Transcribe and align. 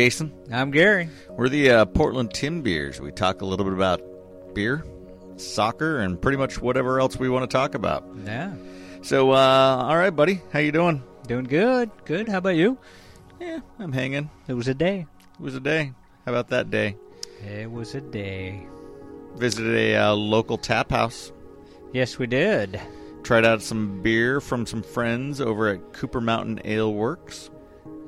Timbeers. 0.00 0.20
I'm 0.20 0.30
Jason. 0.30 0.32
I'm 0.50 0.70
Gary. 0.70 1.08
We're 1.30 1.48
the 1.48 1.70
uh, 1.70 1.84
Portland 1.84 2.30
Timbeers. 2.30 3.00
We 3.00 3.12
talk 3.12 3.42
a 3.42 3.44
little 3.44 3.64
bit 3.64 3.74
about 3.74 4.00
beer, 4.54 4.84
soccer, 5.36 5.98
and 5.98 6.20
pretty 6.20 6.38
much 6.38 6.60
whatever 6.60 7.00
else 7.00 7.16
we 7.16 7.28
want 7.28 7.50
to 7.50 7.54
talk 7.54 7.74
about. 7.74 8.06
Yeah. 8.24 8.54
So, 9.02 9.32
uh, 9.32 9.84
all 9.86 9.96
right, 9.96 10.10
buddy, 10.10 10.40
how 10.52 10.58
you 10.60 10.72
doing? 10.72 11.02
Doing 11.26 11.44
good. 11.44 11.90
Good. 12.04 12.28
How 12.28 12.38
about 12.38 12.56
you? 12.56 12.78
Yeah, 13.40 13.60
I'm 13.78 13.92
hanging. 13.92 14.30
It 14.48 14.54
was 14.54 14.68
a 14.68 14.74
day. 14.74 15.06
It 15.34 15.40
was 15.40 15.54
a 15.54 15.60
day. 15.60 15.92
How 16.24 16.32
about 16.32 16.48
that 16.48 16.70
day? 16.70 16.96
It 17.46 17.70
was 17.70 17.94
a 17.94 18.00
day. 18.00 18.66
Visited 19.36 19.74
a 19.74 19.96
uh, 19.96 20.12
local 20.14 20.58
tap 20.58 20.90
house. 20.90 21.32
Yes, 21.92 22.18
we 22.18 22.26
did. 22.26 22.80
Tried 23.22 23.44
out 23.44 23.62
some 23.62 24.02
beer 24.02 24.40
from 24.40 24.66
some 24.66 24.82
friends 24.82 25.40
over 25.40 25.68
at 25.68 25.92
Cooper 25.92 26.20
Mountain 26.20 26.60
Ale 26.64 26.92
Works. 26.92 27.50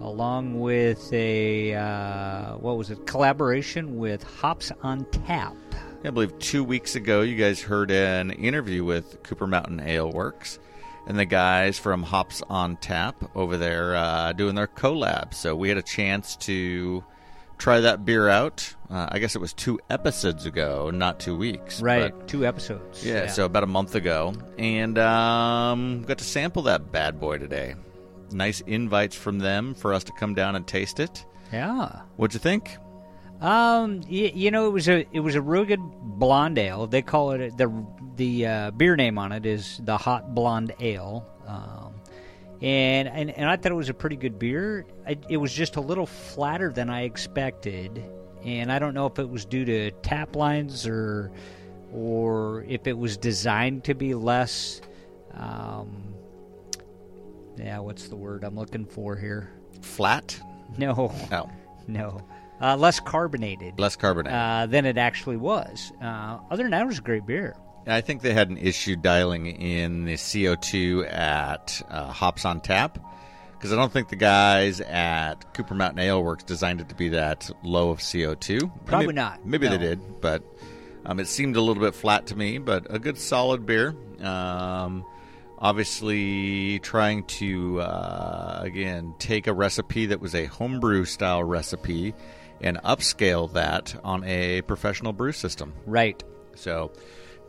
Along 0.02 0.58
with 0.60 1.12
a, 1.12 1.74
uh, 1.74 2.56
what 2.56 2.76
was 2.76 2.90
it, 2.90 3.06
collaboration 3.06 3.96
with 3.98 4.22
Hops 4.24 4.72
on 4.82 5.04
Tap. 5.06 5.54
I 6.04 6.10
believe 6.10 6.36
two 6.40 6.64
weeks 6.64 6.96
ago 6.96 7.20
you 7.20 7.36
guys 7.36 7.60
heard 7.62 7.90
an 7.92 8.32
interview 8.32 8.84
with 8.84 9.22
Cooper 9.22 9.46
Mountain 9.46 9.80
Ale 9.80 10.10
Works 10.10 10.58
and 11.06 11.16
the 11.18 11.24
guys 11.24 11.78
from 11.78 12.02
Hops 12.02 12.42
on 12.48 12.76
Tap 12.78 13.14
over 13.36 13.56
there 13.56 13.94
uh, 13.94 14.32
doing 14.32 14.56
their 14.56 14.66
collab. 14.66 15.34
So 15.34 15.54
we 15.54 15.68
had 15.68 15.78
a 15.78 15.82
chance 15.82 16.34
to 16.38 17.04
try 17.58 17.78
that 17.80 18.04
beer 18.04 18.28
out. 18.28 18.74
Uh, 18.90 19.06
I 19.12 19.20
guess 19.20 19.36
it 19.36 19.40
was 19.40 19.52
two 19.52 19.78
episodes 19.88 20.44
ago, 20.46 20.90
not 20.90 21.20
two 21.20 21.36
weeks. 21.36 21.80
Right. 21.80 22.12
but- 22.12 22.26
Two 22.26 22.44
episodes. 22.44 23.06
yeah, 23.06 23.28
so 23.28 23.44
about 23.44 23.62
a 23.62 23.68
month 23.68 23.94
ago, 23.94 24.34
and 24.58 24.98
um, 24.98 26.02
got 26.02 26.18
to 26.18 26.24
sample 26.24 26.62
that 26.62 26.90
bad 26.90 27.20
boy 27.20 27.38
today. 27.38 27.76
Nice 28.34 28.60
invites 28.62 29.16
from 29.16 29.38
them 29.38 29.74
for 29.74 29.92
us 29.92 30.04
to 30.04 30.12
come 30.12 30.34
down 30.34 30.56
and 30.56 30.66
taste 30.66 31.00
it. 31.00 31.24
Yeah. 31.52 32.02
What'd 32.16 32.34
you 32.34 32.40
think? 32.40 32.76
Um, 33.40 34.00
y- 34.02 34.32
you 34.34 34.50
know, 34.50 34.66
it 34.68 34.70
was 34.70 34.88
a 34.88 35.06
it 35.12 35.20
was 35.20 35.34
a 35.34 35.42
real 35.42 35.64
good 35.64 35.80
blonde 36.02 36.58
ale. 36.58 36.86
They 36.86 37.02
call 37.02 37.32
it 37.32 37.56
the 37.58 37.84
the 38.16 38.46
uh, 38.46 38.70
beer 38.72 38.94
name 38.96 39.18
on 39.18 39.32
it 39.32 39.44
is 39.46 39.80
the 39.84 39.96
Hot 39.96 40.34
Blonde 40.34 40.74
Ale. 40.80 41.26
Um, 41.46 41.94
and, 42.60 43.08
and 43.08 43.30
and 43.30 43.48
I 43.50 43.56
thought 43.56 43.72
it 43.72 43.76
was 43.76 43.88
a 43.88 43.94
pretty 43.94 44.16
good 44.16 44.38
beer. 44.38 44.86
I, 45.06 45.18
it 45.28 45.38
was 45.38 45.52
just 45.52 45.74
a 45.76 45.80
little 45.80 46.06
flatter 46.06 46.70
than 46.70 46.88
I 46.88 47.02
expected, 47.02 48.04
and 48.44 48.70
I 48.70 48.78
don't 48.78 48.94
know 48.94 49.06
if 49.06 49.18
it 49.18 49.28
was 49.28 49.44
due 49.44 49.64
to 49.64 49.90
tap 50.02 50.36
lines 50.36 50.86
or 50.86 51.32
or 51.92 52.64
if 52.68 52.86
it 52.86 52.96
was 52.96 53.16
designed 53.16 53.84
to 53.84 53.94
be 53.94 54.14
less. 54.14 54.80
Um, 55.34 56.14
yeah, 57.56 57.78
what's 57.78 58.08
the 58.08 58.16
word 58.16 58.44
I'm 58.44 58.54
looking 58.56 58.84
for 58.86 59.16
here? 59.16 59.50
Flat? 59.80 60.38
No, 60.78 61.12
Oh, 61.32 61.50
no, 61.88 62.20
uh, 62.60 62.76
less 62.76 63.00
carbonated 63.00 63.78
less 63.78 63.96
carbonated. 63.96 64.36
uh, 64.38 64.66
than 64.66 64.86
it 64.86 64.96
actually 64.98 65.36
was. 65.36 65.92
Uh, 66.02 66.38
other 66.50 66.62
than 66.62 66.70
that, 66.70 66.82
it 66.82 66.86
was 66.86 66.98
a 66.98 67.02
great 67.02 67.26
beer. 67.26 67.56
I 67.86 68.00
think 68.00 68.22
they 68.22 68.32
had 68.32 68.48
an 68.48 68.58
issue 68.58 68.94
dialing 68.94 69.46
in 69.48 70.04
the 70.04 70.14
CO2 70.14 71.12
at 71.12 71.82
uh, 71.90 72.06
Hops 72.12 72.44
on 72.44 72.60
Tap 72.60 72.96
because 73.54 73.72
I 73.72 73.76
don't 73.76 73.92
think 73.92 74.08
the 74.08 74.14
guys 74.16 74.80
at 74.80 75.52
Cooper 75.54 75.74
Mountain 75.74 75.98
Ale 75.98 76.22
Works 76.22 76.44
designed 76.44 76.80
it 76.80 76.88
to 76.90 76.94
be 76.94 77.08
that 77.10 77.50
low 77.64 77.90
of 77.90 77.98
CO2. 77.98 78.70
Probably 78.86 79.08
Maybe- 79.08 79.16
not, 79.16 79.44
Maybe 79.44 79.66
they 79.68 79.78
did, 79.78 80.20
but 80.20 80.44
um, 81.04 81.18
it 81.18 81.26
seemed 81.26 81.56
a 81.56 81.60
little 81.60 81.82
bit 81.82 81.94
flat 81.96 82.26
to 82.28 82.36
me. 82.36 82.58
But 82.58 82.86
a 82.88 83.00
good 83.00 83.18
solid 83.18 83.66
beer. 83.66 83.96
Um, 84.20 85.04
obviously, 85.62 86.80
trying 86.80 87.24
to 87.24 87.80
uh, 87.80 88.60
again 88.62 89.14
take 89.18 89.46
a 89.46 89.54
recipe 89.54 90.06
that 90.06 90.20
was 90.20 90.34
a 90.34 90.44
homebrew 90.44 91.06
style 91.06 91.42
recipe 91.42 92.14
and 92.60 92.76
upscale 92.78 93.50
that 93.54 93.98
on 94.04 94.24
a 94.24 94.60
professional 94.62 95.14
brew 95.14 95.32
system. 95.32 95.72
Right. 95.86 96.22
So, 96.54 96.92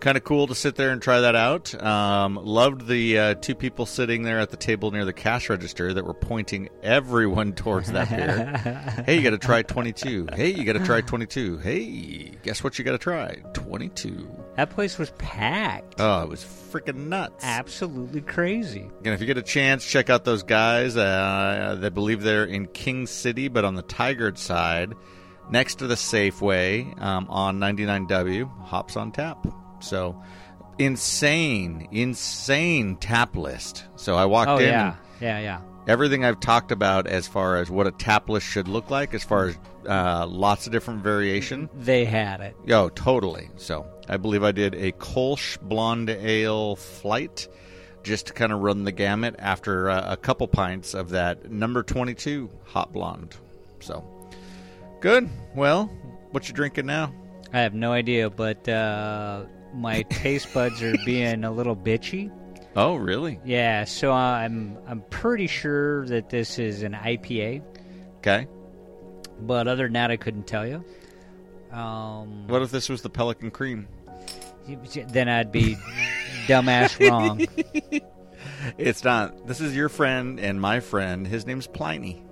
kind 0.04 0.18
of 0.18 0.24
cool 0.26 0.48
to 0.48 0.54
sit 0.54 0.76
there 0.76 0.92
and 0.92 1.02
try 1.02 1.22
that 1.22 1.34
out. 1.34 1.74
Um, 1.82 2.36
loved 2.36 2.88
the 2.88 3.18
uh, 3.18 3.34
two 3.36 3.56
people 3.56 3.86
sitting 3.86 4.24
there 4.24 4.38
at 4.38 4.50
the 4.50 4.58
table 4.58 4.92
near 4.92 5.06
the 5.06 5.14
cash 5.14 5.50
register 5.50 5.94
that 5.94 6.06
were 6.06 6.14
pointing 6.14 6.70
everyone 6.84 7.54
towards 7.56 7.92
that 7.94 8.10
beer. 8.10 9.04
hey, 9.06 9.16
you 9.16 9.24
got 9.24 9.30
to 9.30 9.38
try 9.38 9.62
22. 9.62 10.28
Hey, 10.34 10.50
you 10.50 10.66
got 10.66 10.74
to 10.74 10.84
try 10.86 11.00
22. 11.00 11.58
Hey, 11.60 12.34
guess 12.44 12.64
what 12.64 12.78
you 12.78 12.84
got 12.84 12.92
to 12.92 12.98
try? 12.98 13.36
22. 13.54 14.30
That 14.58 14.72
place 14.72 14.98
was 14.98 15.12
packed. 15.12 15.96
Oh, 16.00 16.24
it 16.24 16.30
was 16.30 16.44
freaking 16.44 17.08
nuts. 17.08 17.42
Absolutely 17.42 18.22
crazy. 18.22 18.90
And 19.06 19.14
if 19.14 19.22
you 19.22 19.26
get 19.26 19.38
a 19.38 19.42
chance, 19.42 19.86
check 19.86 20.10
out 20.10 20.26
those 20.26 20.44
guys. 20.44 20.98
Uh, 20.98 21.78
they 21.80 21.90
believe 21.90 22.22
they're 22.22 22.44
in 22.44 22.68
King 22.68 23.08
City, 23.08 23.48
but 23.48 23.64
on 23.64 23.76
the 23.76 23.84
Tigard 23.84 24.38
side, 24.38 24.94
next 25.50 25.76
to 25.76 25.88
the 25.88 25.96
Safeway 25.96 27.02
um, 27.02 27.28
on 27.30 27.58
99W, 27.58 28.50
hops 28.66 28.98
on 28.98 29.14
tap. 29.14 29.48
So 29.84 30.22
insane, 30.80 31.88
insane 31.92 32.96
tap 32.98 33.36
list. 33.36 33.86
So 33.96 34.16
I 34.16 34.26
walked 34.26 34.50
Oh 34.50 34.58
in. 34.58 34.64
yeah, 34.70 34.96
yeah, 35.22 35.40
yeah. 35.40 35.62
everything 35.88 36.26
I've 36.26 36.40
talked 36.40 36.72
about 36.72 37.08
as 37.08 37.28
far 37.28 37.58
as 37.58 37.70
what 37.70 37.88
a 37.88 37.92
tap 37.92 38.30
list 38.30 38.46
should 38.48 38.68
look 38.68 38.90
like, 38.90 39.14
as 39.14 39.24
far 39.24 39.48
as 39.48 39.58
uh, 39.88 40.26
lots 40.28 40.66
of 40.66 40.72
different 40.72 41.04
variation. 41.04 41.70
They 41.76 42.06
had 42.06 42.42
it. 42.42 42.56
Oh, 42.70 42.90
totally. 42.90 43.50
So 43.58 43.86
I 44.10 44.18
believe 44.18 44.44
I 44.44 44.52
did 44.52 44.74
a 44.76 44.92
Kolsch 44.94 45.60
Blonde 45.62 46.10
Ale 46.10 46.76
flight 46.76 47.48
just 48.04 48.28
to 48.28 48.34
kind 48.34 48.52
of 48.52 48.60
run 48.60 48.84
the 48.84 48.92
gamut 48.92 49.36
after 49.40 49.90
uh, 49.90 50.12
a 50.14 50.18
couple 50.18 50.48
pints 50.48 50.94
of 50.94 51.10
that 51.10 51.50
number 51.52 51.84
22 51.84 52.50
hot 52.66 52.92
blonde. 52.92 53.36
So 53.80 54.04
good. 55.02 55.30
Well, 55.56 55.86
what 56.32 56.48
you 56.48 56.54
drinking 56.54 56.86
now? 56.86 57.14
I 57.54 57.60
have 57.62 57.74
no 57.74 57.92
idea, 57.94 58.30
but 58.30 58.68
uh, 58.68 59.44
my 59.74 60.04
taste 60.04 60.54
buds 60.54 60.82
are 60.82 60.96
being 61.06 61.44
a 61.44 61.52
little 61.52 61.76
bitchy. 61.76 62.32
Oh, 62.76 62.96
really? 62.96 63.40
Yeah, 63.46 63.84
so 63.84 64.12
I'm 64.12 64.78
I'm 64.88 65.02
pretty 65.10 65.48
sure 65.48 66.06
that 66.08 66.30
this 66.30 66.58
is 66.60 66.84
an 66.84 66.94
IPA, 66.94 67.62
Okay. 68.18 68.48
but 69.42 69.68
other 69.68 69.84
than 69.84 69.94
that, 69.94 70.10
I 70.12 70.18
couldn't 70.18 70.48
tell 70.48 70.66
you. 70.68 70.84
Um, 71.72 72.48
What 72.48 72.62
if 72.62 72.72
this 72.72 72.90
was 72.90 73.02
the 73.02 73.10
Pelican 73.10 73.52
Cream? 73.52 73.88
then 75.10 75.28
I'd 75.28 75.52
be 75.52 75.76
dumbass 76.48 77.00
wrong. 77.10 77.46
It's 78.78 79.04
not. 79.04 79.46
This 79.46 79.60
is 79.60 79.76
your 79.76 79.90
friend 79.90 80.40
and 80.40 80.60
my 80.60 80.80
friend. 80.80 81.28
His 81.28 81.46
name's 81.46 81.68
Pliny. 81.68 82.24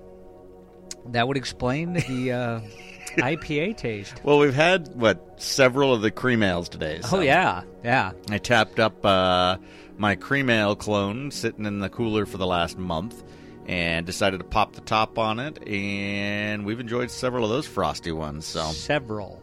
That 1.08 1.28
would 1.28 1.36
explain 1.36 1.92
the 1.92 2.32
uh, 2.32 2.60
IPA 3.16 3.76
taste. 3.76 4.20
Well, 4.24 4.38
we've 4.38 4.54
had 4.54 4.94
what 4.94 5.40
several 5.40 5.92
of 5.92 6.02
the 6.02 6.10
cream 6.10 6.42
ales 6.42 6.68
today. 6.68 7.00
so- 7.02 7.18
Oh 7.18 7.20
yeah, 7.20 7.62
yeah. 7.84 8.12
I 8.30 8.38
tapped 8.38 8.78
up 8.80 9.04
uh, 9.04 9.56
my 9.98 10.14
cream 10.16 10.48
ale 10.50 10.76
clone 10.76 11.30
sitting 11.30 11.66
in 11.66 11.78
the 11.80 11.88
cooler 11.88 12.26
for 12.26 12.38
the 12.38 12.46
last 12.46 12.78
month 12.78 13.22
and 13.66 14.04
decided 14.06 14.38
to 14.38 14.44
pop 14.44 14.72
the 14.72 14.80
top 14.80 15.18
on 15.18 15.38
it. 15.38 15.66
And 15.68 16.64
we've 16.64 16.80
enjoyed 16.80 17.10
several 17.10 17.44
of 17.44 17.50
those 17.50 17.66
frosty 17.66 18.12
ones. 18.12 18.44
So, 18.46 18.62
Several. 18.72 19.40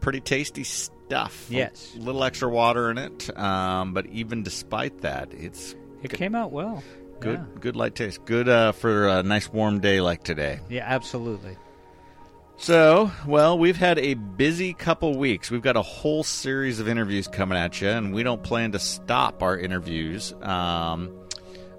pretty 0.00 0.20
tasty 0.20 0.64
stuff. 0.64 1.46
Yes. 1.48 1.92
A 1.96 2.00
little 2.00 2.24
extra 2.24 2.48
water 2.50 2.90
in 2.90 2.98
it. 2.98 3.36
Um, 3.38 3.94
but 3.94 4.06
even 4.06 4.42
despite 4.42 5.00
that, 5.02 5.32
it's 5.32 5.74
It 6.02 6.12
came 6.12 6.34
out 6.34 6.52
well. 6.52 6.82
good, 7.20 7.38
Yeah, 7.38 7.60
good 7.60 7.76
light 7.76 7.94
taste. 7.94 8.24
Good 8.26 8.48
uh, 8.48 8.72
for 8.72 9.08
a 9.08 9.22
nice 9.22 9.50
warm 9.50 9.80
day 9.80 10.00
like 10.02 10.24
today. 10.24 10.60
yeah 10.68 10.84
absolutely. 10.86 11.56
So, 12.56 13.10
well, 13.26 13.58
we've 13.58 13.76
had 13.76 13.98
a 13.98 14.14
busy 14.14 14.74
couple 14.74 15.18
weeks. 15.18 15.50
We've 15.50 15.60
got 15.60 15.76
a 15.76 15.82
whole 15.82 16.22
series 16.22 16.80
of 16.80 16.88
interviews 16.88 17.28
coming 17.28 17.58
at 17.58 17.80
you, 17.80 17.88
and 17.88 18.14
we 18.14 18.22
don't 18.22 18.42
plan 18.42 18.72
to 18.72 18.78
stop 18.78 19.42
our 19.42 19.58
interviews. 19.58 20.32
Um, 20.40 21.12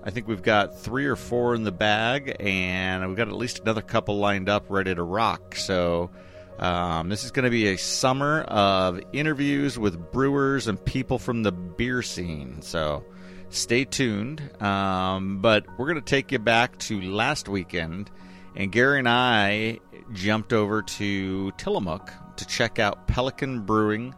I 0.03 0.11
think 0.11 0.27
we've 0.27 0.43
got 0.43 0.79
three 0.79 1.05
or 1.05 1.15
four 1.15 1.55
in 1.55 1.63
the 1.63 1.71
bag, 1.71 2.35
and 2.39 3.07
we've 3.07 3.17
got 3.17 3.29
at 3.29 3.35
least 3.35 3.59
another 3.59 3.81
couple 3.81 4.19
lined 4.19 4.49
up 4.49 4.65
ready 4.69 4.93
to 4.93 5.01
rock. 5.01 5.55
So, 5.55 6.11
um, 6.59 7.09
this 7.09 7.23
is 7.23 7.31
going 7.31 7.45
to 7.45 7.49
be 7.49 7.67
a 7.69 7.77
summer 7.77 8.41
of 8.41 8.99
interviews 9.13 9.79
with 9.79 10.11
brewers 10.11 10.67
and 10.67 10.83
people 10.83 11.17
from 11.17 11.41
the 11.41 11.51
beer 11.51 12.01
scene. 12.03 12.61
So, 12.61 13.03
stay 13.49 13.85
tuned. 13.85 14.61
Um, 14.61 15.39
but 15.41 15.65
we're 15.79 15.87
going 15.87 15.95
to 15.95 16.01
take 16.01 16.31
you 16.31 16.39
back 16.39 16.77
to 16.79 17.01
last 17.01 17.47
weekend, 17.47 18.11
and 18.55 18.71
Gary 18.71 18.99
and 18.99 19.09
I 19.09 19.79
jumped 20.13 20.53
over 20.53 20.81
to 20.81 21.51
Tillamook 21.51 22.11
to 22.37 22.45
check 22.45 22.79
out 22.79 23.07
Pelican 23.07 23.61
Brewing 23.61 24.13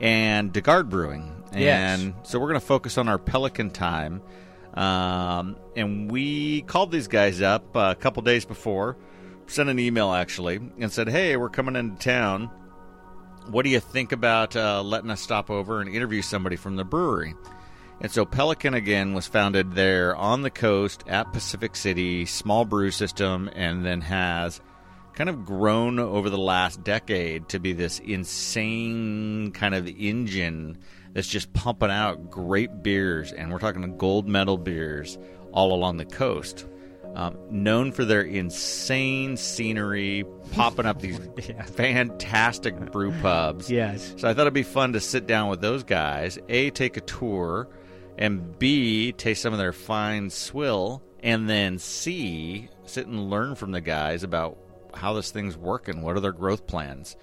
and 0.00 0.52
de 0.52 0.60
Garde 0.60 0.88
Brewing. 0.88 1.42
Yes. 1.52 2.00
And 2.00 2.14
so 2.22 2.38
we're 2.38 2.48
going 2.48 2.60
to 2.60 2.66
focus 2.66 2.98
on 2.98 3.08
our 3.08 3.18
Pelican 3.18 3.70
time. 3.70 4.22
Um, 4.74 5.56
and 5.76 6.10
we 6.10 6.62
called 6.62 6.92
these 6.92 7.08
guys 7.08 7.42
up 7.42 7.76
uh, 7.76 7.94
a 7.96 8.00
couple 8.00 8.22
days 8.22 8.44
before, 8.44 8.96
sent 9.46 9.68
an 9.68 9.78
email 9.78 10.12
actually, 10.12 10.60
and 10.78 10.92
said, 10.92 11.08
"Hey, 11.08 11.36
we're 11.36 11.48
coming 11.48 11.74
into 11.74 12.00
town. 12.00 12.50
What 13.48 13.64
do 13.64 13.70
you 13.70 13.80
think 13.80 14.12
about 14.12 14.54
uh, 14.54 14.80
letting 14.82 15.10
us 15.10 15.20
stop 15.20 15.50
over 15.50 15.80
and 15.80 15.92
interview 15.92 16.22
somebody 16.22 16.54
from 16.54 16.76
the 16.76 16.84
brewery?" 16.84 17.34
And 18.00 18.10
so 18.10 18.24
Pelican 18.24 18.74
again 18.74 19.12
was 19.12 19.26
founded 19.26 19.72
there 19.74 20.16
on 20.16 20.42
the 20.42 20.50
coast 20.50 21.04
at 21.06 21.32
Pacific 21.32 21.74
City, 21.76 22.24
small 22.24 22.64
brew 22.64 22.92
system, 22.92 23.50
and 23.54 23.84
then 23.84 24.00
has 24.02 24.60
kind 25.14 25.28
of 25.30 25.44
grown 25.44 25.98
over 25.98 26.30
the 26.30 26.38
last 26.38 26.82
decade 26.84 27.48
to 27.50 27.58
be 27.58 27.72
this 27.72 27.98
insane 28.00 29.52
kind 29.52 29.74
of 29.74 29.86
engine 29.88 30.78
that's 31.12 31.28
just 31.28 31.52
pumping 31.52 31.90
out 31.90 32.30
great 32.30 32.82
beers. 32.82 33.32
And 33.32 33.50
we're 33.52 33.58
talking 33.58 33.96
gold 33.96 34.28
medal 34.28 34.56
beers 34.58 35.18
all 35.52 35.72
along 35.72 35.96
the 35.96 36.04
coast. 36.04 36.66
Um, 37.14 37.36
known 37.50 37.90
for 37.90 38.04
their 38.04 38.22
insane 38.22 39.36
scenery, 39.36 40.24
popping 40.52 40.86
up 40.86 41.00
these 41.00 41.18
Yeah. 41.48 41.64
fantastic 41.64 42.92
brew 42.92 43.10
pubs. 43.20 43.68
Yes. 43.68 44.14
So 44.16 44.28
I 44.28 44.32
thought 44.34 44.42
it'd 44.42 44.54
be 44.54 44.62
fun 44.62 44.92
to 44.92 45.00
sit 45.00 45.26
down 45.26 45.48
with 45.50 45.60
those 45.60 45.82
guys, 45.82 46.38
A, 46.48 46.70
take 46.70 46.96
a 46.96 47.00
tour, 47.00 47.68
and 48.16 48.56
B, 48.60 49.10
taste 49.10 49.42
some 49.42 49.52
of 49.52 49.58
their 49.58 49.72
fine 49.72 50.30
swill, 50.30 51.02
and 51.20 51.50
then 51.50 51.78
C, 51.80 52.68
sit 52.86 53.08
and 53.08 53.28
learn 53.28 53.56
from 53.56 53.72
the 53.72 53.80
guys 53.80 54.22
about 54.22 54.56
how 54.94 55.14
this 55.14 55.30
thing's 55.30 55.56
working, 55.56 56.02
what 56.02 56.16
are 56.16 56.20
their 56.20 56.32
growth 56.32 56.66
plans. 56.66 57.16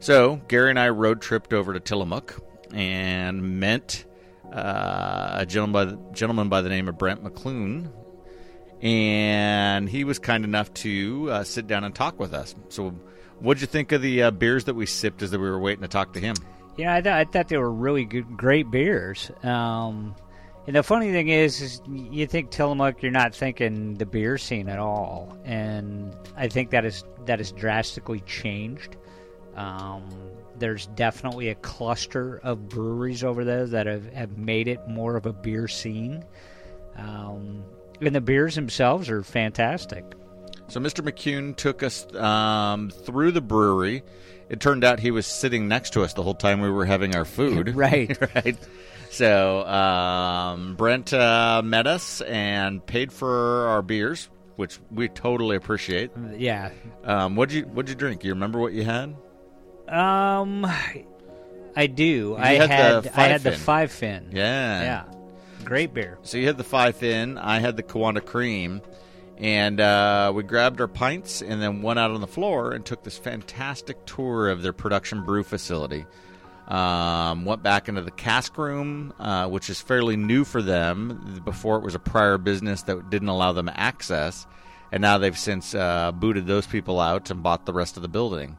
So 0.00 0.36
Gary 0.48 0.70
and 0.70 0.78
I 0.78 0.90
road 0.90 1.20
tripped 1.20 1.52
over 1.52 1.72
to 1.72 1.80
Tillamook 1.80 2.40
and 2.72 3.60
met 3.60 4.04
uh, 4.52 5.36
a 5.38 5.46
gentleman 5.46 5.72
by, 5.72 5.84
the, 5.84 6.12
gentleman 6.12 6.48
by 6.48 6.60
the 6.60 6.68
name 6.68 6.88
of 6.88 6.98
Brent 6.98 7.24
McClune, 7.24 7.90
and 8.82 9.88
he 9.88 10.04
was 10.04 10.18
kind 10.18 10.44
enough 10.44 10.72
to 10.74 11.30
uh, 11.30 11.44
sit 11.44 11.66
down 11.66 11.84
and 11.84 11.94
talk 11.94 12.18
with 12.20 12.34
us. 12.34 12.54
So, 12.68 12.90
what'd 13.40 13.60
you 13.60 13.66
think 13.66 13.92
of 13.92 14.02
the 14.02 14.24
uh, 14.24 14.30
beers 14.30 14.64
that 14.64 14.74
we 14.74 14.86
sipped 14.86 15.22
as 15.22 15.32
we 15.32 15.38
were 15.38 15.58
waiting 15.58 15.82
to 15.82 15.88
talk 15.88 16.12
to 16.14 16.20
him? 16.20 16.36
Yeah, 16.76 16.94
I, 16.94 17.00
th- 17.00 17.12
I 17.12 17.24
thought 17.24 17.48
they 17.48 17.56
were 17.56 17.70
really 17.70 18.04
good, 18.04 18.36
great 18.36 18.70
beers. 18.70 19.30
Um, 19.42 20.14
and 20.66 20.76
the 20.76 20.82
funny 20.82 21.10
thing 21.12 21.28
is, 21.28 21.60
is, 21.60 21.82
you 21.88 22.26
think 22.26 22.50
Tillamook, 22.50 23.02
you're 23.02 23.12
not 23.12 23.34
thinking 23.34 23.94
the 23.94 24.06
beer 24.06 24.38
scene 24.38 24.68
at 24.68 24.78
all, 24.78 25.36
and 25.44 26.14
I 26.36 26.48
think 26.48 26.70
that 26.70 26.84
is 26.84 27.04
that 27.26 27.38
has 27.38 27.52
drastically 27.52 28.20
changed. 28.20 28.96
Um, 29.56 30.08
there's 30.58 30.86
definitely 30.88 31.48
a 31.48 31.54
cluster 31.56 32.38
of 32.38 32.68
breweries 32.68 33.24
over 33.24 33.44
there 33.44 33.66
that 33.66 33.86
have, 33.86 34.12
have 34.12 34.38
made 34.38 34.68
it 34.68 34.86
more 34.88 35.16
of 35.16 35.26
a 35.26 35.32
beer 35.32 35.68
scene. 35.68 36.24
Um, 36.96 37.64
and 38.00 38.14
the 38.14 38.20
beers 38.20 38.54
themselves 38.54 39.08
are 39.10 39.22
fantastic. 39.22 40.04
So, 40.68 40.80
Mr. 40.80 41.04
McCune 41.04 41.56
took 41.56 41.82
us 41.82 42.12
um, 42.14 42.90
through 42.90 43.32
the 43.32 43.40
brewery. 43.40 44.02
It 44.48 44.60
turned 44.60 44.84
out 44.84 45.00
he 45.00 45.10
was 45.10 45.26
sitting 45.26 45.68
next 45.68 45.90
to 45.94 46.02
us 46.02 46.14
the 46.14 46.22
whole 46.22 46.34
time 46.34 46.60
we 46.60 46.70
were 46.70 46.84
having 46.84 47.14
our 47.14 47.24
food. 47.24 47.68
Right. 47.74 48.16
right. 48.34 48.56
So, 49.14 49.64
um, 49.64 50.74
Brent 50.74 51.12
uh, 51.12 51.62
met 51.64 51.86
us 51.86 52.20
and 52.20 52.84
paid 52.84 53.12
for 53.12 53.68
our 53.68 53.80
beers, 53.80 54.28
which 54.56 54.80
we 54.90 55.08
totally 55.08 55.54
appreciate. 55.54 56.10
Yeah. 56.36 56.72
Um, 57.04 57.36
what'd 57.36 57.54
you 57.54 57.62
What'd 57.62 57.88
you 57.88 57.94
drink? 57.94 58.24
You 58.24 58.32
remember 58.32 58.58
what 58.58 58.72
you 58.72 58.82
had? 58.82 59.14
Um, 59.88 60.66
I 61.76 61.86
do. 61.86 62.34
I 62.36 62.54
had 62.54 62.70
the 62.70 62.74
had, 62.74 63.10
I 63.14 63.28
had 63.28 63.42
the 63.44 63.52
five 63.52 63.52
fin. 63.52 63.60
five 63.60 63.92
fin. 63.92 64.28
Yeah. 64.32 64.82
Yeah. 64.82 65.04
Great 65.62 65.94
beer. 65.94 66.18
So 66.22 66.36
you 66.36 66.48
had 66.48 66.56
the 66.56 66.64
five 66.64 66.96
fin. 66.96 67.38
I 67.38 67.60
had 67.60 67.76
the 67.76 67.84
Kiwanda 67.84 68.24
cream, 68.26 68.82
and 69.38 69.80
uh, 69.80 70.32
we 70.34 70.42
grabbed 70.42 70.80
our 70.80 70.88
pints 70.88 71.40
and 71.40 71.62
then 71.62 71.82
went 71.82 72.00
out 72.00 72.10
on 72.10 72.20
the 72.20 72.26
floor 72.26 72.72
and 72.72 72.84
took 72.84 73.04
this 73.04 73.16
fantastic 73.16 74.04
tour 74.06 74.48
of 74.48 74.62
their 74.62 74.72
production 74.72 75.24
brew 75.24 75.44
facility. 75.44 76.04
Um, 76.68 77.44
went 77.44 77.62
back 77.62 77.88
into 77.90 78.00
the 78.00 78.10
cask 78.10 78.56
room, 78.56 79.12
uh, 79.18 79.48
which 79.48 79.68
is 79.68 79.80
fairly 79.82 80.16
new 80.16 80.44
for 80.44 80.62
them. 80.62 81.42
Before 81.44 81.76
it 81.76 81.84
was 81.84 81.94
a 81.94 81.98
prior 81.98 82.38
business 82.38 82.82
that 82.82 83.10
didn't 83.10 83.28
allow 83.28 83.52
them 83.52 83.70
access, 83.72 84.46
and 84.90 85.02
now 85.02 85.18
they've 85.18 85.36
since 85.38 85.74
uh, 85.74 86.12
booted 86.12 86.46
those 86.46 86.66
people 86.66 87.00
out 87.00 87.30
and 87.30 87.42
bought 87.42 87.66
the 87.66 87.74
rest 87.74 87.96
of 87.96 88.02
the 88.02 88.08
building. 88.08 88.56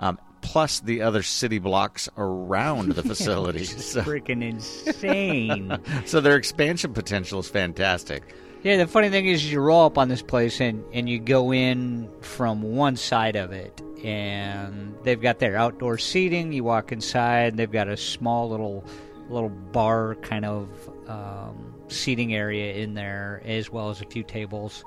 Um, 0.00 0.18
plus 0.40 0.80
the 0.80 1.02
other 1.02 1.22
city 1.22 1.58
blocks 1.58 2.08
around 2.16 2.92
the 2.92 3.02
facility. 3.10 3.64
so, 3.64 4.02
Freaking 4.02 4.42
insane. 4.42 5.78
so 6.06 6.20
their 6.20 6.36
expansion 6.36 6.92
potential 6.92 7.40
is 7.40 7.48
fantastic. 7.48 8.34
Yeah, 8.66 8.78
the 8.78 8.88
funny 8.88 9.10
thing 9.10 9.26
is, 9.26 9.48
you 9.48 9.60
roll 9.60 9.86
up 9.86 9.96
on 9.96 10.08
this 10.08 10.22
place 10.22 10.60
and, 10.60 10.82
and 10.92 11.08
you 11.08 11.20
go 11.20 11.52
in 11.52 12.10
from 12.20 12.62
one 12.62 12.96
side 12.96 13.36
of 13.36 13.52
it, 13.52 13.80
and 14.02 14.96
they've 15.04 15.20
got 15.20 15.38
their 15.38 15.56
outdoor 15.56 15.98
seating. 15.98 16.52
You 16.52 16.64
walk 16.64 16.90
inside, 16.90 17.56
they've 17.56 17.70
got 17.70 17.86
a 17.86 17.96
small 17.96 18.50
little 18.50 18.84
little 19.28 19.50
bar 19.50 20.16
kind 20.16 20.44
of 20.44 20.68
um, 21.06 21.76
seating 21.86 22.34
area 22.34 22.74
in 22.74 22.94
there, 22.94 23.40
as 23.44 23.70
well 23.70 23.90
as 23.90 24.00
a 24.00 24.06
few 24.06 24.24
tables. 24.24 24.84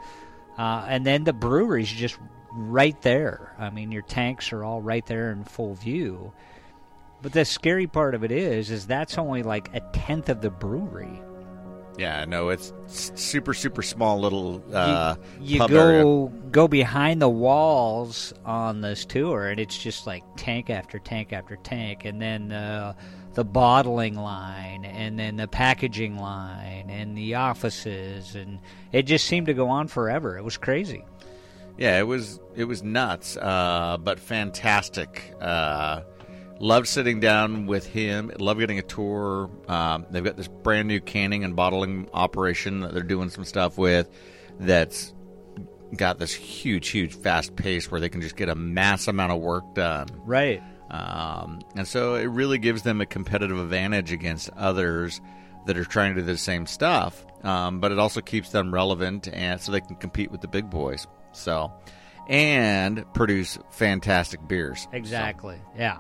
Uh, 0.58 0.86
and 0.90 1.06
then 1.06 1.24
the 1.24 1.32
brewery's 1.32 1.90
just 1.90 2.20
right 2.52 3.02
there. 3.02 3.56
I 3.58 3.70
mean, 3.70 3.94
your 3.94 4.02
tanks 4.02 4.52
are 4.52 4.62
all 4.62 4.82
right 4.82 5.06
there 5.06 5.32
in 5.32 5.46
full 5.46 5.76
view. 5.76 6.34
But 7.22 7.32
the 7.32 7.46
scary 7.46 7.88
part 7.88 8.14
of 8.14 8.26
it 8.26 8.32
is, 8.34 8.72
is 8.72 8.88
that's 8.88 9.18
only 9.18 9.42
like 9.42 9.74
a 9.74 9.80
tenth 9.94 10.28
of 10.28 10.42
the 10.42 10.50
brewery. 10.50 11.22
Yeah, 12.00 12.24
no, 12.24 12.48
it's 12.48 12.72
super, 12.88 13.54
super 13.54 13.82
small 13.82 14.22
little 14.22 14.64
uh, 14.74 15.16
you 15.42 15.62
you 15.62 15.68
go 15.68 15.88
area. 15.88 16.50
go 16.50 16.70
behind 16.70 17.22
the 17.22 17.28
walls 17.28 18.34
on 18.46 18.80
this 18.80 19.04
tour, 19.04 19.50
and 19.50 19.60
it's 19.60 19.78
just 19.78 20.08
like 20.08 20.24
tank 20.38 20.70
after 20.70 20.98
tank 20.98 21.34
after 21.34 21.58
tank, 21.58 22.06
and 22.06 22.22
then 22.22 22.54
uh, 22.54 22.94
the 23.34 23.44
bottling 23.44 24.16
line, 24.16 24.86
and 24.86 25.20
then 25.20 25.36
the 25.36 25.48
packaging 25.50 26.18
line, 26.18 26.90
and 26.90 27.18
the 27.18 27.36
offices, 27.36 28.34
and 28.34 28.60
it 28.94 29.04
just 29.04 29.26
seemed 29.26 29.48
to 29.48 29.54
go 29.54 29.68
on 29.68 29.90
forever. 29.90 30.38
It 30.38 30.44
was 30.46 30.56
crazy. 30.56 31.04
Yeah, 31.78 32.00
it 32.00 32.08
was 32.08 32.40
it 32.56 32.64
was 32.64 32.82
nuts, 32.82 33.36
uh, 33.36 33.98
but 34.00 34.22
fantastic. 34.22 35.34
Uh, 35.42 36.04
loved 36.60 36.88
sitting 36.88 37.20
down 37.20 37.66
with 37.66 37.86
him. 37.86 38.32
Love 38.40 38.60
getting 38.60 38.80
a 38.80 38.84
tour. 38.84 39.50
Um, 39.68 40.06
they've 40.12 40.24
got 40.24 40.38
this 40.38 40.48
brand 40.48 40.88
new 40.88 41.00
canning 41.00 41.44
and 41.44 41.56
bottling 41.56 42.10
operation 42.14 42.82
that 42.82 42.94
they're 42.94 43.04
doing 43.04 43.30
some 43.30 43.46
stuff 43.46 43.78
with. 43.78 44.10
That's 44.60 45.14
got 45.96 46.20
this 46.20 46.34
huge, 46.34 46.90
huge, 46.90 47.16
fast 47.16 47.56
pace 47.56 47.90
where 47.90 48.00
they 48.00 48.10
can 48.10 48.22
just 48.22 48.36
get 48.36 48.50
a 48.50 48.56
mass 48.56 49.08
amount 49.08 49.32
of 49.32 49.40
work 49.40 49.74
done. 49.74 50.08
Right. 50.26 50.62
Um, 50.92 51.62
and 51.76 51.88
so 51.88 52.16
it 52.16 52.26
really 52.26 52.58
gives 52.58 52.82
them 52.82 53.02
a 53.02 53.06
competitive 53.06 53.60
advantage 53.60 54.12
against 54.12 54.50
others 54.52 55.22
that 55.66 55.78
are 55.78 55.86
trying 55.86 56.16
to 56.16 56.22
do 56.22 56.26
the 56.26 56.38
same 56.38 56.66
stuff. 56.66 57.26
Um, 57.44 57.80
but 57.80 57.92
it 57.92 58.00
also 58.00 58.22
keeps 58.22 58.50
them 58.50 58.74
relevant 58.74 59.28
and 59.32 59.62
so 59.62 59.72
they 59.72 59.82
can 59.82 59.96
compete 59.96 60.32
with 60.32 60.42
the 60.42 60.48
big 60.48 60.70
boys. 60.70 61.08
So, 61.32 61.72
and 62.28 63.06
produce 63.14 63.58
fantastic 63.72 64.46
beers. 64.48 64.88
Exactly. 64.92 65.58
Yeah. 65.78 66.00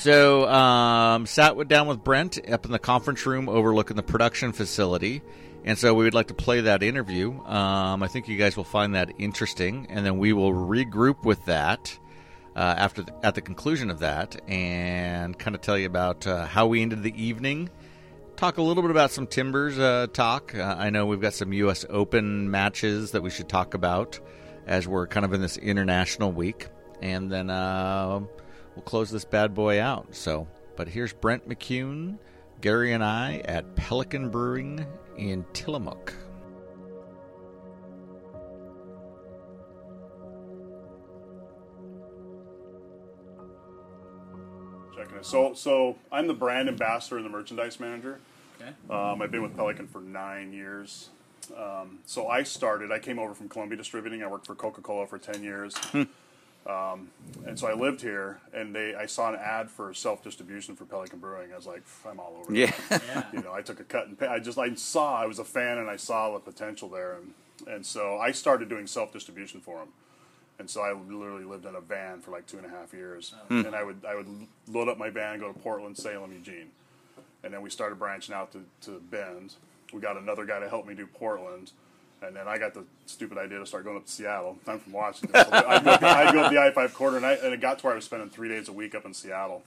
So, 0.00 0.48
um, 0.48 1.26
sat 1.26 1.68
down 1.68 1.86
with 1.86 2.02
Brent 2.02 2.38
up 2.50 2.64
in 2.64 2.72
the 2.72 2.78
conference 2.78 3.26
room 3.26 3.50
overlooking 3.50 3.98
the 3.98 4.02
production 4.02 4.52
facility. 4.52 5.20
And 5.66 5.76
so 5.76 5.92
we 5.92 6.04
would 6.04 6.14
like 6.14 6.28
to 6.28 6.34
play 6.34 6.62
that 6.62 6.82
interview. 6.82 7.38
Um, 7.44 8.02
I 8.02 8.08
think 8.08 8.26
you 8.26 8.38
guys 8.38 8.56
will 8.56 8.64
find 8.64 8.94
that 8.94 9.12
interesting. 9.18 9.88
And 9.90 10.06
then 10.06 10.16
we 10.16 10.32
will 10.32 10.52
regroup 10.52 11.26
with 11.26 11.44
that 11.44 11.98
uh, 12.56 12.60
after 12.60 13.02
the, 13.02 13.14
at 13.22 13.34
the 13.34 13.42
conclusion 13.42 13.90
of 13.90 13.98
that 13.98 14.40
and 14.48 15.38
kind 15.38 15.54
of 15.54 15.60
tell 15.60 15.76
you 15.76 15.84
about 15.84 16.26
uh, 16.26 16.46
how 16.46 16.66
we 16.66 16.80
ended 16.80 17.02
the 17.02 17.22
evening. 17.22 17.68
Talk 18.36 18.56
a 18.56 18.62
little 18.62 18.82
bit 18.82 18.90
about 18.90 19.10
some 19.10 19.26
Timbers 19.26 19.78
uh, 19.78 20.06
talk. 20.14 20.54
Uh, 20.54 20.76
I 20.78 20.88
know 20.88 21.04
we've 21.04 21.20
got 21.20 21.34
some 21.34 21.52
U.S. 21.52 21.84
Open 21.90 22.50
matches 22.50 23.10
that 23.10 23.22
we 23.22 23.28
should 23.28 23.50
talk 23.50 23.74
about 23.74 24.18
as 24.66 24.88
we're 24.88 25.06
kind 25.06 25.26
of 25.26 25.34
in 25.34 25.42
this 25.42 25.58
international 25.58 26.32
week. 26.32 26.68
And 27.02 27.30
then 27.30 27.50
uh, 27.50 28.20
we'll 28.74 28.82
close 28.82 29.10
this 29.10 29.24
bad 29.24 29.54
boy 29.54 29.80
out. 29.80 30.14
So, 30.14 30.48
but 30.76 30.88
here's 30.88 31.12
Brent 31.12 31.48
McCune, 31.48 32.18
Gary, 32.60 32.92
and 32.92 33.04
I 33.04 33.42
at 33.44 33.76
Pelican 33.76 34.30
Brewing 34.30 34.86
in 35.16 35.44
Tillamook. 35.52 36.14
Checking 44.96 45.16
it. 45.16 45.24
So, 45.24 45.54
so 45.54 45.96
I'm 46.10 46.26
the 46.26 46.34
brand 46.34 46.68
ambassador 46.68 47.16
and 47.16 47.26
the 47.26 47.30
merchandise 47.30 47.80
manager. 47.80 48.20
Okay. 48.60 48.72
Um, 48.90 49.22
I've 49.22 49.30
been 49.30 49.42
with 49.42 49.56
Pelican 49.56 49.86
for 49.86 50.00
nine 50.00 50.52
years. 50.52 51.08
Um, 51.56 51.98
so 52.04 52.28
I 52.28 52.42
started. 52.42 52.92
I 52.92 52.98
came 52.98 53.18
over 53.18 53.34
from 53.34 53.48
Columbia 53.48 53.76
Distributing. 53.76 54.22
I 54.22 54.26
worked 54.26 54.46
for 54.46 54.54
Coca 54.54 54.82
Cola 54.82 55.06
for 55.06 55.18
ten 55.18 55.42
years, 55.42 55.74
um, 56.66 57.08
and 57.46 57.58
so 57.58 57.66
I 57.66 57.74
lived 57.74 58.00
here. 58.00 58.40
And 58.52 58.74
they, 58.74 58.94
I 58.94 59.06
saw 59.06 59.32
an 59.32 59.38
ad 59.42 59.70
for 59.70 59.94
self 59.94 60.22
distribution 60.22 60.76
for 60.76 60.84
Pelican 60.84 61.18
Brewing. 61.18 61.52
I 61.52 61.56
was 61.56 61.66
like, 61.66 61.82
I'm 62.08 62.20
all 62.20 62.36
over. 62.40 62.54
Yeah. 62.54 62.72
that. 62.88 63.28
you 63.32 63.42
know, 63.42 63.52
I 63.52 63.62
took 63.62 63.80
a 63.80 63.84
cut 63.84 64.06
and 64.06 64.18
pay. 64.18 64.26
I 64.26 64.38
just 64.38 64.58
I 64.58 64.74
saw 64.74 65.20
I 65.20 65.26
was 65.26 65.38
a 65.38 65.44
fan 65.44 65.78
and 65.78 65.88
I 65.88 65.96
saw 65.96 66.32
the 66.32 66.40
potential 66.40 66.88
there, 66.88 67.14
and 67.16 67.34
and 67.68 67.84
so 67.84 68.18
I 68.18 68.32
started 68.32 68.68
doing 68.68 68.86
self 68.86 69.12
distribution 69.12 69.60
for 69.60 69.78
them. 69.78 69.88
And 70.58 70.68
so 70.68 70.82
I 70.82 70.92
literally 70.92 71.44
lived 71.44 71.64
in 71.64 71.74
a 71.74 71.80
van 71.80 72.20
for 72.20 72.32
like 72.32 72.46
two 72.46 72.58
and 72.58 72.66
a 72.66 72.68
half 72.68 72.92
years, 72.92 73.34
and 73.48 73.74
I 73.74 73.82
would 73.82 74.04
I 74.06 74.14
would 74.14 74.28
load 74.68 74.88
up 74.88 74.98
my 74.98 75.08
van, 75.08 75.40
go 75.40 75.50
to 75.50 75.58
Portland, 75.58 75.96
Salem, 75.96 76.32
Eugene, 76.32 76.68
and 77.42 77.52
then 77.54 77.62
we 77.62 77.70
started 77.70 77.98
branching 77.98 78.34
out 78.34 78.52
to, 78.52 78.62
to 78.82 79.00
Bend. 79.10 79.54
We 79.90 80.00
got 80.00 80.18
another 80.18 80.44
guy 80.44 80.60
to 80.60 80.68
help 80.68 80.86
me 80.86 80.94
do 80.94 81.06
Portland, 81.06 81.72
and 82.22 82.36
then 82.36 82.46
I 82.46 82.58
got 82.58 82.74
the 82.74 82.84
stupid 83.06 83.38
idea 83.38 83.58
to 83.58 83.66
start 83.66 83.84
going 83.84 83.96
up 83.96 84.06
to 84.06 84.10
Seattle. 84.10 84.58
I'm 84.66 84.78
from 84.78 84.92
Washington. 84.92 85.30
So 85.32 85.50
I'd, 85.52 85.84
go, 85.84 85.90
I'd 85.90 86.34
go 86.34 86.40
up 86.40 86.52
the 86.52 86.60
I-5 86.60 86.92
corridor, 86.92 87.16
and, 87.18 87.26
I, 87.26 87.32
and 87.34 87.54
it 87.54 87.60
got 87.60 87.78
to 87.78 87.86
where 87.86 87.92
I 87.92 87.96
was 87.96 88.04
spending 88.04 88.28
three 88.28 88.48
days 88.48 88.68
a 88.68 88.72
week 88.72 88.94
up 88.94 89.04
in 89.04 89.14
Seattle, 89.14 89.62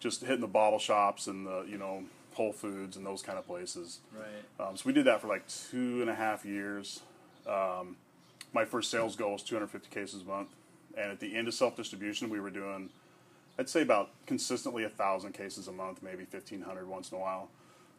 just 0.00 0.22
hitting 0.22 0.40
the 0.40 0.46
bottle 0.46 0.78
shops 0.78 1.26
and 1.26 1.46
the 1.46 1.64
you 1.68 1.78
know 1.78 2.04
Whole 2.34 2.52
Foods 2.52 2.96
and 2.96 3.04
those 3.04 3.22
kind 3.22 3.38
of 3.38 3.46
places. 3.46 4.00
Right. 4.14 4.66
Um, 4.68 4.76
so 4.76 4.84
we 4.86 4.92
did 4.92 5.04
that 5.04 5.20
for 5.20 5.26
like 5.28 5.46
two 5.48 6.00
and 6.00 6.10
a 6.10 6.14
half 6.14 6.44
years. 6.44 7.00
Um, 7.46 7.96
my 8.52 8.64
first 8.64 8.90
sales 8.90 9.16
goal 9.16 9.32
was 9.32 9.42
250 9.42 9.88
cases 9.88 10.22
a 10.22 10.24
month, 10.24 10.48
and 10.96 11.10
at 11.10 11.20
the 11.20 11.36
end 11.36 11.48
of 11.48 11.54
self 11.54 11.76
distribution, 11.76 12.30
we 12.30 12.40
were 12.40 12.50
doing, 12.50 12.90
I'd 13.58 13.68
say 13.68 13.82
about 13.82 14.10
consistently 14.26 14.84
a 14.84 14.88
thousand 14.88 15.32
cases 15.32 15.68
a 15.68 15.72
month, 15.72 16.02
maybe 16.02 16.24
1,500 16.30 16.88
once 16.88 17.10
in 17.10 17.18
a 17.18 17.20
while. 17.20 17.48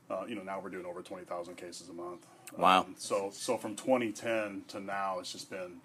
Uh, 0.09 0.25
you 0.27 0.35
know, 0.35 0.43
now 0.43 0.59
we're 0.59 0.69
doing 0.69 0.85
over 0.85 1.01
20,000 1.01 1.55
cases 1.55 1.89
a 1.89 1.93
month. 1.93 2.25
Wow. 2.57 2.81
Um, 2.81 2.95
so, 2.98 3.29
so 3.33 3.57
from 3.57 3.75
2010 3.75 4.63
to 4.69 4.79
now, 4.79 5.19
it's 5.19 5.31
just 5.31 5.50
been 5.50 5.81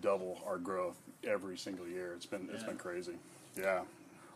double 0.00 0.40
our 0.46 0.58
growth 0.58 0.96
every 1.24 1.58
single 1.58 1.86
year. 1.86 2.12
It's 2.16 2.26
been 2.26 2.48
it's 2.52 2.64
been 2.64 2.76
crazy. 2.76 3.14
Yeah. 3.58 3.82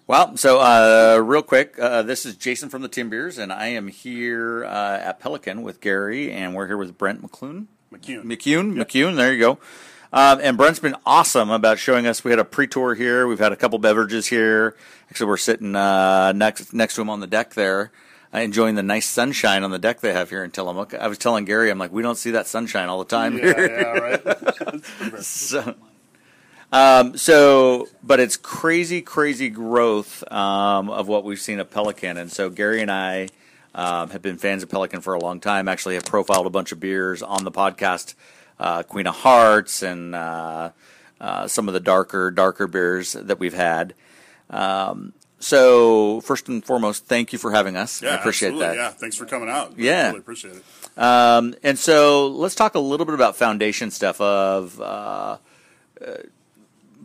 Well, 0.06 0.36
so 0.36 0.60
uh, 0.60 1.18
real 1.24 1.42
quick, 1.42 1.78
uh, 1.78 2.02
this 2.02 2.26
is 2.26 2.36
Jason 2.36 2.68
from 2.68 2.82
the 2.82 2.90
Timbeers, 2.90 3.38
and 3.38 3.50
I 3.50 3.68
am 3.68 3.88
here 3.88 4.66
uh, 4.66 4.98
at 4.98 5.18
Pelican 5.18 5.62
with 5.62 5.80
Gary, 5.80 6.30
and 6.30 6.54
we're 6.54 6.66
here 6.66 6.76
with 6.76 6.98
Brent 6.98 7.22
McClune. 7.22 7.66
McCune. 7.90 8.24
McCune, 8.24 8.74
McCune, 8.74 9.16
there 9.16 9.32
you 9.32 9.40
go. 9.40 9.58
Um, 10.12 10.40
and 10.42 10.56
Brent's 10.56 10.78
been 10.78 10.96
awesome 11.06 11.50
about 11.50 11.78
showing 11.78 12.06
us. 12.06 12.22
We 12.22 12.30
had 12.30 12.38
a 12.38 12.44
pre-tour 12.44 12.94
here. 12.94 13.26
We've 13.26 13.38
had 13.38 13.52
a 13.52 13.56
couple 13.56 13.78
beverages 13.78 14.26
here. 14.26 14.76
Actually, 15.10 15.26
we're 15.26 15.36
sitting 15.38 15.74
uh, 15.74 16.32
next 16.32 16.72
next 16.74 16.96
to 16.96 17.00
him 17.00 17.10
on 17.10 17.20
the 17.20 17.26
deck 17.26 17.54
there, 17.54 17.90
enjoying 18.40 18.74
the 18.74 18.82
nice 18.82 19.08
sunshine 19.08 19.62
on 19.62 19.70
the 19.70 19.78
deck 19.78 20.00
they 20.00 20.12
have 20.12 20.30
here 20.30 20.42
in 20.44 20.50
Tillamook. 20.50 20.94
I 20.94 21.06
was 21.08 21.18
telling 21.18 21.44
Gary, 21.44 21.70
I'm 21.70 21.78
like, 21.78 21.92
we 21.92 22.02
don't 22.02 22.16
see 22.18 22.32
that 22.32 22.46
sunshine 22.46 22.88
all 22.88 22.98
the 22.98 23.04
time 23.04 23.36
Yeah, 23.38 23.44
here. 23.54 23.80
yeah, 23.80 23.98
right. 23.98 25.22
so, 25.22 25.74
um, 26.72 27.16
so, 27.16 27.88
but 28.02 28.18
it's 28.20 28.36
crazy, 28.36 29.00
crazy 29.02 29.48
growth 29.50 30.24
um, 30.32 30.90
of 30.90 31.06
what 31.08 31.24
we've 31.24 31.40
seen 31.40 31.60
at 31.60 31.70
Pelican, 31.70 32.16
and 32.16 32.32
so 32.32 32.50
Gary 32.50 32.82
and 32.82 32.90
I 32.90 33.28
um, 33.74 34.10
have 34.10 34.22
been 34.22 34.38
fans 34.38 34.62
of 34.62 34.68
Pelican 34.70 35.00
for 35.00 35.14
a 35.14 35.20
long 35.20 35.38
time. 35.40 35.68
Actually, 35.68 35.94
have 35.94 36.04
profiled 36.04 36.46
a 36.46 36.50
bunch 36.50 36.72
of 36.72 36.80
beers 36.80 37.22
on 37.22 37.44
the 37.44 37.52
podcast, 37.52 38.14
uh, 38.58 38.82
Queen 38.82 39.06
of 39.06 39.14
Hearts, 39.16 39.82
and 39.82 40.14
uh, 40.14 40.70
uh, 41.20 41.46
some 41.46 41.68
of 41.68 41.74
the 41.74 41.80
darker, 41.80 42.30
darker 42.32 42.66
beers 42.66 43.12
that 43.12 43.38
we've 43.38 43.54
had. 43.54 43.94
Um, 44.50 45.12
so, 45.38 46.20
first 46.22 46.48
and 46.48 46.64
foremost, 46.64 47.06
thank 47.06 47.32
you 47.32 47.38
for 47.38 47.50
having 47.50 47.76
us. 47.76 48.00
Yeah, 48.00 48.10
I 48.10 48.14
appreciate 48.14 48.50
absolutely. 48.50 48.76
that. 48.76 48.82
Yeah, 48.82 48.90
thanks 48.90 49.16
for 49.16 49.26
coming 49.26 49.48
out. 49.48 49.78
Yeah. 49.78 50.08
really 50.08 50.20
appreciate 50.20 50.54
it. 50.54 50.98
Um, 50.98 51.54
and 51.62 51.78
so 51.78 52.28
let's 52.28 52.54
talk 52.54 52.74
a 52.74 52.80
little 52.80 53.04
bit 53.04 53.14
about 53.14 53.36
foundation 53.36 53.90
stuff 53.90 54.20
of 54.20 54.80
uh, 54.80 55.36
uh, 56.00 56.14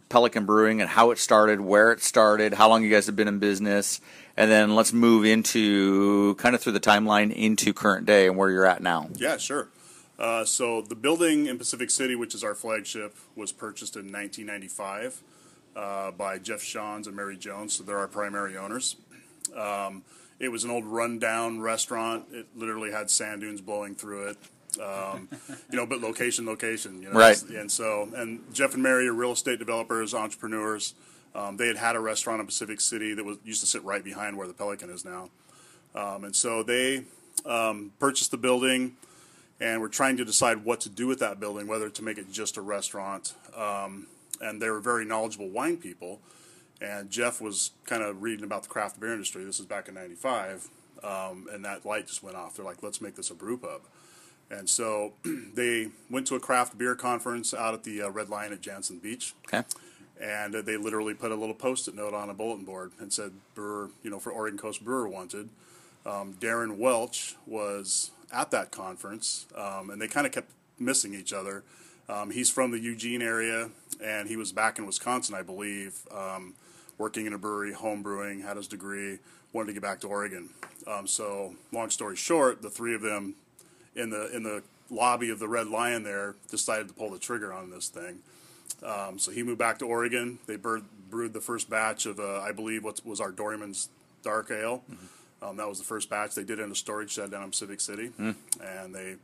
Pelican 0.09 0.45
Brewing 0.45 0.79
and 0.79 0.89
how 0.89 1.11
it 1.11 1.17
started, 1.17 1.59
where 1.59 1.91
it 1.91 2.01
started, 2.01 2.53
how 2.53 2.69
long 2.69 2.83
you 2.83 2.89
guys 2.89 3.07
have 3.07 3.15
been 3.15 3.27
in 3.27 3.39
business, 3.39 3.99
and 4.37 4.49
then 4.49 4.75
let's 4.75 4.93
move 4.93 5.25
into 5.25 6.35
kind 6.35 6.55
of 6.55 6.61
through 6.61 6.73
the 6.73 6.79
timeline 6.79 7.33
into 7.33 7.73
current 7.73 8.05
day 8.05 8.27
and 8.27 8.37
where 8.37 8.49
you're 8.49 8.65
at 8.65 8.81
now. 8.81 9.09
Yeah, 9.15 9.37
sure. 9.37 9.69
Uh, 10.17 10.45
so 10.45 10.81
the 10.81 10.95
building 10.95 11.45
in 11.45 11.57
Pacific 11.57 11.89
City, 11.89 12.15
which 12.15 12.35
is 12.35 12.43
our 12.43 12.55
flagship, 12.55 13.15
was 13.35 13.51
purchased 13.51 13.95
in 13.95 14.11
1995 14.11 15.23
uh, 15.75 16.11
by 16.11 16.37
Jeff 16.37 16.61
Schons 16.61 17.07
and 17.07 17.15
Mary 17.15 17.37
Jones. 17.37 17.73
So 17.73 17.83
they're 17.83 17.97
our 17.97 18.07
primary 18.07 18.57
owners. 18.57 18.95
Um, 19.55 20.03
it 20.39 20.49
was 20.49 20.63
an 20.63 20.71
old 20.71 20.85
rundown 20.85 21.59
restaurant. 21.61 22.25
It 22.31 22.47
literally 22.55 22.91
had 22.91 23.09
sand 23.09 23.41
dunes 23.41 23.61
blowing 23.61 23.95
through 23.95 24.29
it. 24.29 24.37
Um, 24.81 25.27
you 25.71 25.77
know, 25.77 25.85
but 25.85 25.99
location, 26.01 26.45
location. 26.45 27.01
You 27.01 27.09
know, 27.09 27.19
Right. 27.19 27.41
And 27.59 27.71
so, 27.71 28.09
and 28.15 28.41
Jeff 28.53 28.73
and 28.73 28.83
Mary 28.83 29.07
are 29.07 29.13
real 29.13 29.31
estate 29.33 29.59
developers, 29.59 30.13
entrepreneurs. 30.13 30.93
Um, 31.35 31.57
they 31.57 31.67
had 31.67 31.77
had 31.77 31.95
a 31.95 31.99
restaurant 31.99 32.39
in 32.39 32.45
Pacific 32.45 32.79
City 32.81 33.13
that 33.13 33.25
was 33.25 33.37
used 33.43 33.61
to 33.61 33.67
sit 33.67 33.83
right 33.83 34.03
behind 34.03 34.37
where 34.37 34.47
the 34.47 34.53
Pelican 34.53 34.89
is 34.89 35.05
now. 35.05 35.29
Um, 35.93 36.23
and 36.23 36.35
so 36.35 36.63
they 36.63 37.03
um, 37.45 37.91
purchased 37.99 38.31
the 38.31 38.37
building 38.37 38.95
and 39.59 39.81
we're 39.81 39.89
trying 39.89 40.17
to 40.17 40.25
decide 40.25 40.63
what 40.63 40.79
to 40.81 40.89
do 40.89 41.07
with 41.07 41.19
that 41.19 41.39
building, 41.39 41.67
whether 41.67 41.89
to 41.89 42.03
make 42.03 42.17
it 42.17 42.31
just 42.31 42.57
a 42.57 42.61
restaurant. 42.61 43.33
And 44.41 44.61
they 44.61 44.69
were 44.69 44.79
very 44.79 45.05
knowledgeable 45.05 45.49
wine 45.49 45.77
people. 45.77 46.19
And 46.81 47.09
Jeff 47.09 47.41
was 47.41 47.71
kind 47.85 48.01
of 48.03 48.21
reading 48.21 48.45
about 48.45 48.63
the 48.63 48.69
craft 48.69 48.99
beer 48.99 49.11
industry. 49.11 49.43
This 49.43 49.59
is 49.59 49.65
back 49.65 49.89
in 49.89 49.95
'95, 49.95 50.69
um, 51.03 51.47
and 51.51 51.65
that 51.65 51.85
light 51.85 52.07
just 52.07 52.23
went 52.23 52.37
off. 52.37 52.55
They're 52.55 52.63
like, 52.63 52.81
"Let's 52.81 53.01
make 53.01 53.15
this 53.15 53.29
a 53.29 53.35
brew 53.35 53.57
pub." 53.57 53.81
And 54.49 54.69
so 54.69 55.13
they 55.53 55.89
went 56.09 56.25
to 56.27 56.35
a 56.35 56.39
craft 56.39 56.77
beer 56.77 56.95
conference 56.95 57.53
out 57.53 57.73
at 57.73 57.83
the 57.83 58.01
uh, 58.03 58.09
Red 58.09 58.29
Lion 58.29 58.53
at 58.53 58.61
Jantzen 58.61 59.01
Beach 59.01 59.33
Okay. 59.53 59.63
and 60.19 60.55
uh, 60.55 60.61
they 60.61 60.75
literally 60.77 61.13
put 61.13 61.31
a 61.31 61.35
little 61.35 61.53
post-it 61.53 61.93
note 61.95 62.13
on 62.15 62.29
a 62.29 62.33
bulletin 62.33 62.65
board 62.65 62.91
and 62.99 63.13
said 63.13 63.31
brewer 63.55 63.89
you 64.03 64.09
know 64.09 64.17
for 64.19 64.31
oregon 64.31 64.57
coast 64.57 64.83
brewer 64.83 65.07
wanted 65.07 65.49
um, 66.05 66.33
darron 66.41 66.77
welch 66.77 67.35
was 67.45 68.09
at 68.33 68.49
that 68.51 68.71
conference 68.71 69.45
um, 69.55 69.89
and 69.91 70.01
they 70.01 70.07
kind 70.07 70.25
of 70.25 70.33
kept 70.33 70.49
missing 70.79 71.13
each 71.13 71.31
other 71.31 71.63
um, 72.09 72.31
he's 72.31 72.49
from 72.49 72.71
the 72.71 72.79
eugene 72.79 73.21
area 73.21 73.69
and 74.03 74.27
he 74.27 74.35
was 74.37 74.51
back 74.51 74.77
in 74.79 74.85
wisconsin 74.85 75.35
i 75.35 75.41
believe 75.41 76.07
um, 76.11 76.53
working 76.97 77.25
in 77.25 77.33
a 77.33 77.37
brewery 77.37 77.73
home 77.73 78.01
brewing 78.01 78.41
had 78.41 78.57
his 78.57 78.67
degree 78.67 79.19
wanted 79.53 79.67
to 79.67 79.73
get 79.73 79.81
back 79.81 79.99
to 79.99 80.07
oregon 80.07 80.49
um, 80.87 81.07
so 81.07 81.55
long 81.71 81.89
story 81.89 82.15
short 82.15 82.61
the 82.61 82.69
three 82.69 82.95
of 82.95 83.01
them 83.01 83.35
in 83.95 84.09
the 84.09 84.35
in 84.35 84.43
the 84.43 84.61
lobby 84.89 85.29
of 85.29 85.39
the 85.39 85.47
red 85.47 85.67
lion 85.67 86.03
there 86.03 86.35
decided 86.49 86.87
to 86.87 86.93
pull 86.93 87.11
the 87.11 87.19
trigger 87.19 87.53
on 87.53 87.69
this 87.69 87.89
thing 87.89 88.19
um, 88.83 89.19
so 89.19 89.31
he 89.31 89.43
moved 89.43 89.59
back 89.59 89.79
to 89.79 89.85
Oregon. 89.85 90.39
They 90.45 90.55
brewed, 90.55 90.85
brewed 91.09 91.33
the 91.33 91.41
first 91.41 91.69
batch 91.69 92.05
of, 92.05 92.19
uh, 92.19 92.39
I 92.41 92.51
believe, 92.51 92.83
what 92.83 93.01
was 93.05 93.19
our 93.19 93.31
Doryman's 93.31 93.89
Dark 94.23 94.51
Ale. 94.51 94.83
Um, 95.41 95.57
that 95.57 95.67
was 95.67 95.79
the 95.79 95.83
first 95.85 96.09
batch. 96.09 96.35
They 96.35 96.43
did 96.43 96.59
in 96.59 96.71
a 96.71 96.75
storage 96.75 97.11
shed 97.11 97.31
down 97.31 97.43
in 97.43 97.49
Pacific 97.49 97.79
City, 97.81 98.11
and 98.63 98.95
they 98.95 99.15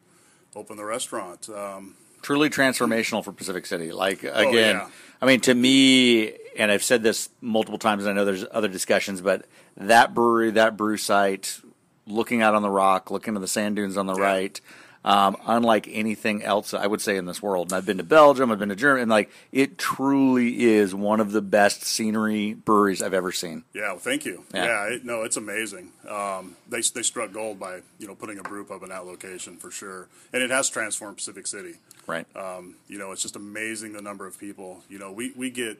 opened 0.55 0.79
the 0.79 0.85
restaurant. 0.85 1.47
Um, 1.49 1.95
Truly 2.25 2.49
transformational 2.49 3.23
for 3.23 3.31
Pacific 3.31 3.67
City. 3.67 3.91
Like 3.91 4.25
oh, 4.25 4.49
again, 4.49 4.77
yeah. 4.77 4.89
I 5.21 5.27
mean, 5.27 5.41
to 5.41 5.53
me, 5.53 6.33
and 6.57 6.71
I've 6.71 6.81
said 6.81 7.03
this 7.03 7.29
multiple 7.39 7.77
times. 7.77 8.03
And 8.03 8.09
I 8.09 8.13
know 8.13 8.25
there's 8.25 8.43
other 8.49 8.67
discussions, 8.67 9.21
but 9.21 9.45
that 9.77 10.15
brewery, 10.15 10.49
that 10.49 10.75
brew 10.75 10.97
site, 10.97 11.59
looking 12.07 12.41
out 12.41 12.55
on 12.55 12.63
the 12.63 12.69
rock, 12.71 13.11
looking 13.11 13.35
at 13.35 13.41
the 13.41 13.47
sand 13.47 13.75
dunes 13.75 13.95
on 13.95 14.07
the 14.07 14.15
Yeah. 14.15 14.23
right, 14.23 14.61
um, 15.05 15.37
unlike 15.45 15.87
anything 15.89 16.43
else 16.43 16.73
I 16.73 16.87
would 16.87 16.99
say 16.99 17.15
in 17.15 17.25
this 17.25 17.41
world. 17.41 17.71
And 17.71 17.77
I've 17.77 17.85
been 17.85 17.99
to 17.99 18.03
Belgium, 18.03 18.51
I've 18.51 18.59
been 18.59 18.69
to 18.69 18.75
Germany, 18.75 19.03
and 19.03 19.11
like 19.11 19.29
it 19.51 19.77
truly 19.77 20.65
is 20.65 20.93
one 20.93 21.19
of 21.19 21.31
the 21.31 21.41
best 21.41 21.83
scenery 21.83 22.55
breweries 22.55 23.01
I've 23.01 23.13
ever 23.13 23.31
seen. 23.31 23.63
yeah, 23.73 23.91
well, 23.91 23.99
thank 23.99 24.25
you. 24.25 24.43
Yeah. 24.53 24.65
Yeah, 24.65 24.95
it, 24.95 25.05
no, 25.05 25.21
it's 25.21 25.37
amazing. 25.37 25.91
Um, 26.09 26.57
they 26.67 26.81
they 26.81 27.03
struck 27.03 27.31
gold 27.31 27.59
by 27.59 27.81
you 27.99 28.07
know 28.07 28.15
putting 28.15 28.39
a 28.39 28.43
brew 28.43 28.65
pub 28.65 28.81
in 28.83 28.89
that 28.89 29.05
location 29.05 29.57
for 29.57 29.69
sure, 29.69 30.07
and 30.33 30.41
it 30.41 30.49
has 30.49 30.69
transformed 30.69 31.17
Pacific 31.17 31.45
City. 31.47 31.75
Right. 32.07 32.25
Um, 32.35 32.75
you 32.87 32.97
know, 32.97 33.11
it's 33.11 33.21
just 33.21 33.35
amazing 33.35 33.93
the 33.93 34.01
number 34.01 34.25
of 34.25 34.39
people. 34.39 34.83
You 34.89 34.99
know, 34.99 35.11
we, 35.11 35.31
we 35.35 35.49
get 35.49 35.79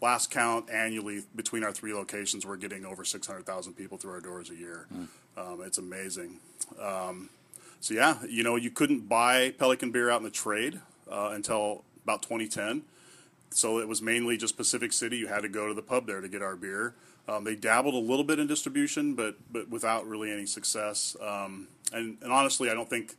last 0.00 0.30
count 0.30 0.70
annually 0.70 1.22
between 1.34 1.64
our 1.64 1.72
three 1.72 1.94
locations, 1.94 2.44
we're 2.46 2.56
getting 2.56 2.84
over 2.84 3.04
600,000 3.04 3.74
people 3.74 3.98
through 3.98 4.12
our 4.12 4.20
doors 4.20 4.50
a 4.50 4.54
year. 4.54 4.86
Um, 5.36 5.62
it's 5.64 5.78
amazing. 5.78 6.38
Um, 6.80 7.30
so 7.86 7.94
yeah, 7.94 8.18
you 8.28 8.42
know, 8.42 8.56
you 8.56 8.72
couldn't 8.72 9.08
buy 9.08 9.52
Pelican 9.52 9.92
beer 9.92 10.10
out 10.10 10.16
in 10.16 10.24
the 10.24 10.30
trade 10.30 10.80
uh, 11.08 11.30
until 11.32 11.84
about 12.02 12.20
2010. 12.20 12.82
So 13.50 13.78
it 13.78 13.86
was 13.86 14.02
mainly 14.02 14.36
just 14.36 14.56
Pacific 14.56 14.92
City. 14.92 15.18
You 15.18 15.28
had 15.28 15.42
to 15.42 15.48
go 15.48 15.68
to 15.68 15.74
the 15.74 15.82
pub 15.82 16.08
there 16.08 16.20
to 16.20 16.28
get 16.28 16.42
our 16.42 16.56
beer. 16.56 16.96
Um, 17.28 17.44
they 17.44 17.54
dabbled 17.54 17.94
a 17.94 17.98
little 17.98 18.24
bit 18.24 18.40
in 18.40 18.48
distribution, 18.48 19.14
but 19.14 19.36
but 19.52 19.68
without 19.68 20.04
really 20.04 20.32
any 20.32 20.46
success. 20.46 21.16
Um, 21.22 21.68
and, 21.92 22.18
and 22.22 22.32
honestly, 22.32 22.70
I 22.70 22.74
don't 22.74 22.90
think 22.90 23.14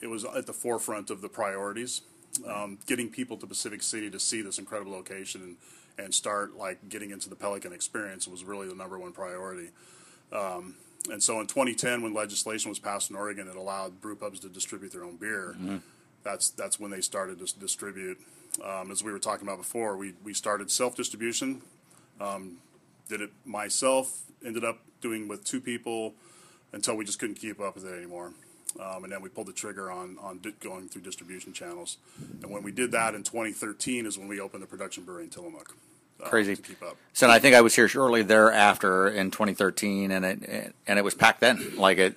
it 0.00 0.06
was 0.06 0.24
at 0.24 0.46
the 0.46 0.52
forefront 0.52 1.10
of 1.10 1.20
the 1.20 1.28
priorities. 1.28 2.02
Um, 2.46 2.78
getting 2.86 3.10
people 3.10 3.36
to 3.38 3.46
Pacific 3.48 3.82
City 3.82 4.08
to 4.08 4.20
see 4.20 4.40
this 4.40 4.56
incredible 4.56 4.92
location 4.92 5.42
and, 5.42 5.56
and 5.98 6.14
start 6.14 6.56
like 6.56 6.88
getting 6.88 7.10
into 7.10 7.28
the 7.28 7.34
Pelican 7.34 7.72
experience 7.72 8.28
was 8.28 8.44
really 8.44 8.68
the 8.68 8.76
number 8.76 9.00
one 9.00 9.10
priority. 9.10 9.70
Um, 10.32 10.76
and 11.10 11.22
so 11.22 11.40
in 11.40 11.46
2010, 11.46 12.02
when 12.02 12.14
legislation 12.14 12.68
was 12.68 12.78
passed 12.78 13.10
in 13.10 13.16
Oregon, 13.16 13.48
it 13.48 13.56
allowed 13.56 14.00
brew 14.00 14.14
pubs 14.14 14.40
to 14.40 14.48
distribute 14.48 14.92
their 14.92 15.04
own 15.04 15.16
beer. 15.16 15.56
That's 16.22 16.50
that's 16.50 16.78
when 16.78 16.90
they 16.90 17.00
started 17.00 17.44
to 17.44 17.58
distribute. 17.58 18.18
Um, 18.64 18.90
as 18.90 19.02
we 19.02 19.10
were 19.10 19.18
talking 19.18 19.46
about 19.46 19.58
before, 19.58 19.96
we 19.96 20.14
we 20.22 20.34
started 20.34 20.70
self 20.70 20.94
distribution. 20.94 21.62
Um, 22.20 22.58
did 23.08 23.20
it 23.20 23.30
myself. 23.44 24.22
Ended 24.44 24.64
up 24.64 24.78
doing 25.00 25.26
with 25.26 25.44
two 25.44 25.60
people 25.60 26.14
until 26.72 26.96
we 26.96 27.04
just 27.04 27.18
couldn't 27.18 27.36
keep 27.36 27.60
up 27.60 27.74
with 27.74 27.84
it 27.84 27.96
anymore. 27.96 28.32
Um, 28.80 29.04
and 29.04 29.12
then 29.12 29.20
we 29.20 29.28
pulled 29.28 29.48
the 29.48 29.52
trigger 29.52 29.90
on 29.90 30.16
on 30.20 30.38
di- 30.38 30.54
going 30.60 30.88
through 30.88 31.02
distribution 31.02 31.52
channels. 31.52 31.98
And 32.42 32.50
when 32.50 32.62
we 32.62 32.70
did 32.70 32.92
that 32.92 33.14
in 33.14 33.22
2013 33.24 34.06
is 34.06 34.16
when 34.16 34.28
we 34.28 34.38
opened 34.40 34.62
the 34.62 34.66
production 34.68 35.04
brewery 35.04 35.24
in 35.24 35.30
Tillamook. 35.30 35.76
Uh, 36.22 36.28
Crazy. 36.28 36.56
to 36.56 36.62
keep 36.62 36.82
up. 36.82 36.96
So 37.12 37.28
I 37.28 37.38
think 37.38 37.54
I 37.54 37.60
was 37.60 37.74
here 37.74 37.88
shortly 37.88 38.22
thereafter 38.22 39.08
in 39.08 39.30
2013, 39.30 40.10
and 40.10 40.24
it 40.24 40.74
and 40.86 40.98
it 40.98 41.02
was 41.02 41.14
packed 41.14 41.40
then. 41.40 41.76
Like 41.76 41.98
it, 41.98 42.14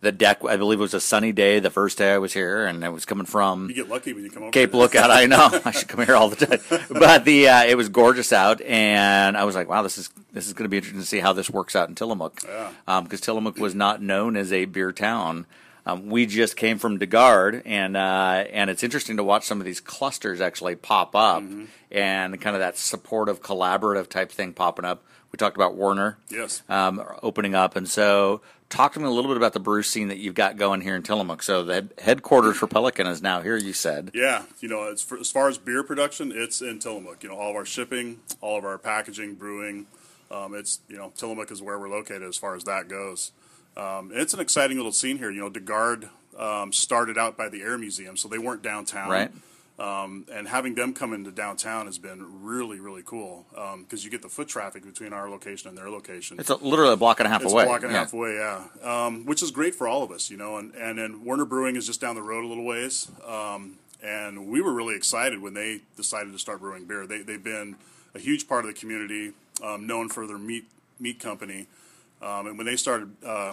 the 0.00 0.12
deck, 0.12 0.44
I 0.44 0.56
believe 0.56 0.78
it 0.78 0.82
was 0.82 0.94
a 0.94 1.00
sunny 1.00 1.32
day 1.32 1.58
the 1.58 1.70
first 1.70 1.98
day 1.98 2.12
I 2.14 2.18
was 2.18 2.32
here, 2.32 2.64
and 2.66 2.84
it 2.84 2.90
was 2.92 3.04
coming 3.04 3.26
from 3.26 3.68
You 3.68 3.74
get 3.74 3.88
lucky 3.88 4.12
when 4.12 4.22
you 4.22 4.30
come 4.30 4.44
over. 4.44 4.52
Cape. 4.52 4.72
Lookout. 4.74 5.10
I 5.10 5.26
know 5.26 5.48
I 5.64 5.72
should 5.72 5.88
come 5.88 6.04
here 6.06 6.14
all 6.14 6.28
the 6.28 6.46
time, 6.46 6.80
but 6.88 7.24
the 7.24 7.48
uh, 7.48 7.64
it 7.64 7.76
was 7.76 7.88
gorgeous 7.88 8.32
out, 8.32 8.60
and 8.60 9.36
I 9.36 9.42
was 9.44 9.56
like, 9.56 9.68
wow, 9.68 9.82
this 9.82 9.98
is 9.98 10.08
this 10.32 10.46
is 10.46 10.52
going 10.52 10.64
to 10.64 10.68
be 10.68 10.76
interesting 10.76 11.00
to 11.00 11.06
see 11.06 11.18
how 11.18 11.32
this 11.32 11.50
works 11.50 11.74
out 11.74 11.88
in 11.88 11.96
Tillamook, 11.96 12.40
Yeah. 12.46 13.00
because 13.02 13.20
Tillamook 13.20 13.56
was 13.58 13.74
not 13.74 14.00
known 14.00 14.36
as 14.36 14.52
a 14.52 14.66
beer 14.66 14.92
town. 14.92 15.46
Um, 15.88 16.08
we 16.10 16.26
just 16.26 16.56
came 16.56 16.78
from 16.78 16.98
de 16.98 17.06
Garde, 17.06 17.62
and 17.64 17.96
uh, 17.96 18.44
and 18.52 18.68
it's 18.68 18.82
interesting 18.82 19.16
to 19.16 19.24
watch 19.24 19.44
some 19.46 19.58
of 19.58 19.64
these 19.64 19.80
clusters 19.80 20.40
actually 20.40 20.76
pop 20.76 21.16
up, 21.16 21.42
Mm-hmm. 21.42 21.64
and 21.90 22.40
kind 22.40 22.54
of 22.54 22.60
that 22.60 22.76
supportive, 22.76 23.40
collaborative 23.42 24.08
type 24.08 24.30
thing 24.30 24.52
popping 24.52 24.84
up. 24.84 25.02
We 25.32 25.36
talked 25.38 25.56
about 25.56 25.76
Werner, 25.76 26.18
Yes. 26.30 26.62
um, 26.68 27.02
opening 27.22 27.54
up, 27.54 27.74
and 27.76 27.88
so 27.88 28.40
talk 28.70 28.92
to 28.94 29.00
me 29.00 29.06
a 29.06 29.10
little 29.10 29.30
bit 29.30 29.36
about 29.38 29.52
the 29.54 29.60
brew 29.60 29.82
scene 29.82 30.08
that 30.08 30.18
you've 30.18 30.34
got 30.34 30.56
going 30.58 30.80
here 30.82 30.94
in 30.94 31.02
Tillamook. 31.02 31.42
So 31.42 31.62
the 31.64 31.88
headquarters 31.98 32.56
for 32.58 32.66
Pelican 32.66 33.06
is 33.06 33.22
now 33.22 33.40
here. 33.40 33.56
You 33.56 33.72
said, 33.72 34.10
Yeah, 34.14 34.44
you 34.60 34.68
know, 34.68 34.84
as, 34.90 35.00
for, 35.02 35.18
as 35.18 35.30
far 35.30 35.48
as 35.48 35.56
beer 35.58 35.82
production, 35.82 36.32
it's 36.34 36.60
in 36.60 36.78
Tillamook. 36.80 37.22
You 37.22 37.30
know, 37.30 37.36
all 37.36 37.50
of 37.50 37.56
our 37.56 37.64
shipping, 37.66 38.20
all 38.42 38.58
of 38.58 38.64
our 38.66 38.76
packaging, 38.78 39.34
brewing, 39.36 39.86
um, 40.30 40.54
it's 40.54 40.80
you 40.88 40.96
know, 40.98 41.12
Tillamook 41.16 41.50
is 41.50 41.62
where 41.62 41.78
we're 41.78 41.88
located 41.90 42.22
as 42.24 42.36
far 42.36 42.54
as 42.54 42.64
that 42.64 42.88
goes. 42.88 43.32
Um, 43.78 44.10
it's 44.12 44.34
an 44.34 44.40
exciting 44.40 44.76
little 44.76 44.92
scene 44.92 45.18
here. 45.18 45.30
You 45.30 45.40
know, 45.40 45.48
de 45.48 45.60
Garde 45.60 46.08
um, 46.36 46.72
started 46.72 47.16
out 47.16 47.36
by 47.36 47.48
the 47.48 47.62
Air 47.62 47.78
Museum, 47.78 48.16
so 48.16 48.28
they 48.28 48.38
weren't 48.38 48.62
downtown. 48.62 49.08
Right. 49.08 49.30
Um, 49.78 50.26
and 50.32 50.48
having 50.48 50.74
them 50.74 50.92
come 50.92 51.12
into 51.12 51.30
downtown 51.30 51.86
has 51.86 51.98
been 51.98 52.42
really, 52.42 52.80
really 52.80 53.02
cool 53.04 53.46
because 53.78 54.04
you 54.04 54.10
get 54.10 54.22
the 54.22 54.28
foot 54.28 54.48
traffic 54.48 54.84
between 54.84 55.12
our 55.12 55.30
location 55.30 55.68
and 55.68 55.78
their 55.78 55.88
location. 55.88 56.36
it's 56.40 56.50
a, 56.50 56.56
literally 56.56 56.94
a 56.94 56.96
block 56.96 57.20
and 57.20 57.28
a 57.28 57.30
half 57.30 57.42
It's 57.42 57.52
away. 57.52 57.62
a 57.62 57.66
block 57.66 57.82
and 57.84 57.92
a 57.92 57.94
Yeah. 57.94 57.98
half 58.00 58.12
away, 58.12 58.34
yeah. 58.34 58.64
Um, 58.82 59.24
which 59.24 59.40
is 59.40 59.52
great 59.52 59.76
for 59.76 59.86
all 59.86 60.02
of 60.02 60.10
us, 60.10 60.30
you 60.30 60.36
know. 60.36 60.56
And 60.56 60.74
and 60.74 60.98
then 60.98 61.24
Werner 61.24 61.44
Brewing 61.44 61.76
is 61.76 61.86
just 61.86 62.00
down 62.00 62.16
the 62.16 62.22
road 62.22 62.44
a 62.44 62.48
little 62.48 62.64
ways. 62.64 63.08
Um, 63.24 63.76
and 64.02 64.48
we 64.48 64.60
were 64.60 64.72
really 64.72 64.96
excited 64.96 65.40
when 65.40 65.54
they 65.54 65.82
decided 65.96 66.32
to 66.32 66.38
start 66.40 66.58
brewing 66.58 66.86
beer. 66.86 67.06
They 67.06 67.22
they've 67.22 67.42
been 67.42 67.76
a 68.16 68.18
huge 68.18 68.48
part 68.48 68.64
of 68.64 68.74
the 68.74 68.78
community, 68.80 69.32
um, 69.62 69.86
known 69.86 70.08
for 70.08 70.26
their 70.26 70.38
meat 70.38 70.64
meat 70.98 71.20
company. 71.20 71.68
Um, 72.20 72.48
and 72.48 72.58
when 72.58 72.66
they 72.66 72.74
started 72.74 73.12
uh, 73.24 73.52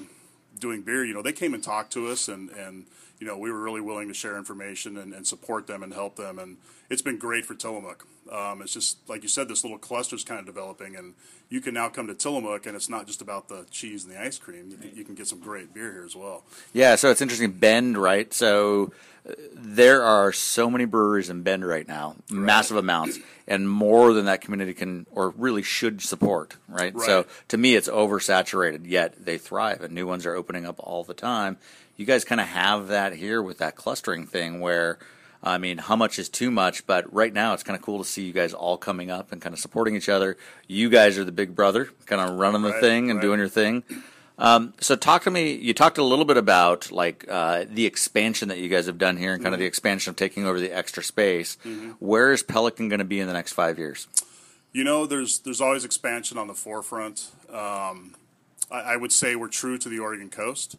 doing 0.60 0.82
beer, 0.82 1.04
you 1.06 1.14
know, 1.14 1.22
they 1.22 1.34
came 1.34 1.54
and 1.54 1.64
talked 1.64 1.92
to 1.94 2.08
us, 2.08 2.28
and 2.28 2.50
and 2.52 2.86
you 3.26 3.32
know, 3.32 3.38
we 3.40 3.52
were 3.52 3.60
really 3.60 3.82
willing 3.82 4.08
to 4.08 4.14
share 4.14 4.38
information 4.38 4.98
and, 4.98 5.12
and 5.12 5.26
support 5.26 5.66
them 5.66 5.82
and 5.82 5.92
help 5.92 6.16
them. 6.16 6.38
And 6.38 6.58
it's 6.92 7.02
been 7.02 7.18
great 7.18 7.44
for 7.44 7.56
Tillamook. 7.56 8.06
Um, 8.32 8.62
it's 8.62 8.72
just 8.74 8.98
like 9.10 9.24
you 9.24 9.30
said, 9.30 9.48
this 9.48 9.64
little 9.64 9.80
cluster 9.80 10.16
is 10.16 10.24
kind 10.24 10.40
of 10.40 10.46
developing, 10.46 10.96
and 10.96 11.16
you 11.50 11.60
can 11.60 11.74
now 11.74 11.90
come 11.90 12.06
to 12.06 12.14
Tillamook, 12.14 12.68
and 12.68 12.76
it's 12.76 12.88
not 12.90 13.08
just 13.08 13.22
about 13.22 13.48
the 13.50 13.66
cheese 13.72 14.04
and 14.04 14.14
the 14.14 14.22
ice 14.22 14.38
cream. 14.38 14.70
You, 14.70 14.78
can- 14.78 14.96
you 14.96 15.04
can 15.04 15.16
get 15.16 15.26
some 15.28 15.40
great 15.40 15.74
beer 15.74 15.92
here 15.92 16.06
as 16.06 16.16
well. 16.16 16.44
Yeah, 16.72 16.96
so 16.96 17.10
it's 17.10 17.22
interesting. 17.22 17.52
Bend, 17.52 17.98
right? 17.98 18.32
So 18.34 18.92
uh, 19.28 19.34
there 19.54 20.04
are 20.04 20.32
so 20.32 20.70
many 20.70 20.86
breweries 20.86 21.30
in 21.32 21.42
Bend 21.42 21.68
right 21.68 21.88
now, 21.88 22.16
massive 22.32 22.78
amounts, 22.78 23.18
and 23.48 23.68
more 23.70 24.14
than 24.14 24.26
that 24.26 24.42
community 24.42 24.74
can 24.76 25.06
or 25.12 25.30
really 25.32 25.64
should 25.64 26.02
support, 26.02 26.58
right? 26.68 26.94
So 27.00 27.26
to 27.50 27.58
me, 27.58 27.76
it's 27.76 27.90
oversaturated, 27.90 28.82
yet 28.86 29.24
they 29.26 29.38
thrive, 29.40 29.82
and 29.82 29.94
new 29.94 30.06
ones 30.08 30.26
are 30.28 30.36
opening 30.36 30.66
up 30.68 30.76
all 30.80 31.04
the 31.04 31.14
time. 31.16 31.58
You 31.98 32.06
guys 32.06 32.26
kind 32.26 32.42
of 32.42 32.48
have 32.48 32.88
that 32.90 33.14
here 33.14 33.42
with 33.42 33.58
that 33.60 33.76
clustering 33.76 34.26
thing 34.28 34.60
where. 34.60 34.98
I 35.48 35.60
mean, 35.60 35.78
how 35.78 35.96
much 35.96 36.18
is 36.18 36.28
too 36.28 36.50
much? 36.50 36.88
But 36.88 37.14
right 37.14 37.32
now, 37.32 37.54
it's 37.54 37.62
kind 37.62 37.78
of 37.78 37.84
cool 37.84 38.00
to 38.00 38.04
see 38.04 38.24
you 38.24 38.34
guys 38.34 38.52
all 38.52 38.78
coming 38.78 39.12
up 39.12 39.32
and 39.32 39.40
kind 39.40 39.54
of 39.54 39.60
supporting 39.60 39.96
each 39.96 40.10
other. 40.10 40.38
You 40.68 40.90
guys 40.90 41.20
are 41.20 41.24
the 41.24 41.32
big 41.32 41.54
brother, 41.54 41.90
kind 42.08 42.20
of 42.20 42.40
running 42.40 42.64
the 42.64 42.72
Right, 42.72 42.82
thing 42.82 43.12
and 43.12 43.18
right. 43.20 43.22
doing 43.22 43.38
your 43.38 43.48
thing. 43.50 43.84
Um, 44.40 44.74
so 44.82 44.96
talk 44.96 45.22
to 45.26 45.30
me. 45.30 45.54
You 45.54 45.76
talked 45.76 46.00
a 46.00 46.04
little 46.04 46.26
bit 46.26 46.38
about 46.38 46.92
like 46.92 47.26
uh, 47.30 47.66
the 47.70 47.86
expansion 47.86 48.48
that 48.48 48.58
you 48.58 48.70
guys 48.70 48.88
have 48.88 48.98
done 48.98 49.18
here, 49.18 49.34
and 49.36 49.44
kind 49.44 49.54
of 49.54 49.60
the 49.60 49.68
expansion 49.68 50.10
of 50.10 50.16
taking 50.16 50.48
over 50.48 50.60
the 50.60 50.72
extra 50.76 51.04
space. 51.04 51.58
Where 52.00 52.32
is 52.32 52.42
Pelican 52.42 52.90
going 52.90 52.98
to 53.00 53.06
be 53.06 53.20
in 53.20 53.28
the 53.28 53.34
next 53.34 53.54
five 53.54 53.78
years? 53.78 54.08
You 54.74 54.84
know, 54.84 55.06
there's 55.06 55.38
there's 55.40 55.62
always 55.62 55.86
expansion 55.86 56.40
on 56.40 56.48
the 56.48 56.56
forefront. 56.56 57.30
Um, 57.52 58.16
I, 58.72 58.80
I 58.82 58.96
would 58.98 59.12
say 59.12 59.36
we're 59.36 59.48
true 59.48 59.78
to 59.78 59.88
the 59.90 60.00
Oregon 60.00 60.32
coast, 60.32 60.76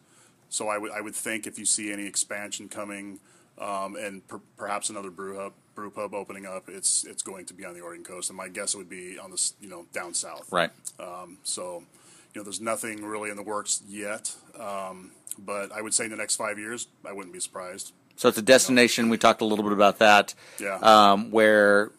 so 0.49 0.69
I 0.69 0.79
would 0.79 0.93
I 0.93 1.01
would 1.01 1.15
think 1.15 1.47
if 1.47 1.59
you 1.59 1.65
see 1.65 1.93
any 1.93 2.07
expansion 2.07 2.69
coming, 2.69 3.21
um, 3.59 3.97
and 3.97 4.27
per, 4.27 4.41
perhaps 4.57 4.91
another 4.91 5.11
brew 5.11 5.37
hub 5.37 5.53
brew 5.75 5.91
pub 5.91 6.15
opening 6.15 6.47
up, 6.47 6.69
it's 6.69 7.05
it's 7.05 7.23
going 7.23 7.47
to 7.47 7.55
be 7.55 7.65
on 7.65 7.75
the 7.75 7.81
Oregon 7.81 8.05
coast, 8.05 8.31
and 8.31 8.37
my 8.37 8.49
guess 8.49 8.75
it 8.75 8.79
would 8.79 8.89
be 8.89 9.19
on 9.19 9.31
the 9.31 9.53
you 9.61 9.69
know 9.69 9.87
down 9.93 10.15
south. 10.15 10.51
Right. 10.51 10.71
Um, 10.99 11.39
so, 11.45 11.85
you 12.35 12.41
know, 12.41 12.43
there's 12.43 12.61
nothing 12.61 13.05
really 13.05 13.31
in 13.31 13.37
the 13.37 13.43
works 13.43 13.83
yet, 13.87 14.35
um, 14.59 15.13
but 15.39 15.71
I 15.71 15.83
would 15.83 15.95
say 15.95 16.05
in 16.05 16.11
the 16.11 16.17
next 16.17 16.37
five 16.37 16.59
years, 16.59 16.89
I 17.05 17.13
wouldn't 17.13 17.33
be 17.33 17.41
surprised. 17.41 17.93
So 18.17 18.29
it's 18.29 18.39
a 18.39 18.43
destination. 18.43 19.11
We 19.11 19.19
talked 19.19 19.43
a 19.43 19.45
little 19.45 19.63
bit 19.63 19.75
about 19.75 19.99
that. 19.99 20.35
Yeah. 20.59 20.77
Um, 20.77 21.31
where 21.31 21.93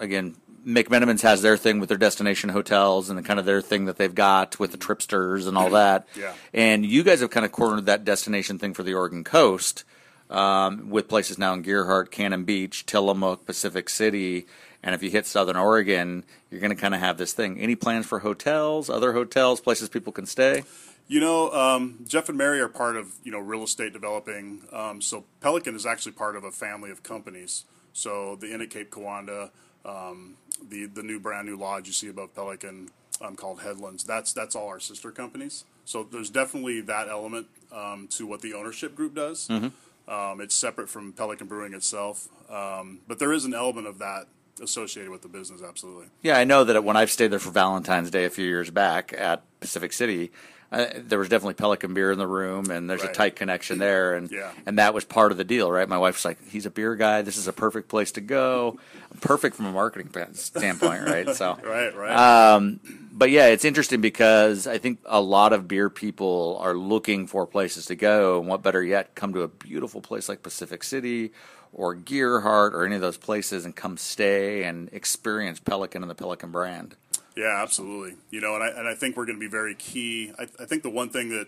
again, 0.00 0.36
McMenamins 0.66 1.22
has 1.22 1.42
their 1.42 1.56
thing 1.56 1.80
with 1.80 1.88
their 1.88 1.98
destination 1.98 2.50
hotels 2.50 3.08
and 3.08 3.18
the 3.18 3.22
kind 3.22 3.38
of 3.38 3.46
their 3.46 3.60
thing 3.60 3.86
that 3.86 3.96
they've 3.96 4.14
got 4.14 4.58
with 4.58 4.72
the 4.72 4.78
tripsters 4.78 5.46
and 5.48 5.56
all 5.56 5.70
that. 5.70 6.06
Yeah. 6.16 6.34
And 6.52 6.84
you 6.84 7.02
guys 7.02 7.20
have 7.20 7.30
kind 7.30 7.46
of 7.46 7.52
cornered 7.52 7.86
that 7.86 8.04
destination 8.04 8.58
thing 8.58 8.74
for 8.74 8.82
the 8.82 8.94
Oregon 8.94 9.24
coast 9.24 9.84
um, 10.28 10.90
with 10.90 11.08
places 11.08 11.38
now 11.38 11.52
in 11.54 11.62
Gearhart, 11.62 12.10
Cannon 12.10 12.44
Beach, 12.44 12.86
Tillamook, 12.86 13.46
Pacific 13.46 13.88
City. 13.88 14.46
And 14.82 14.94
if 14.94 15.02
you 15.02 15.10
hit 15.10 15.26
Southern 15.26 15.56
Oregon, 15.56 16.24
you're 16.50 16.60
going 16.60 16.74
to 16.74 16.80
kind 16.80 16.94
of 16.94 17.00
have 17.00 17.18
this 17.18 17.32
thing. 17.32 17.58
Any 17.58 17.74
plans 17.74 18.06
for 18.06 18.20
hotels, 18.20 18.88
other 18.88 19.12
hotels, 19.12 19.60
places 19.60 19.88
people 19.88 20.12
can 20.12 20.26
stay? 20.26 20.62
You 21.06 21.20
know, 21.20 21.50
um, 21.52 22.04
Jeff 22.06 22.28
and 22.28 22.38
Mary 22.38 22.60
are 22.60 22.68
part 22.68 22.96
of 22.96 23.14
you 23.24 23.32
know 23.32 23.40
real 23.40 23.64
estate 23.64 23.92
developing. 23.92 24.62
Um, 24.72 25.02
so 25.02 25.24
Pelican 25.40 25.74
is 25.74 25.84
actually 25.84 26.12
part 26.12 26.36
of 26.36 26.44
a 26.44 26.52
family 26.52 26.90
of 26.92 27.02
companies. 27.02 27.64
So 27.92 28.36
the 28.36 28.54
Inn 28.54 28.62
at 28.62 28.70
Cape 28.70 28.90
Kiwanda, 28.92 29.50
um, 29.84 30.34
the 30.68 30.86
the 30.86 31.02
new 31.02 31.18
brand 31.18 31.48
new 31.48 31.56
lodge 31.56 31.86
you 31.86 31.92
see 31.92 32.08
above 32.08 32.34
Pelican 32.34 32.90
um, 33.20 33.36
called 33.36 33.60
Headlands. 33.60 34.04
That's 34.04 34.32
that's 34.32 34.54
all 34.54 34.68
our 34.68 34.80
sister 34.80 35.10
companies. 35.10 35.64
So 35.84 36.04
there's 36.04 36.30
definitely 36.30 36.80
that 36.82 37.08
element 37.08 37.48
um, 37.72 38.06
to 38.12 38.26
what 38.26 38.42
the 38.42 38.54
ownership 38.54 38.94
group 38.94 39.14
does. 39.14 39.48
Um, 39.50 40.40
it's 40.40 40.54
separate 40.54 40.88
from 40.88 41.12
Pelican 41.12 41.46
Brewing 41.46 41.72
itself, 41.72 42.28
um, 42.50 43.00
but 43.06 43.18
there 43.20 43.32
is 43.32 43.44
an 43.44 43.54
element 43.54 43.86
of 43.86 43.98
that 43.98 44.26
associated 44.60 45.10
with 45.10 45.22
the 45.22 45.28
business. 45.28 45.62
Absolutely. 45.62 46.06
Yeah, 46.22 46.36
I 46.36 46.44
know 46.44 46.64
that 46.64 46.82
when 46.82 46.96
I've 46.96 47.10
stayed 47.10 47.28
there 47.28 47.38
for 47.38 47.50
Valentine's 47.50 48.10
Day 48.10 48.24
a 48.24 48.30
few 48.30 48.44
years 48.44 48.70
back 48.70 49.14
at 49.16 49.42
Pacific 49.60 49.92
City, 49.92 50.32
uh, 50.72 50.86
there 50.96 51.18
was 51.18 51.28
definitely 51.28 51.54
Pelican 51.54 51.94
beer 51.94 52.12
in 52.12 52.18
the 52.18 52.26
room, 52.26 52.70
and 52.70 52.88
there's 52.88 53.02
a 53.02 53.12
tight 53.12 53.34
connection 53.36 53.78
there, 53.78 54.14
and 54.14 54.30
Yeah. 54.30 54.50
and 54.66 54.78
that 54.78 54.94
was 54.94 55.04
part 55.04 55.32
of 55.32 55.38
the 55.38 55.44
deal, 55.44 55.70
right? 55.70 55.88
My 55.88 55.98
wife's 55.98 56.24
like, 56.24 56.38
he's 56.48 56.66
a 56.66 56.70
beer 56.70 56.94
guy. 56.96 57.22
This 57.22 57.36
is 57.36 57.48
a 57.48 57.52
perfect 57.52 57.88
place 57.88 58.12
to 58.12 58.20
go. 58.20 58.78
Perfect 59.20 59.56
from 59.56 59.66
a 59.66 59.72
marketing 59.72 60.10
standpoint, 60.34 61.04
right? 61.04 61.28
So, 61.34 61.58
Right. 61.64 61.94
Right. 61.96 62.78
but 63.12 63.30
yeah, 63.30 63.46
it's 63.48 63.64
interesting 63.64 64.00
because 64.00 64.66
I 64.66 64.78
think 64.78 65.00
a 65.06 65.20
lot 65.20 65.52
of 65.52 65.66
beer 65.66 65.90
people 65.90 66.58
are 66.62 66.74
looking 66.74 67.26
for 67.26 67.46
places 67.46 67.86
to 67.86 67.96
go, 67.96 68.38
and 68.38 68.48
what 68.48 68.62
better 68.62 68.82
yet, 68.82 69.14
come 69.14 69.32
to 69.34 69.42
a 69.42 69.48
beautiful 69.48 70.00
place 70.00 70.28
like 70.28 70.42
Pacific 70.42 70.84
City 70.84 71.32
or 71.72 71.94
Gearhart 71.96 72.72
or 72.72 72.84
any 72.84 72.94
of 72.96 73.00
those 73.00 73.16
places 73.16 73.64
and 73.64 73.74
come 73.76 73.96
stay 73.96 74.62
and 74.64 74.88
experience 74.92 75.60
Pelican 75.60 76.02
and 76.02 76.10
the 76.10 76.14
Pelican 76.16 76.50
brand. 76.50 76.96
Yeah, 77.40 77.62
absolutely. 77.62 78.18
You 78.30 78.42
know, 78.42 78.54
and 78.54 78.62
I 78.62 78.68
and 78.68 78.86
I 78.86 78.94
think 78.94 79.16
we're 79.16 79.24
going 79.24 79.38
to 79.38 79.40
be 79.40 79.50
very 79.50 79.74
key. 79.74 80.30
I, 80.38 80.42
I 80.42 80.66
think 80.66 80.82
the 80.82 80.90
one 80.90 81.08
thing 81.08 81.30
that 81.30 81.46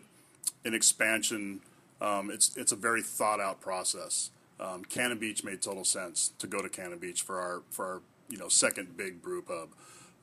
in 0.64 0.72
expansion, 0.72 1.60
um, 2.00 2.30
it's 2.30 2.56
it's 2.56 2.72
a 2.72 2.76
very 2.76 3.02
thought 3.02 3.40
out 3.40 3.60
process. 3.60 4.30
Um, 4.58 4.86
Cannon 4.86 5.18
Beach 5.18 5.44
made 5.44 5.60
total 5.60 5.84
sense 5.84 6.32
to 6.38 6.46
go 6.46 6.62
to 6.62 6.70
Cannon 6.70 6.98
Beach 6.98 7.20
for 7.20 7.38
our 7.38 7.60
for 7.70 7.84
our 7.84 8.00
you 8.30 8.38
know 8.38 8.48
second 8.48 8.96
big 8.96 9.20
brew 9.20 9.42
pub. 9.42 9.68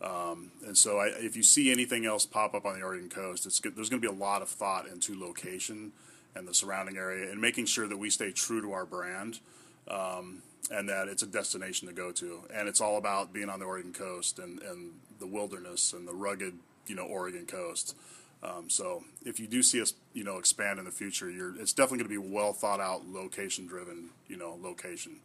Um, 0.02 0.52
and 0.66 0.76
so, 0.76 0.98
I, 0.98 1.10
if 1.10 1.36
you 1.36 1.44
see 1.44 1.72
anything 1.72 2.04
else 2.04 2.26
pop 2.26 2.56
up 2.56 2.66
on 2.66 2.80
the 2.80 2.84
Oregon 2.84 3.10
coast, 3.10 3.46
it's 3.46 3.60
good, 3.60 3.76
there's 3.76 3.90
going 3.90 4.02
to 4.02 4.10
be 4.10 4.12
a 4.12 4.18
lot 4.18 4.42
of 4.42 4.50
thought 4.50 4.88
into 4.88 5.20
location 5.20 5.92
and 6.34 6.48
the 6.48 6.54
surrounding 6.56 6.98
area, 6.98 7.30
and 7.30 7.40
making 7.40 7.68
sure 7.68 7.88
that 7.88 7.98
we 7.98 8.10
stay 8.10 8.32
true 8.32 8.62
to 8.62 8.72
our 8.72 8.86
brand 8.86 9.40
um, 9.88 10.42
and 10.72 10.90
that 10.90 11.08
it's 11.08 11.22
a 11.22 11.28
destination 11.28 11.88
to 11.88 11.94
go 11.94 12.12
to. 12.14 12.44
And 12.52 12.68
it's 12.68 12.82
all 12.82 12.98
about 12.98 13.34
being 13.34 13.50
on 13.50 13.60
the 13.60 13.66
Oregon 13.66 13.94
coast 13.94 14.40
and, 14.40 14.62
and 14.62 14.94
the 15.20 15.28
wilderness 15.28 15.94
and 15.94 16.08
the 16.08 16.14
rugged, 16.14 16.56
you 16.88 16.96
know, 16.96 17.04
Oregon 17.04 17.46
coast. 17.46 17.96
Um, 18.42 18.70
so 18.70 19.04
if 19.26 19.40
you 19.40 19.48
do 19.48 19.62
see 19.62 19.82
us, 19.82 19.94
you 20.14 20.24
know, 20.24 20.38
expand 20.38 20.80
in 20.80 20.86
the 20.86 20.92
future, 20.92 21.30
you're 21.30 21.60
it's 21.60 21.74
definitely 21.74 22.06
going 22.06 22.16
to 22.16 22.22
be 22.22 22.34
well 22.34 22.54
thought 22.54 22.80
out, 22.80 23.06
location 23.08 23.68
driven, 23.68 24.10
you 24.28 24.38
know, 24.38 24.58
location. 24.62 25.18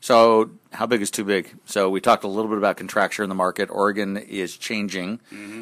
So, 0.00 0.50
how 0.72 0.84
big 0.84 1.00
is 1.00 1.10
too 1.10 1.24
big? 1.24 1.54
So, 1.64 1.88
we 1.88 1.98
talked 2.00 2.24
a 2.24 2.28
little 2.28 2.50
bit 2.50 2.58
about 2.58 2.76
contracture 2.76 3.22
in 3.22 3.30
the 3.30 3.34
market. 3.34 3.70
Oregon 3.70 4.18
is 4.18 4.54
changing. 4.56 5.18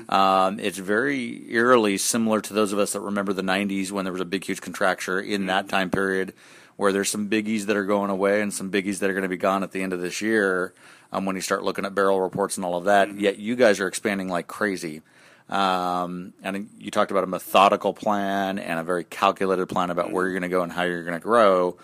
Um, 0.09 0.59
it's 0.59 0.79
very 0.79 1.49
eerily 1.53 1.97
similar 1.97 2.41
to 2.41 2.53
those 2.53 2.73
of 2.73 2.79
us 2.81 2.93
that 2.95 3.01
remember 3.01 3.33
the 3.33 3.43
90s 3.43 3.93
when 3.93 4.05
there 4.05 4.13
was 4.13 4.21
a 4.21 4.25
big, 4.25 4.45
huge 4.45 4.61
contracture 4.61 5.21
in 5.21 5.47
that 5.47 5.69
time 5.69 5.91
period 5.91 6.35
where 6.77 6.93
there's 6.93 7.11
some 7.11 7.29
biggies 7.29 7.67
that 7.67 7.77
are 7.77 7.85
going 7.85 8.11
away 8.11 8.41
and 8.41 8.53
some 8.53 8.71
biggies 8.71 8.99
that 9.01 9.11
are 9.11 9.13
going 9.13 9.23
to 9.23 9.29
be 9.29 9.37
gone 9.37 9.63
at 9.63 9.73
the 9.73 9.83
end 9.83 9.93
of 9.93 10.01
this 10.01 10.21
year 10.21 10.73
um, 11.13 11.25
when 11.25 11.37
you 11.37 11.43
start 11.43 11.63
looking 11.63 11.85
at 11.85 11.95
barrel 11.95 12.21
reports 12.21 12.57
and 12.57 12.65
all 12.65 12.77
of 12.77 12.85
that. 12.85 13.19
Yet 13.19 13.39
you 13.39 13.57
guys 13.57 13.81
are 13.81 13.87
expanding 13.87 14.29
like 14.29 14.47
crazy. 14.47 15.03
Um, 15.49 16.33
and 16.43 16.71
you 16.79 16.91
talked 16.91 17.11
about 17.11 17.25
a 17.25 17.27
methodical 17.27 17.93
plan 17.93 18.59
and 18.59 18.81
a 18.81 18.83
very 18.83 19.05
calculated 19.05 19.67
plan 19.67 19.91
about 19.91 20.11
where 20.11 20.25
you're 20.25 20.33
going 20.33 20.43
to 20.43 20.49
go 20.49 20.63
and 20.63 20.73
how 20.73 20.83
you're 20.83 21.05
going 21.05 21.19
to 21.19 21.23
grow. 21.23 21.77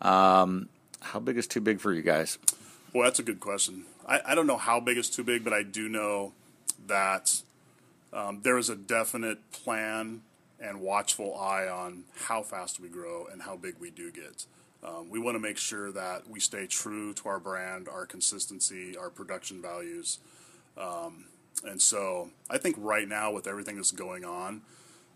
Um, 0.00 0.68
how 1.00 1.18
big 1.20 1.36
is 1.36 1.46
too 1.46 1.60
big 1.60 1.80
for 1.80 1.92
you 1.92 2.02
guys? 2.02 2.38
Well, 2.94 3.04
that's 3.04 3.18
a 3.18 3.22
good 3.22 3.40
question. 3.40 3.84
I, 4.06 4.20
I 4.28 4.34
don't 4.34 4.46
know 4.46 4.56
how 4.56 4.80
big 4.80 4.96
is 4.96 5.10
too 5.10 5.22
big, 5.22 5.44
but 5.44 5.52
I 5.52 5.62
do 5.62 5.88
know 5.88 6.32
that 6.86 7.42
um, 8.12 8.40
there 8.42 8.58
is 8.58 8.68
a 8.68 8.76
definite 8.76 9.50
plan 9.52 10.22
and 10.60 10.80
watchful 10.80 11.36
eye 11.38 11.66
on 11.66 12.04
how 12.26 12.42
fast 12.42 12.80
we 12.80 12.88
grow 12.88 13.26
and 13.32 13.42
how 13.42 13.56
big 13.56 13.76
we 13.80 13.90
do 13.90 14.10
get. 14.10 14.46
Um, 14.82 15.10
we 15.10 15.18
want 15.18 15.34
to 15.34 15.40
make 15.40 15.58
sure 15.58 15.92
that 15.92 16.28
we 16.28 16.40
stay 16.40 16.66
true 16.66 17.12
to 17.14 17.28
our 17.28 17.38
brand, 17.38 17.88
our 17.88 18.06
consistency, 18.06 18.96
our 18.96 19.10
production 19.10 19.60
values. 19.60 20.18
Um, 20.78 21.26
and 21.64 21.80
so 21.80 22.30
I 22.48 22.58
think 22.58 22.76
right 22.78 23.06
now, 23.06 23.32
with 23.32 23.46
everything 23.46 23.76
that's 23.76 23.90
going 23.90 24.24
on, 24.24 24.62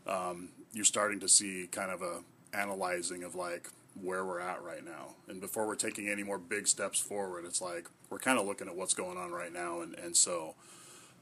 um, 0.07 0.51
you're 0.73 0.85
starting 0.85 1.21
to 1.21 1.29
see 1.29 1.69
kind 1.71 1.91
of 1.91 2.03
a 2.03 2.21
analyzing 2.53 3.25
of 3.25 3.35
like 3.35 3.69
where 4.01 4.25
we're 4.25 4.41
at 4.41 4.63
right 4.63 4.85
now. 4.85 5.15
And 5.29 5.41
before 5.41 5.67
we're 5.67 5.77
taking 5.77 6.09
any 6.09 6.23
more 6.23 6.39
big 6.39 6.67
steps 6.67 7.01
forward, 7.01 7.45
it's 7.45 7.63
like 7.63 7.89
we're 8.11 8.19
kind 8.19 8.39
of 8.39 8.47
looking 8.47 8.69
at 8.69 8.77
what's 8.77 8.95
going 8.95 9.17
on 9.17 9.33
right 9.33 9.53
now. 9.53 9.81
And, 9.81 9.95
and 9.95 10.17
so 10.17 10.55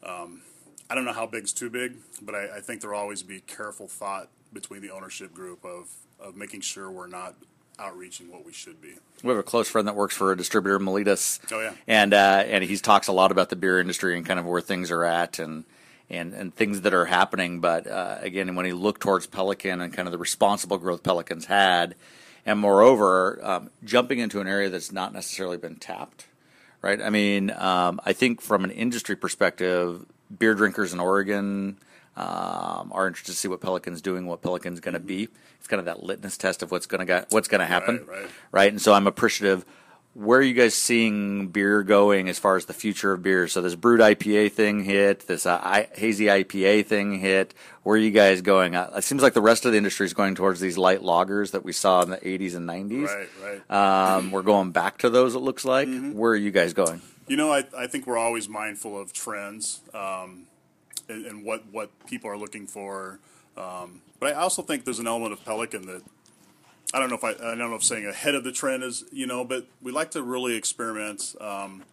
um, 0.03 0.43
I 0.91 0.95
don't 0.95 1.05
know 1.05 1.13
how 1.13 1.27
big's 1.27 1.53
too 1.53 1.71
big, 1.71 1.97
but 2.21 2.35
I, 2.35 2.57
I 2.57 2.61
think 2.61 2.81
there'll 2.81 2.99
always 2.99 3.23
be 3.23 3.41
careful 3.41 3.89
thought 3.89 4.29
between 4.53 4.83
the 4.83 4.91
ownership 4.91 5.33
group 5.33 5.65
of, 5.65 5.89
of 6.21 6.37
making 6.37 6.61
sure 6.61 6.91
we're 6.91 7.07
not 7.07 7.35
outreaching 7.79 8.31
what 8.31 8.45
we 8.45 8.53
should 8.53 8.81
be. 8.81 8.95
We 9.23 9.31
have 9.31 9.39
a 9.39 9.43
close 9.43 9.69
friend 9.69 9.89
that 9.89 9.97
works 9.97 10.17
for 10.17 10.33
a 10.33 10.37
distributor, 10.37 10.79
Maletis. 10.79 11.41
Oh 11.51 11.61
yeah, 11.61 11.73
and 11.87 12.13
uh, 12.13 12.45
and 12.47 12.63
he 12.65 12.77
talks 12.77 13.09
a 13.09 13.13
lot 13.13 13.31
about 13.31 13.49
the 13.49 13.57
beer 13.57 13.81
industry 13.81 14.17
and 14.17 14.27
kind 14.27 14.39
of 14.39 14.47
where 14.47 14.61
things 14.61 14.91
are 14.91 15.05
at 15.05 15.39
and 15.39 15.65
and 16.11 16.35
and 16.35 16.55
things 16.55 16.83
that 16.83 16.95
are 16.95 17.07
happening. 17.07 17.61
But 17.61 17.87
uh, 17.87 18.19
again, 18.21 18.55
when 18.55 18.67
he 18.67 18.73
looked 18.73 19.01
towards 19.01 19.27
Pelican 19.27 19.81
and 19.81 19.93
kind 19.93 20.07
of 20.07 20.13
the 20.13 20.19
responsible 20.19 20.79
growth 20.79 21.03
Pelicans 21.03 21.47
had, 21.47 21.95
and 22.45 22.59
moreover, 22.59 23.39
um, 23.43 23.71
jumping 23.85 24.19
into 24.19 24.41
an 24.41 24.47
area 24.47 24.69
that's 24.69 24.93
not 24.93 25.13
necessarily 25.13 25.57
been 25.57 25.77
tapped, 25.77 26.27
right? 26.83 27.01
I 27.01 27.11
mean, 27.11 27.51
um, 27.51 28.01
I 28.05 28.13
think 28.13 28.41
from 28.41 28.65
an 28.65 28.71
industry 28.71 29.17
perspective, 29.17 30.05
beer 30.39 30.55
drinkers 30.55 30.93
in 30.93 31.01
Oregon 31.01 31.79
um, 32.17 32.91
are 32.93 33.07
interested 33.07 33.33
to 33.33 33.39
see 33.39 33.49
what 33.49 33.61
Pelican's 33.61 34.03
doing, 34.03 34.27
what 34.27 34.43
Pelican's 34.43 34.81
going 34.81 34.95
to 34.95 35.01
be. 35.01 35.29
It's 35.59 35.69
kind 35.69 35.79
of 35.81 35.87
that 35.87 36.03
litmus 36.03 36.37
test 36.37 36.63
of 36.63 36.71
what's 36.71 36.87
going 36.87 37.07
to 37.07 37.27
what's 37.31 37.49
going 37.49 37.61
to 37.61 37.67
happen, 37.67 38.05
Right, 38.07 38.21
right. 38.23 38.31
right? 38.51 38.71
And 38.73 38.81
so 38.83 38.93
I'm 38.93 39.07
appreciative. 39.07 39.65
Where 40.15 40.41
are 40.41 40.43
you 40.43 40.53
guys 40.53 40.75
seeing 40.75 41.47
beer 41.49 41.83
going 41.83 42.29
as 42.29 42.39
far 42.39 42.57
as 42.57 42.67
the 42.67 42.75
future 42.75 43.13
of 43.13 43.23
beer? 43.23 43.49
So 43.49 43.63
this 43.63 43.75
brut 43.75 44.01
IPA 44.01 44.53
thing 44.53 44.85
hit, 44.85 45.27
this 45.27 45.47
uh, 45.47 45.59
I, 45.63 45.89
hazy 45.95 46.27
IPA 46.27 46.85
thing 46.85 47.19
hit. 47.19 47.55
Where 47.83 47.95
are 47.95 47.99
you 47.99 48.11
guys 48.11 48.43
going? 48.43 48.77
Uh, 48.77 48.91
it 48.97 49.05
seems 49.05 49.23
like 49.23 49.33
the 49.33 49.41
rest 49.41 49.65
of 49.65 49.73
the 49.73 49.79
industry 49.79 50.05
is 50.05 50.13
going 50.13 50.35
towards 50.35 50.61
these 50.61 50.77
light 50.77 51.01
lagers 51.01 51.53
that 51.53 51.65
we 51.65 51.73
saw 51.73 52.03
in 52.03 52.11
the 52.11 52.19
80s 52.19 52.55
and 52.55 52.69
90s. 52.69 53.07
right, 53.07 53.29
right. 53.71 54.15
Um, 54.17 54.33
we're 54.33 54.43
going 54.43 54.71
back 54.73 54.99
to 54.99 55.09
those. 55.09 55.35
It 55.35 55.39
looks 55.39 55.65
like. 55.65 55.89
Where 56.13 56.33
are 56.33 56.37
you 56.37 56.51
guys 56.51 56.75
going? 56.75 57.01
You 57.33 57.39
know, 57.39 57.51
I, 57.51 57.65
I 57.75 57.87
think 57.87 58.07
we're 58.07 58.19
always 58.19 58.47
mindful 58.47 59.01
of 59.01 59.15
trends 59.15 59.81
um, 59.95 60.43
and, 61.09 61.25
and 61.25 61.45
what, 61.47 61.65
what 61.73 61.89
people 62.05 62.29
are 62.29 62.37
looking 62.37 62.67
for. 62.67 63.21
Um, 63.57 64.03
but 64.21 64.35
I 64.35 64.39
also 64.39 64.61
think 64.61 64.85
there's 64.85 64.99
an 64.99 65.07
element 65.07 65.33
of 65.33 65.43
Pelican 65.43 65.87
that 65.87 66.03
I 66.93 66.99
don't 66.99 67.09
know 67.09 67.17
if 67.17 67.25
I, 67.25 67.31
I 67.31 67.55
don't 67.55 67.71
know 67.71 67.77
if 67.77 67.85
saying 67.85 68.05
ahead 68.05 68.35
of 68.35 68.45
the 68.45 68.53
trend 68.53 68.83
is 68.83 69.05
you 69.11 69.27
know, 69.27 69.47
but 69.47 69.67
we 69.81 69.93
like 69.93 70.11
to 70.11 70.23
really 70.23 70.57
experiment. 70.57 71.35
Um, 71.41 71.85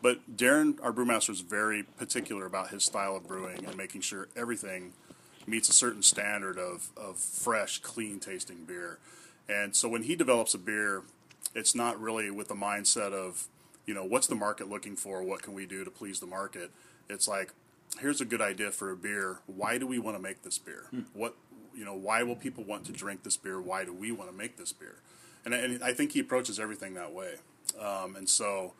but 0.00 0.34
Darron, 0.34 0.82
our 0.82 0.94
brewmaster, 0.94 1.28
is 1.28 1.42
very 1.42 1.82
particular 1.82 2.46
about 2.46 2.70
his 2.70 2.82
style 2.82 3.16
of 3.16 3.28
brewing 3.28 3.66
and 3.66 3.76
making 3.76 4.00
sure 4.00 4.28
everything 4.34 4.94
meets 5.46 5.68
a 5.68 5.74
certain 5.74 6.02
standard 6.02 6.56
of, 6.56 6.88
of 6.96 7.18
fresh, 7.18 7.80
clean 7.80 8.18
tasting 8.18 8.64
beer. 8.64 8.96
And 9.46 9.76
so 9.76 9.90
when 9.90 10.04
he 10.04 10.16
develops 10.16 10.54
a 10.54 10.58
beer, 10.58 11.02
it's 11.54 11.74
not 11.74 12.00
really 12.00 12.30
with 12.30 12.48
the 12.48 12.54
mindset 12.54 13.12
of, 13.12 13.46
you 13.86 13.94
know, 13.94 14.04
what's 14.04 14.26
the 14.26 14.34
market 14.34 14.68
looking 14.68 14.96
for? 14.96 15.22
What 15.22 15.42
can 15.42 15.54
we 15.54 15.66
do 15.66 15.84
to 15.84 15.90
please 15.90 16.20
the 16.20 16.26
market? 16.26 16.70
It's 17.08 17.28
like, 17.28 17.52
here's 18.00 18.20
a 18.20 18.24
good 18.24 18.40
idea 18.40 18.70
for 18.72 18.90
a 18.90 18.96
beer. 18.96 19.38
Why 19.46 19.78
do 19.78 19.86
we 19.86 19.98
want 19.98 20.16
to 20.16 20.22
make 20.22 20.42
this 20.42 20.58
beer? 20.58 20.86
What, 21.14 21.36
you 21.74 21.84
know, 21.84 21.94
why 21.94 22.22
will 22.22 22.36
people 22.36 22.64
want 22.64 22.84
to 22.86 22.92
drink 22.92 23.22
this 23.22 23.36
beer? 23.36 23.60
Why 23.60 23.84
do 23.84 23.92
we 23.92 24.10
want 24.10 24.30
to 24.30 24.36
make 24.36 24.56
this 24.56 24.72
beer? 24.72 24.96
And, 25.44 25.54
I- 25.54 25.58
and 25.58 25.84
I 25.84 25.92
think 25.92 26.12
he 26.12 26.20
approaches 26.20 26.58
everything 26.58 26.94
that 26.94 27.12
way. 27.12 27.34
Um, 27.80 28.16
and 28.16 28.28
so, 28.28 28.72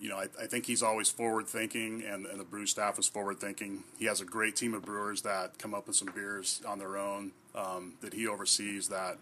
you 0.00 0.08
know, 0.08 0.16
I, 0.18 0.26
I 0.40 0.46
think 0.46 0.66
he's 0.66 0.82
always 0.82 1.08
forward 1.10 1.48
thinking, 1.48 2.04
and, 2.04 2.24
and 2.26 2.38
the 2.38 2.44
brew 2.44 2.66
staff 2.66 2.98
is 3.00 3.08
forward 3.08 3.40
thinking. 3.40 3.82
He 3.98 4.04
has 4.04 4.20
a 4.20 4.24
great 4.24 4.54
team 4.54 4.72
of 4.74 4.84
brewers 4.84 5.22
that 5.22 5.58
come 5.58 5.74
up 5.74 5.88
with 5.88 5.96
some 5.96 6.10
beers 6.14 6.62
on 6.66 6.78
their 6.78 6.96
own 6.96 7.32
um, 7.56 7.94
that 8.02 8.14
he 8.14 8.28
oversees 8.28 8.88
that 8.88 9.18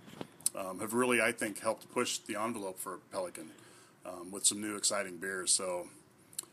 um, 0.55 0.81
have 0.81 0.93
really, 0.93 1.23
I 1.23 1.33
think, 1.33 1.61
helped 1.61 1.91
push 1.93 2.19
the 2.19 2.37
envelope 2.39 2.79
for 2.79 2.99
Pelican 3.11 3.51
um, 4.07 4.31
with 4.31 4.47
some 4.47 4.61
new 4.61 4.77
exciting 4.77 5.17
beers. 5.17 5.51
So, 5.51 5.89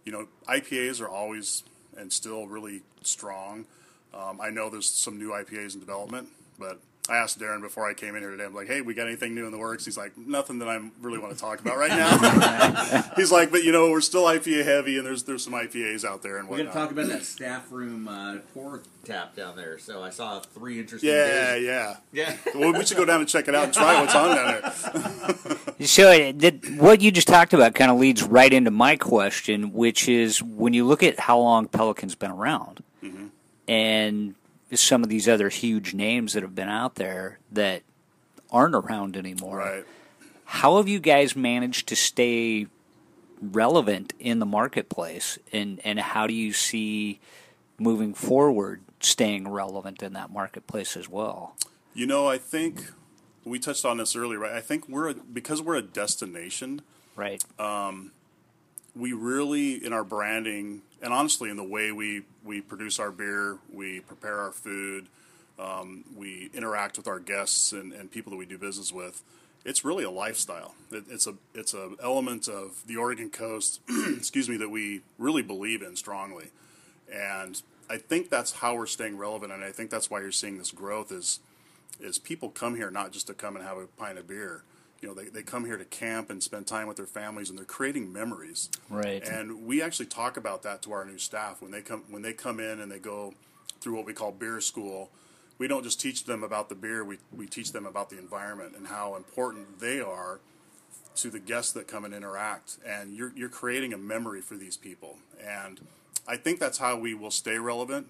you 0.05 0.11
know, 0.11 0.27
IPAs 0.47 1.01
are 1.01 1.09
always 1.09 1.63
and 1.97 2.11
still 2.11 2.47
really 2.47 2.81
strong. 3.01 3.65
Um, 4.13 4.39
I 4.41 4.49
know 4.49 4.69
there's 4.69 4.89
some 4.89 5.17
new 5.17 5.29
IPAs 5.29 5.73
in 5.73 5.79
development, 5.79 6.29
but 6.59 6.79
I 7.09 7.17
asked 7.17 7.37
Darron 7.37 7.61
before 7.61 7.85
I 7.85 7.93
came 7.93 8.15
in 8.15 8.21
here 8.21 8.31
today. 8.31 8.45
I'm 8.45 8.55
like, 8.55 8.67
"Hey, 8.67 8.79
we 8.79 8.93
got 8.93 9.07
anything 9.07 9.35
new 9.35 9.45
in 9.45 9.51
the 9.51 9.57
works?" 9.57 9.83
He's 9.83 9.97
like, 9.97 10.17
"Nothing 10.17 10.59
that 10.59 10.69
I 10.69 10.79
really 11.01 11.19
want 11.19 11.33
to 11.33 11.39
talk 11.39 11.59
about 11.59 11.77
right 11.77 11.89
now." 11.89 13.01
He's 13.17 13.29
like, 13.29 13.51
"But 13.51 13.65
you 13.65 13.73
know, 13.73 13.91
we're 13.91 13.99
still 13.99 14.23
IPA 14.23 14.63
heavy, 14.63 14.97
and 14.97 15.05
there's 15.05 15.23
there's 15.23 15.43
some 15.43 15.51
IPAs 15.51 16.05
out 16.05 16.21
there 16.23 16.37
and 16.37 16.47
We're 16.47 16.59
whatnot." 16.59 16.73
going 16.73 16.87
to 16.87 16.95
talk 16.95 17.03
about 17.05 17.07
that 17.19 17.25
staff 17.25 17.69
room 17.73 18.07
uh, 18.07 18.37
pour 18.53 18.83
tap 19.03 19.35
down 19.35 19.57
there. 19.57 19.77
So 19.79 20.01
I 20.01 20.11
saw 20.11 20.39
three 20.39 20.79
interesting. 20.79 21.09
yeah, 21.09 21.55
beers. 21.55 21.63
yeah. 21.65 21.95
yeah. 22.13 22.37
Well, 22.55 22.71
we 22.71 22.85
should 22.85 22.95
go 22.95 23.03
down 23.03 23.19
and 23.19 23.27
check 23.27 23.49
it 23.49 23.55
out 23.55 23.65
and 23.65 23.73
try 23.73 23.99
what's 23.99 24.15
on 24.15 24.35
down 24.35 24.61
there. 24.61 25.47
So 25.85 26.09
it- 26.11 26.39
that, 26.39 26.69
what 26.77 27.01
you 27.01 27.11
just 27.11 27.27
talked 27.27 27.51
about 27.53 27.75
kind 27.75 27.91
of 27.91 27.97
leads 27.99 28.23
right 28.23 28.53
into 28.53 28.71
my 28.71 28.95
question, 28.95 29.73
which 29.73 30.07
is 30.07 30.41
when 30.41 30.71
you 30.73 30.85
look 30.85 31.03
at 31.03 31.19
how 31.19 31.37
long 31.39 31.67
Pelican's 31.67 32.15
been 32.15 32.31
around, 32.31 32.81
and 33.67 34.35
some 34.79 35.03
of 35.03 35.09
these 35.09 35.27
other 35.27 35.49
huge 35.49 35.93
names 35.93 36.33
that 36.33 36.43
have 36.43 36.55
been 36.55 36.69
out 36.69 36.95
there 36.95 37.39
that 37.51 37.83
aren't 38.51 38.75
around 38.75 39.17
anymore. 39.17 39.57
Right. 39.57 39.85
How 40.45 40.77
have 40.77 40.87
you 40.87 40.99
guys 40.99 41.35
managed 41.35 41.87
to 41.87 41.95
stay 41.95 42.67
relevant 43.41 44.13
in 44.19 44.39
the 44.39 44.45
marketplace, 44.45 45.37
and 45.51 45.81
and 45.83 45.99
how 45.99 46.27
do 46.27 46.33
you 46.33 46.53
see 46.53 47.19
moving 47.79 48.13
forward 48.13 48.81
staying 48.99 49.49
relevant 49.49 50.01
in 50.03 50.13
that 50.13 50.31
marketplace 50.31 50.95
as 50.95 51.09
well? 51.09 51.55
You 51.93 52.07
know, 52.07 52.27
I 52.27 52.37
think 52.37 52.91
we 53.43 53.59
touched 53.59 53.85
on 53.85 53.97
this 53.97 54.15
earlier, 54.15 54.39
right? 54.39 54.53
I 54.53 54.61
think 54.61 54.87
we're 54.87 55.09
a, 55.09 55.13
because 55.13 55.61
we're 55.61 55.75
a 55.75 55.81
destination. 55.81 56.81
Right. 57.15 57.43
Um, 57.59 58.11
we 58.95 59.13
really 59.13 59.83
in 59.83 59.93
our 59.93 60.03
branding 60.03 60.81
and 61.01 61.13
honestly 61.13 61.49
in 61.49 61.57
the 61.57 61.63
way 61.63 61.91
we 61.91 62.23
we 62.43 62.61
produce 62.61 62.99
our 62.99 63.11
beer 63.11 63.57
we 63.71 63.99
prepare 64.01 64.39
our 64.39 64.51
food 64.51 65.07
um, 65.59 66.03
we 66.15 66.49
interact 66.53 66.97
with 66.97 67.07
our 67.07 67.19
guests 67.19 67.71
and, 67.71 67.93
and 67.93 68.11
people 68.11 68.31
that 68.31 68.37
we 68.37 68.45
do 68.45 68.57
business 68.57 68.91
with. 68.91 69.23
It's 69.65 69.85
really 69.85 70.03
a 70.03 70.09
lifestyle. 70.09 70.75
It, 70.91 71.05
it's 71.09 71.27
a 71.27 71.35
it's 71.53 71.73
a 71.73 71.91
element 72.01 72.47
of 72.47 72.85
the 72.85 72.97
oregon 72.97 73.29
coast 73.29 73.79
excuse 74.17 74.49
me 74.49 74.57
that 74.57 74.69
we 74.69 75.01
really 75.17 75.41
believe 75.41 75.81
in 75.81 75.95
strongly. 75.95 76.47
And 77.11 77.61
i 77.89 77.97
think 77.97 78.29
that's 78.29 78.53
how 78.53 78.75
we're 78.75 78.87
staying 78.87 79.17
relevant 79.17 79.51
and 79.51 79.61
i 79.61 79.69
think 79.69 79.89
that's 79.89 80.09
why 80.09 80.21
you're 80.21 80.31
seeing 80.31 80.57
this 80.57 80.71
growth 80.71 81.11
is 81.11 81.41
is 81.99 82.17
people 82.17 82.49
come 82.49 82.77
here 82.77 82.89
not 82.89 83.11
just 83.11 83.27
to 83.27 83.33
come 83.33 83.57
and 83.57 83.65
have 83.65 83.77
a 83.77 83.87
pint 83.87 84.17
of 84.17 84.25
beer 84.25 84.63
you 85.03 85.09
know 85.09 85.13
they, 85.13 85.25
they 85.25 85.43
come 85.43 85.65
here 85.65 85.77
to 85.77 85.85
camp 85.85 86.29
and 86.29 86.41
spend 86.41 86.65
time 86.65 86.87
with 86.87 86.95
their 86.97 87.05
families 87.05 87.49
and 87.49 87.59
they're 87.59 87.65
creating 87.65 88.11
memories 88.11 88.69
Right. 88.89 89.21
and 89.27 89.65
we 89.67 89.81
actually 89.81 90.05
talk 90.05 90.37
about 90.37 90.63
that 90.63 90.81
to 90.83 90.93
our 90.93 91.03
new 91.05 91.17
staff 91.17 91.61
when 91.61 91.71
they 91.71 91.81
come 91.81 92.03
when 92.09 92.21
they 92.21 92.33
come 92.33 92.59
in 92.59 92.79
and 92.79 92.91
they 92.91 92.99
go 92.99 93.33
through 93.83 93.97
what 93.97 94.05
we 94.05 94.13
call 94.13 94.31
beer 94.31 94.61
school. 94.61 95.11
We 95.57 95.67
don't 95.67 95.83
just 95.83 95.99
teach 95.99 96.23
them 96.23 96.41
about 96.41 96.69
the 96.69 96.75
beer; 96.75 97.03
we 97.03 97.17
we 97.35 97.45
teach 97.47 97.73
them 97.73 97.85
about 97.85 98.09
the 98.09 98.17
environment 98.17 98.73
and 98.77 98.87
how 98.87 99.15
important 99.15 99.79
they 99.79 99.99
are 99.99 100.39
to 101.17 101.29
the 101.29 101.39
guests 101.39 101.73
that 101.73 101.87
come 101.87 102.05
and 102.05 102.13
interact. 102.13 102.77
And 102.85 103.13
you're 103.13 103.33
you're 103.35 103.49
creating 103.49 103.93
a 103.93 103.97
memory 103.97 104.41
for 104.41 104.55
these 104.55 104.77
people, 104.77 105.19
and 105.45 105.81
I 106.27 106.37
think 106.37 106.59
that's 106.59 106.77
how 106.77 106.97
we 106.97 107.13
will 107.13 107.29
stay 107.31 107.57
relevant 107.59 108.07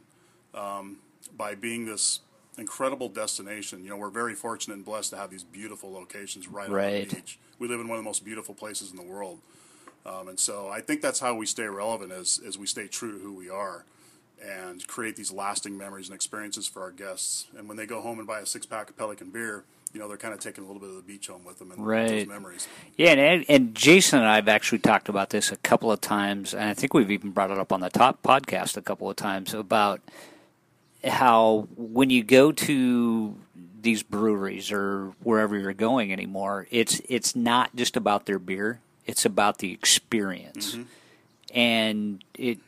um, 0.53 0.97
by 1.35 1.55
being 1.55 1.85
this 1.85 2.19
incredible 2.57 3.09
destination. 3.09 3.83
You 3.83 3.89
know, 3.91 3.97
we're 3.97 4.09
very 4.09 4.35
fortunate 4.35 4.75
and 4.75 4.85
blessed 4.85 5.11
to 5.11 5.17
have 5.17 5.29
these 5.29 5.43
beautiful 5.43 5.91
locations 5.91 6.47
right, 6.47 6.69
on 6.69 6.75
the 6.75 7.05
beach. 7.15 7.39
We 7.59 7.67
live 7.67 7.79
in 7.79 7.87
one 7.87 7.97
of 7.97 8.03
the 8.03 8.07
most 8.07 8.23
beautiful 8.23 8.53
places 8.55 8.91
in 8.91 8.97
the 8.97 9.03
world. 9.03 9.39
Um, 10.05 10.27
and 10.27 10.39
so 10.39 10.67
I 10.69 10.81
think 10.81 11.01
that's 11.01 11.19
how 11.19 11.33
we 11.35 11.45
stay 11.45 11.63
relevant 11.63 12.11
as, 12.11 12.39
as 12.45 12.57
we 12.57 12.67
stay 12.67 12.87
true 12.87 13.13
to 13.13 13.19
who 13.19 13.33
we 13.33 13.49
are. 13.49 13.85
and 14.43 14.85
create 14.87 15.15
these 15.15 15.31
lasting 15.31 15.77
memories 15.77 16.09
and 16.09 16.15
experiences 16.15 16.67
for 16.67 16.81
our 16.81 16.91
guests. 16.91 17.47
And 17.57 17.67
when 17.69 17.77
they 17.77 17.85
go 17.85 18.01
home 18.01 18.19
and 18.19 18.27
buy 18.27 18.39
a 18.41 18.45
six 18.45 18.65
pack 18.65 18.89
of 18.89 18.97
Pelican 18.97 19.29
beer, 19.29 19.63
you 19.93 19.99
know, 20.01 20.07
they're 20.09 20.17
kind 20.17 20.33
of 20.33 20.41
taking 20.41 20.65
a 20.65 20.67
little 20.67 20.81
bit 20.81 20.89
of 20.89 20.97
the 20.97 21.01
beach 21.01 21.27
home 21.27 21.45
with 21.45 21.59
them 21.59 21.71
and 21.71 21.85
Right. 21.85 22.09
those 22.09 22.27
memories. 22.27 22.67
Yeah, 22.97 23.11
and, 23.11 23.45
and 23.47 23.73
Jason 23.75 24.19
and 24.19 24.27
I 24.27 24.35
have 24.35 24.49
actually 24.49 24.79
talked 24.79 25.07
about 25.07 25.29
this 25.29 25.51
a 25.53 25.55
couple 25.57 25.91
of 25.93 26.01
times, 26.01 26.53
and 26.53 26.63
I 26.69 26.73
think 26.73 26.93
we've 26.93 27.11
even 27.11 27.29
brought 27.31 27.51
it 27.51 27.57
up 27.57 27.71
on 27.71 27.79
the 27.79 27.89
top 27.89 28.21
podcast 28.21 28.75
a 28.75 28.81
couple 28.81 29.09
of 29.09 29.15
times 29.15 29.53
about 29.53 30.01
how 31.03 31.67
when 31.75 32.09
you 32.09 32.23
go 32.23 32.51
to 32.51 33.35
these 33.81 34.03
breweries 34.03 34.71
or 34.71 35.13
wherever 35.23 35.57
you're 35.57 35.73
going 35.73 36.11
anymore, 36.11 36.67
it's 36.71 37.01
it's 37.09 37.35
not 37.35 37.75
just 37.75 37.97
about 37.97 38.25
their 38.25 38.39
beer; 38.39 38.79
it's 39.05 39.25
about 39.25 39.59
the 39.59 39.71
experience, 39.71 40.75
mm-hmm. 40.75 40.83
and 41.53 42.23
it 42.33 42.59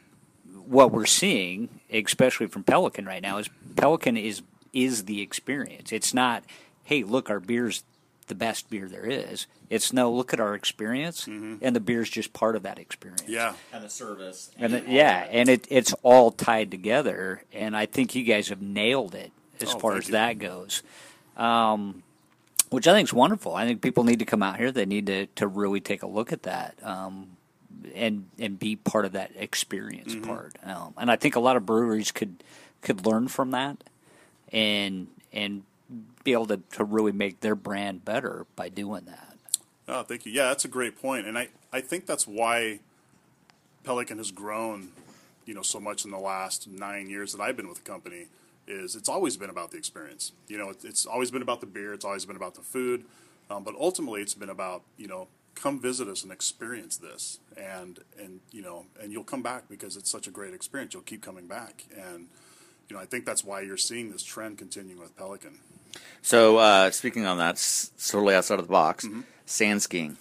what 0.65 0.91
we're 0.91 1.05
seeing, 1.05 1.69
especially 1.91 2.47
from 2.47 2.63
Pelican 2.63 3.05
right 3.05 3.21
now, 3.21 3.37
is 3.37 3.49
Pelican 3.75 4.17
is 4.17 4.41
is 4.73 5.05
the 5.05 5.21
experience. 5.21 5.91
It's 5.91 6.13
not, 6.13 6.43
hey, 6.83 7.03
look, 7.03 7.29
our 7.29 7.39
beer's 7.39 7.83
the 8.27 8.35
best 8.35 8.69
beer 8.69 8.87
there 8.87 9.05
is. 9.05 9.47
It's 9.69 9.91
no, 9.93 10.11
look 10.11 10.33
at 10.33 10.39
our 10.39 10.53
experience, 10.55 11.25
and 11.27 11.59
the 11.75 11.79
beer 11.79 12.01
is 12.01 12.09
just 12.09 12.33
part 12.33 12.55
of 12.55 12.63
that 12.63 12.77
experience. 12.79 13.23
Yeah. 13.27 13.53
And 13.73 13.83
the 13.83 13.89
service. 13.89 14.51
and 14.59 14.73
it, 14.73 14.87
yeah, 14.87 15.27
and 15.31 15.49
it 15.49 15.67
it's 15.69 15.93
all 16.03 16.31
tied 16.31 16.69
together. 16.71 17.43
And 17.53 17.75
I 17.75 17.85
think 17.85 18.13
you 18.15 18.23
guys 18.23 18.49
have 18.49 18.61
nailed 18.61 19.15
it 19.15 19.31
as 19.61 19.73
Oh, 19.73 19.79
far 19.79 19.97
as 19.97 20.07
you. 20.07 20.11
that 20.13 20.39
goes. 20.39 20.83
Um, 21.37 22.03
which 22.69 22.87
I 22.87 22.93
think 22.93 23.07
is 23.07 23.13
wonderful. 23.13 23.55
I 23.55 23.65
think 23.65 23.81
people 23.81 24.03
need 24.03 24.19
to 24.19 24.25
come 24.25 24.41
out 24.43 24.57
here. 24.57 24.71
They 24.71 24.85
need 24.85 25.05
to, 25.07 25.27
to 25.27 25.47
really 25.47 25.79
take 25.79 26.03
a 26.03 26.07
look 26.07 26.31
at 26.33 26.43
that. 26.43 26.75
Um, 26.83 27.29
and 27.93 28.25
and 28.39 28.57
be 28.57 28.75
part 28.75 29.05
of 29.05 29.11
that 29.13 29.31
experience 29.35 30.13
Mm-hmm. 30.13 30.25
part. 30.25 30.55
Um, 30.63 30.93
and 30.97 31.11
I 31.11 31.15
think 31.17 31.35
a 31.35 31.39
lot 31.39 31.55
of 31.57 31.65
breweries 31.65 32.11
could 32.11 32.43
could 32.81 33.05
learn 33.05 33.27
from 33.27 33.51
that, 33.51 33.83
and 34.51 35.07
and 35.33 35.63
be 36.23 36.33
able 36.33 36.47
to, 36.47 36.57
to 36.73 36.83
really 36.83 37.11
make 37.11 37.41
their 37.41 37.55
brand 37.55 38.03
better 38.03 38.45
by 38.55 38.69
doing 38.69 39.05
that. 39.05 39.37
Oh, 39.87 40.03
thank 40.03 40.25
you. 40.25 40.31
Yeah, 40.31 40.45
that's 40.45 40.65
a 40.65 40.69
great 40.69 40.99
point. 40.99 41.27
and 41.27 41.37
I, 41.37 41.49
I 41.71 41.81
think 41.81 42.05
that's 42.05 42.27
why 42.27 42.79
Pelican 43.83 44.17
has 44.17 44.31
grown, 44.31 44.89
you 45.45 45.53
know, 45.53 45.61
so 45.61 45.79
much 45.79 46.05
in 46.05 46.11
the 46.11 46.17
last 46.17 46.67
nine 46.67 47.09
years 47.09 47.31
that 47.33 47.41
I've 47.41 47.55
been 47.55 47.67
with 47.67 47.83
the 47.83 47.89
company. 47.89 48.27
Is 48.67 48.95
it's 48.95 49.09
always 49.09 49.37
been 49.37 49.51
about 49.51 49.69
the 49.69 49.77
experience. 49.77 50.31
You 50.47 50.57
know, 50.57 50.71
it, 50.71 50.83
it's 50.83 51.05
always 51.05 51.29
been 51.29 51.43
about 51.43 51.59
the 51.61 51.67
beer. 51.67 51.93
It's 51.93 52.03
always 52.03 52.25
been 52.25 52.35
about 52.35 52.55
the 52.55 52.63
food, 52.63 53.05
um, 53.47 53.63
but 53.63 53.75
ultimately, 53.79 54.23
it's 54.23 54.33
been 54.33 54.49
about 54.49 54.81
you 54.97 55.07
know, 55.07 55.27
come 55.53 55.79
visit 55.79 56.07
us 56.07 56.23
and 56.23 56.31
experience 56.31 56.97
this, 56.97 57.39
and 57.55 57.99
and 58.19 58.39
you 58.51 58.63
know, 58.63 58.87
and 58.99 59.11
you'll 59.11 59.23
come 59.23 59.43
back 59.43 59.69
because 59.69 59.95
it's 59.95 60.09
such 60.09 60.25
a 60.25 60.31
great 60.31 60.51
experience. 60.51 60.95
You'll 60.95 61.03
keep 61.03 61.21
coming 61.21 61.45
back, 61.45 61.85
and 61.95 62.25
you 62.89 62.95
know, 62.95 63.01
I 63.01 63.05
think 63.05 63.23
that's 63.23 63.43
why 63.43 63.61
you're 63.61 63.77
seeing 63.77 64.11
this 64.11 64.23
trend 64.23 64.57
continue 64.57 64.99
with 64.99 65.15
Pelican. 65.15 65.59
So, 66.21 66.57
uh, 66.57 66.91
speaking 66.91 67.25
on 67.25 67.37
that, 67.37 67.55
s- 67.55 67.91
totally 68.09 68.35
outside 68.35 68.59
of 68.59 68.65
the 68.67 68.71
box, 68.71 69.05
Mm-hmm. 69.05 69.21
sand 69.45 69.81
skiing. 69.83 70.17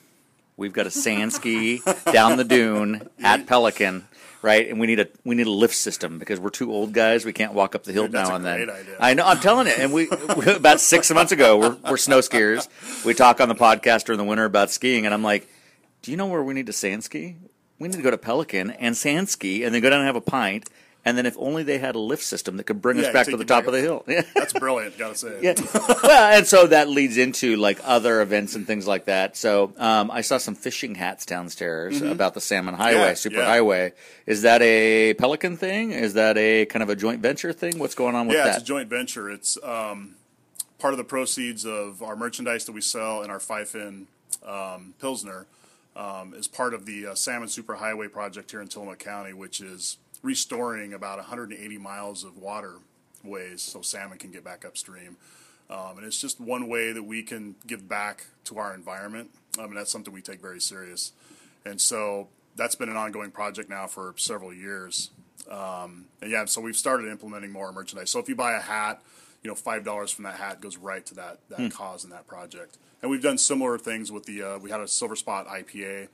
We've 0.56 0.72
got 0.72 0.86
a 0.86 0.90
sand 0.90 1.32
ski 1.32 1.80
down 2.12 2.36
the 2.36 2.44
dune 2.44 3.08
at 3.22 3.46
Pelican, 3.46 4.06
right? 4.40 4.68
And 4.68 4.78
we 4.78 4.86
need 4.86 5.00
a 5.00 5.08
we 5.24 5.34
need 5.34 5.46
a 5.48 5.50
lift 5.50 5.74
system 5.74 6.18
because 6.18 6.38
we're 6.38 6.50
two 6.50 6.70
old 6.72 6.92
guys. 6.92 7.24
We 7.24 7.32
can't 7.32 7.54
walk 7.54 7.74
up 7.74 7.82
the 7.84 7.92
hill 7.92 8.04
Dude, 8.04 8.12
that's 8.12 8.28
now 8.28 8.34
a 8.34 8.36
and 8.36 8.44
then. 8.44 8.70
idea. 8.70 8.96
I 9.00 9.14
know. 9.14 9.26
I'm 9.26 9.40
telling 9.40 9.66
you. 9.66 9.72
And 9.72 9.92
we 9.92 10.08
about 10.46 10.80
six 10.80 11.10
months 11.10 11.32
ago, 11.32 11.58
we're 11.58 11.76
we're 11.90 11.96
snow 11.96 12.20
skiers. 12.20 12.68
We 13.04 13.14
talk 13.14 13.40
on 13.40 13.48
the 13.48 13.54
podcast 13.56 14.04
during 14.04 14.18
the 14.18 14.24
winter 14.24 14.44
about 14.44 14.70
skiing, 14.70 15.06
and 15.06 15.12
I'm 15.14 15.24
like, 15.24 15.48
"Do 16.02 16.12
you 16.12 16.16
know 16.16 16.26
where 16.26 16.42
we 16.42 16.54
need 16.54 16.66
to 16.66 16.72
sand 16.72 17.02
ski? 17.02 17.34
We 17.80 17.88
need 17.88 17.96
to 17.96 18.02
go 18.02 18.12
to 18.12 18.18
Pelican 18.18 18.70
and 18.70 18.96
sand 18.96 19.28
ski, 19.30 19.64
and 19.64 19.74
then 19.74 19.82
go 19.82 19.90
down 19.90 20.00
and 20.00 20.06
have 20.06 20.14
a 20.16 20.20
pint." 20.20 20.70
And 21.04 21.18
then, 21.18 21.26
if 21.26 21.36
only 21.38 21.62
they 21.62 21.78
had 21.78 21.94
a 21.94 21.98
lift 21.98 22.22
system 22.22 22.56
that 22.56 22.64
could 22.64 22.80
bring 22.80 22.96
Yeah, 22.98 23.08
us 23.08 23.12
back 23.12 23.26
to 23.26 23.36
the 23.36 23.44
top 23.44 23.66
of 23.66 23.72
the 23.72 23.80
hill. 23.80 24.04
Yeah. 24.08 24.22
That's 24.34 24.52
brilliant. 24.52 24.96
Gotta 24.96 25.14
say. 25.16 25.38
Yeah. 25.42 25.54
well, 26.02 26.32
and 26.32 26.46
so 26.46 26.66
that 26.68 26.88
leads 26.88 27.16
into 27.16 27.56
like 27.56 27.78
other 27.84 28.20
events 28.22 28.54
and 28.54 28.66
things 28.66 28.86
like 28.86 29.06
that. 29.06 29.36
So 29.36 29.72
um, 29.78 30.10
I 30.10 30.20
saw 30.20 30.38
some 30.38 30.54
fishing 30.54 30.94
hats 30.94 31.26
downstairs 31.26 32.00
about 32.00 32.34
the 32.34 32.40
Salmon 32.40 32.74
Highway, 32.74 32.94
Mm-hmm. 32.94 33.08
Yeah, 33.08 33.14
Super 33.14 33.36
yeah. 33.38 33.44
Highway. 33.46 33.92
Is 34.26 34.42
that 34.42 34.62
a 34.62 35.14
Pelican 35.14 35.56
thing? 35.56 35.90
Is 35.92 36.14
that 36.14 36.36
a 36.38 36.64
kind 36.66 36.82
of 36.82 36.88
a 36.90 36.96
joint 36.96 37.20
venture 37.20 37.52
thing? 37.52 37.78
What's 37.78 37.94
going 37.94 38.14
on 38.14 38.26
with 38.26 38.36
yeah, 38.36 38.44
that? 38.44 38.54
it's 38.54 38.62
a 38.62 38.66
joint 38.66 38.88
venture. 38.88 39.28
It's 39.30 39.58
um, 39.62 40.14
part 40.78 40.94
of 40.94 40.98
the 40.98 41.04
proceeds 41.04 41.66
of 41.66 42.02
our 42.02 42.16
merchandise 42.16 42.64
that 42.66 42.72
we 42.72 42.80
sell 42.80 43.22
in 43.22 43.30
our 43.30 43.40
Five 43.40 43.68
Fin 43.68 44.06
um, 44.46 44.94
Pilsner 45.00 45.46
um, 45.96 46.34
is 46.34 46.48
part 46.48 46.74
of 46.74 46.86
the 46.86 47.06
uh, 47.08 47.14
Salmon 47.14 47.48
Superhighway 47.48 48.10
project 48.10 48.50
here 48.50 48.60
in 48.60 48.68
Tillamook 48.68 48.98
County, 48.98 49.32
which 49.32 49.60
is 49.60 49.98
restoring 50.24 50.94
about 50.94 51.18
180 51.18 51.78
miles 51.78 52.24
of 52.24 52.38
waterways 52.38 53.62
so 53.62 53.82
salmon 53.82 54.18
can 54.18 54.32
get 54.32 54.42
back 54.42 54.64
upstream. 54.64 55.16
Um, 55.70 55.98
and 55.98 56.06
it's 56.06 56.20
just 56.20 56.40
one 56.40 56.68
way 56.68 56.92
that 56.92 57.02
we 57.02 57.22
can 57.22 57.54
give 57.66 57.88
back 57.88 58.26
to 58.44 58.58
our 58.58 58.74
environment. 58.74 59.30
Um, 59.58 59.66
and 59.66 59.76
that's 59.76 59.92
something 59.92 60.12
we 60.12 60.22
take 60.22 60.40
very 60.40 60.60
serious. 60.60 61.12
And 61.64 61.80
so 61.80 62.28
that's 62.56 62.74
been 62.74 62.88
an 62.88 62.96
ongoing 62.96 63.30
project 63.30 63.68
now 63.68 63.86
for 63.86 64.14
several 64.16 64.52
years. 64.52 65.10
Um, 65.50 66.06
and 66.22 66.30
yeah, 66.30 66.46
so 66.46 66.60
we've 66.60 66.76
started 66.76 67.08
implementing 67.08 67.52
more 67.52 67.70
merchandise. 67.70 68.10
So 68.10 68.18
if 68.18 68.28
you 68.28 68.34
buy 68.34 68.52
a 68.52 68.60
hat, 68.60 69.02
you 69.42 69.48
know, 69.48 69.54
five 69.54 69.84
dollars 69.84 70.10
from 70.10 70.24
that 70.24 70.36
hat 70.36 70.62
goes 70.62 70.78
right 70.78 71.04
to 71.04 71.14
that 71.16 71.38
that 71.50 71.70
cause 71.70 72.02
and 72.02 72.12
that 72.14 72.26
project. 72.26 72.78
And 73.02 73.10
we've 73.10 73.22
done 73.22 73.36
similar 73.36 73.76
things 73.76 74.10
with 74.10 74.24
the 74.24 74.42
uh, 74.42 74.58
we 74.58 74.70
had 74.70 74.80
a 74.80 74.88
Silver 74.88 75.16
Spot 75.16 75.46
IPA, 75.46 76.08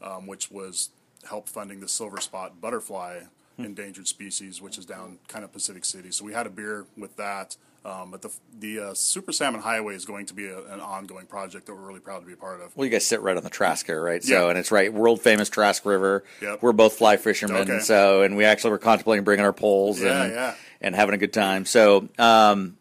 um, 0.00 0.28
which 0.28 0.52
was 0.52 0.90
help 1.28 1.48
funding 1.48 1.80
the 1.80 1.88
Silver 1.88 2.20
Spot 2.20 2.60
butterfly 2.60 3.22
endangered 3.58 4.06
species, 4.08 4.60
which 4.60 4.78
is 4.78 4.84
down 4.86 5.18
kind 5.28 5.44
of 5.44 5.52
Pacific 5.52 5.84
City. 5.84 6.10
So 6.10 6.24
we 6.24 6.32
had 6.32 6.46
a 6.46 6.50
beer 6.50 6.86
with 6.96 7.16
that. 7.16 7.56
Um, 7.84 8.10
but 8.10 8.20
the 8.22 8.32
the 8.58 8.80
uh, 8.80 8.94
Super 8.94 9.30
Salmon 9.30 9.60
Highway 9.60 9.94
is 9.94 10.04
going 10.04 10.26
to 10.26 10.34
be 10.34 10.46
a, 10.48 10.58
an 10.72 10.80
ongoing 10.80 11.26
project 11.26 11.66
that 11.66 11.74
we're 11.76 11.86
really 11.86 12.00
proud 12.00 12.18
to 12.18 12.26
be 12.26 12.32
a 12.32 12.36
part 12.36 12.60
of. 12.60 12.76
well, 12.76 12.84
you 12.84 12.90
guys 12.90 13.06
sit 13.06 13.20
right 13.22 13.36
on 13.36 13.44
the 13.44 13.48
Trask 13.50 13.86
here, 13.86 14.02
right? 14.02 14.24
So, 14.24 14.32
Yeah. 14.44 14.48
and 14.50 14.58
it's 14.58 14.72
right, 14.72 14.92
world 14.92 15.20
famous 15.20 15.48
Trask 15.48 15.86
River. 15.86 16.24
Yep. 16.42 16.62
We're 16.62 16.72
both 16.72 16.94
fly 16.94 17.16
fishermen, 17.16 17.58
Okay. 17.70 17.78
so 17.78 18.22
and 18.22 18.36
we 18.36 18.44
actually 18.44 18.72
were 18.72 18.78
contemplating 18.78 19.22
bringing 19.22 19.44
our 19.44 19.52
poles 19.52 20.00
Yeah, 20.02 20.22
and 20.24 20.32
yeah. 20.32 20.54
and 20.80 20.96
having 20.96 21.14
a 21.14 21.18
good 21.18 21.32
time. 21.32 21.64
So, 21.64 22.08
um, 22.18 22.76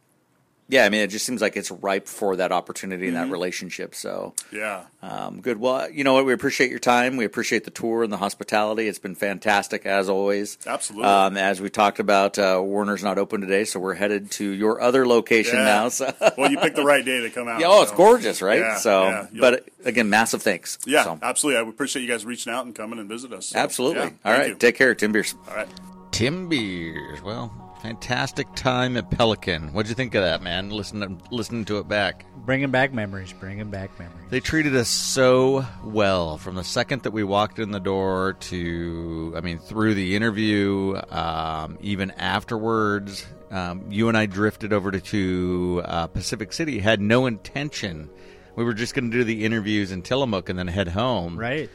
yeah, 0.68 0.86
I 0.86 0.90
mean, 0.90 1.02
it 1.02 1.08
just 1.08 1.26
seems 1.26 1.42
like 1.42 1.56
it's 1.56 1.70
ripe 1.70 2.08
for 2.08 2.36
that 2.38 2.52
opportunity 2.52 3.08
and 3.08 3.16
that 3.16 3.30
relationship. 3.30 3.94
So, 3.94 4.34
Yeah. 4.52 4.86
Um, 5.04 5.42
good. 5.42 5.60
Well, 5.60 5.90
you 5.92 6.04
know 6.04 6.14
what? 6.14 6.26
We 6.26 6.34
appreciate 6.34 6.72
your 6.72 6.80
time. 6.80 7.18
We 7.18 7.26
appreciate 7.26 7.64
the 7.66 7.72
tour 7.72 8.02
and 8.04 8.12
the 8.12 8.18
hospitality. 8.18 8.88
It's 8.88 8.98
been 8.98 9.14
fantastic 9.14 9.86
as 9.86 10.10
always. 10.10 10.58
Absolutely. 10.66 11.08
Um, 11.08 11.38
as 11.38 11.62
we 11.62 11.70
talked 11.70 12.00
about, 12.00 12.40
uh, 12.40 12.60
Werner's 12.64 13.04
not 13.04 13.20
open 13.20 13.42
today, 13.42 13.66
so 13.66 13.80
we're 13.80 13.94
headed 13.94 14.32
to 14.32 14.46
your 14.50 14.82
other 14.82 15.06
location 15.08 15.58
Yeah. 15.58 15.66
now. 15.66 15.90
So, 15.90 16.12
well, 16.38 16.50
you 16.50 16.58
picked 16.58 16.76
the 16.78 16.84
right 16.84 17.06
day 17.06 17.22
to 17.22 17.30
come 17.30 17.48
out. 17.48 17.60
yeah, 17.60 17.68
oh, 17.70 17.84
it's 17.84 17.92
gorgeous, 17.92 18.42
right? 18.42 18.60
Yeah, 18.60 18.78
so, 18.78 19.04
yeah. 19.10 19.28
But 19.40 19.70
again, 19.86 20.10
massive 20.10 20.42
thanks. 20.42 20.80
Yeah, 20.88 21.04
So, 21.04 21.20
absolutely. 21.22 21.64
I 21.64 21.70
appreciate 21.70 22.02
you 22.02 22.08
guys 22.08 22.26
reaching 22.26 22.52
out 22.52 22.66
and 22.66 22.74
coming 22.74 22.98
and 22.98 23.08
visit 23.08 23.32
us. 23.34 23.48
So, 23.50 23.60
absolutely. 23.60 24.14
yeah, 24.26 24.40
All 24.42 24.48
you. 24.48 24.56
Take 24.56 24.76
care, 24.76 24.96
Timbeers. 24.96 25.36
All 25.48 25.56
right. 25.56 25.68
Timbeers. 26.12 27.22
Well, 27.22 27.54
fantastic 27.86 28.52
time 28.56 28.98
at 28.98 29.12
Pelican. 29.12 29.72
What'd 29.72 29.90
you 29.90 29.96
think 29.96 30.16
of 30.16 30.24
that, 30.24 30.42
man? 30.42 30.72
Listening, 30.72 31.22
listening 31.30 31.66
to 31.66 31.78
it 31.78 31.88
back. 31.88 32.26
Bringing 32.36 32.72
back 32.72 32.92
memories, 32.94 33.32
bringing 33.32 33.70
back 33.70 33.92
memories. 34.00 34.26
They 34.32 34.40
treated 34.40 34.76
us 34.76 34.90
so 34.90 35.64
well 35.84 36.40
from 36.40 36.56
the 36.56 36.64
second 36.64 37.04
that 37.04 37.12
we 37.12 37.24
walked 37.24 37.60
in 37.60 37.70
the 37.70 37.80
door 37.80 38.38
to, 38.40 39.36
I 39.38 39.42
mean, 39.42 39.60
through 39.60 39.94
the 39.94 40.16
interview, 40.16 41.00
um, 41.12 41.78
even 41.80 42.10
afterwards. 42.10 43.28
Um, 43.52 43.92
you 43.92 44.08
and 44.08 44.18
I 44.18 44.26
drifted 44.26 44.74
over 44.74 44.90
to, 44.90 45.00
to 45.00 45.84
uh, 45.86 46.08
Pacific 46.08 46.54
City, 46.54 46.80
had 46.80 47.00
no 47.00 47.28
intention. 47.28 48.10
We 48.56 48.64
were 48.64 48.74
just 48.74 48.96
going 48.96 49.12
to 49.12 49.16
do 49.16 49.24
the 49.24 49.46
interviews 49.46 49.92
in 49.92 50.02
Tillamook 50.02 50.50
and 50.50 50.58
then 50.58 50.68
head 50.68 50.88
home. 50.88 51.38
Right. 51.38 51.70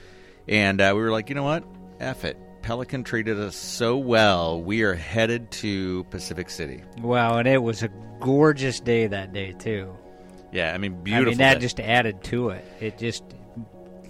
And 0.49 0.81
uh, 0.81 0.93
we 0.97 1.03
were 1.03 1.13
like, 1.13 1.29
you 1.29 1.37
know 1.37 1.45
what? 1.45 1.63
F 2.01 2.25
it. 2.25 2.37
Pelican 2.63 3.05
treated 3.05 3.39
us 3.39 3.57
so 3.57 3.97
well. 3.97 4.63
We 4.63 4.83
are 4.83 4.95
headed 4.95 5.51
to 5.53 6.05
Pacific 6.05 6.51
City. 6.51 6.83
Wow, 7.01 7.39
and 7.39 7.49
it 7.49 7.63
was 7.63 7.83
a 7.83 7.91
gorgeous 8.21 8.81
day 8.81 9.07
that 9.07 9.33
day 9.33 9.53
too. 9.53 9.95
Yeah, 10.53 10.75
I 10.75 10.79
mean, 10.79 11.03
beautiful. 11.03 11.29
I 11.29 11.31
mean, 11.31 11.39
that 11.39 11.55
day. 11.55 11.61
just 11.61 11.81
added 11.81 12.23
to 12.25 12.51
it. 12.51 12.65
It 12.81 12.99
just 12.99 13.25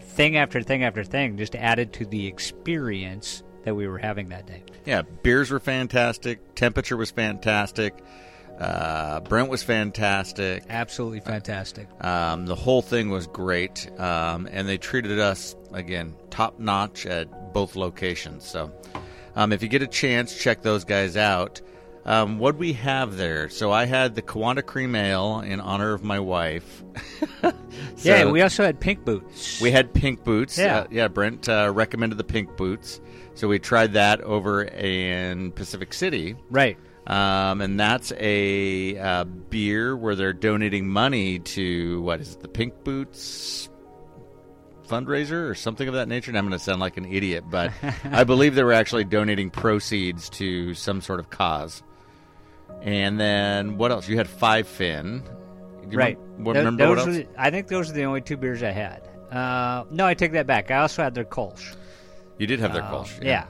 thing 0.01 0.37
after 0.37 0.63
thing 0.63 0.85
after 0.85 1.05
thing 1.05 1.37
just 1.37 1.55
added 1.55 1.93
to 1.95 2.07
the 2.07 2.27
experience 2.27 3.43
that 3.65 3.75
we 3.75 3.87
were 3.87 3.99
having 3.99 4.31
that 4.31 4.47
day. 4.47 4.63
Yeah, 4.87 5.03
beers 5.23 5.51
were 5.51 5.61
fantastic. 5.61 6.55
Temperature 6.55 6.97
was 6.97 7.11
fantastic. 7.11 8.03
Uh, 8.61 9.21
Brent 9.21 9.49
was 9.49 9.63
fantastic. 9.63 10.65
Absolutely 10.69 11.21
fantastic. 11.21 11.89
Um, 12.05 12.45
the 12.45 12.55
whole 12.55 12.83
thing 12.83 13.09
was 13.09 13.27
great, 13.27 13.91
um, 13.99 14.47
and 14.53 14.69
they 14.69 14.77
treated 14.77 15.19
us 15.19 15.57
again 15.73 16.15
top 16.29 16.59
notch 16.59 17.07
at 17.07 17.55
both 17.55 17.75
locations. 17.75 18.47
So, 18.47 18.71
um, 19.35 19.53
if 19.53 19.63
you 19.63 19.69
get 19.69 19.81
a 19.81 19.87
chance, 19.87 20.39
check 20.39 20.61
those 20.63 20.85
guys 20.85 21.17
out. 21.17 21.63
Um, 22.05 22.39
what 22.39 22.57
we 22.57 22.73
have 22.75 23.17
there? 23.17 23.49
So 23.51 23.71
I 23.71 23.85
had 23.85 24.15
the 24.15 24.23
Kiwanda 24.23 24.65
Cream 24.65 24.95
Ale 24.95 25.41
in 25.41 25.61
honor 25.61 25.93
of 25.93 26.03
my 26.03 26.19
wife. 26.19 26.83
yeah, 27.99 28.25
we 28.25 28.41
also 28.43 28.65
had 28.65 28.81
pink 28.81 29.05
boots. 29.05 29.61
we 29.61 29.71
had 29.71 29.93
pink 29.93 30.25
boots. 30.25 30.59
Yeah. 30.59 30.81
uh, 30.81 30.87
yeah. 30.91 31.09
Brent 31.09 31.49
uh, 31.49 31.71
recommended 31.75 32.17
the 32.17 32.25
pink 32.25 32.57
boots, 32.57 33.01
So 33.35 33.49
we 33.49 33.59
tried 33.59 33.93
that 33.95 34.21
over 34.23 34.65
in 34.65 35.53
Pacific 35.53 35.93
City. 35.93 36.37
Right. 36.51 36.79
Um, 37.07 37.61
and 37.61 37.81
that's 37.81 38.13
a 38.19 38.97
uh, 38.99 39.25
beer 39.25 39.97
where 39.97 40.15
they're 40.15 40.33
donating 40.33 40.87
money 40.87 41.39
to 41.41 42.03
what 42.03 42.21
is 42.21 42.35
it, 42.35 42.41
the 42.41 42.49
Pink 42.49 42.85
Boots 42.85 43.69
fundraiser 44.87 45.49
or 45.49 45.55
something 45.55 45.87
of 45.89 45.95
that 45.95 46.09
nature. 46.09 46.31
And 46.31 46.39
I'm 46.39 46.47
going 46.47 46.59
to 46.59 46.65
sound 46.65 46.81
like 46.81 46.97
an 46.97 47.05
idiot, 47.07 47.45
but 47.51 47.73
I 48.05 48.25
believe 48.25 48.55
they 48.55 48.63
were 48.65 48.73
actually 48.73 49.05
donating 49.05 49.51
proceeds 49.51 50.29
to 50.31 50.75
some 50.75 51.01
sort 51.01 51.21
of 51.21 51.31
cause. 51.31 51.83
And 52.83 53.19
then 53.21 53.77
what 53.77 53.91
else? 53.91 54.09
You 54.09 54.17
had 54.17 54.29
Five 54.29 54.67
Fin, 54.69 55.23
Right. 55.87 56.17
remem- 56.19 56.45
what- 56.45 56.53
Tho- 56.55 56.61
remember 56.61 56.89
what 56.89 56.99
else? 56.99 57.07
the- 57.09 57.27
I 57.37 57.51
think 57.51 57.69
those 57.69 57.91
are 57.91 57.95
the 57.95 58.05
only 58.05 58.21
two 58.21 58.37
beers 58.37 58.63
I 58.63 58.71
had. 58.71 59.03
Uh, 59.33 59.85
no, 59.91 60.07
I 60.07 60.15
take 60.15 60.33
that 60.33 60.47
back. 60.47 60.71
I 60.71 60.79
also 60.79 61.03
had 61.03 61.15
their 61.15 61.25
Kolsch. 61.25 61.75
You 62.39 62.47
did 62.47 62.61
have 62.61 62.73
their 62.73 62.83
Um, 62.85 62.93
Kolsch. 62.95 63.19
yeah. 63.23 63.29
Yeah. 63.29 63.45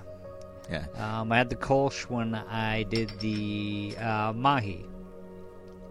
Um, 0.97 1.33
I 1.33 1.39
had 1.39 1.51
the 1.51 1.57
Kolsch 1.57 2.03
when 2.05 2.35
I 2.35 2.85
did 2.85 3.11
the 3.21 3.97
uh, 3.99 4.33
Mahi. 4.35 4.87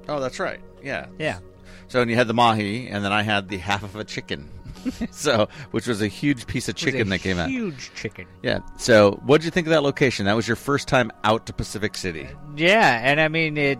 Oh, 0.07 0.19
that's 0.19 0.39
right. 0.39 0.59
Yeah. 0.81 1.07
Yeah. 1.17 1.39
So 1.87 2.01
and 2.01 2.09
you 2.09 2.15
had 2.15 2.27
the 2.27 2.33
mahi, 2.33 2.87
and 2.87 3.03
then 3.03 3.11
I 3.11 3.23
had 3.23 3.49
the 3.49 3.57
half 3.57 3.83
of 3.83 3.95
a 3.95 4.03
chicken. 4.03 4.49
so, 5.11 5.49
which 5.71 5.87
was 5.87 6.01
a 6.01 6.07
huge 6.07 6.47
piece 6.47 6.69
of 6.69 6.75
chicken 6.75 7.09
that 7.09 7.19
came 7.19 7.37
out. 7.37 7.49
Huge 7.49 7.91
chicken. 7.95 8.27
Yeah. 8.41 8.59
So, 8.77 9.19
what 9.25 9.41
did 9.41 9.45
you 9.45 9.51
think 9.51 9.67
of 9.67 9.71
that 9.71 9.83
location? 9.83 10.25
That 10.25 10.35
was 10.35 10.47
your 10.47 10.55
first 10.55 10.87
time 10.87 11.11
out 11.23 11.47
to 11.47 11.53
Pacific 11.53 11.97
City. 11.97 12.27
Yeah, 12.55 12.99
and 13.03 13.19
I 13.19 13.27
mean 13.27 13.57
it. 13.57 13.79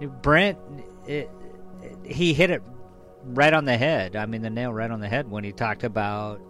it 0.00 0.22
Brent, 0.22 0.58
it, 1.06 1.30
he 2.04 2.32
hit 2.32 2.50
it 2.50 2.62
right 3.24 3.52
on 3.52 3.64
the 3.64 3.76
head. 3.76 4.16
I 4.16 4.26
mean 4.26 4.42
the 4.42 4.50
nail 4.50 4.72
right 4.72 4.90
on 4.90 5.00
the 5.00 5.08
head 5.08 5.30
when 5.30 5.44
he 5.44 5.52
talked 5.52 5.84
about 5.84 6.40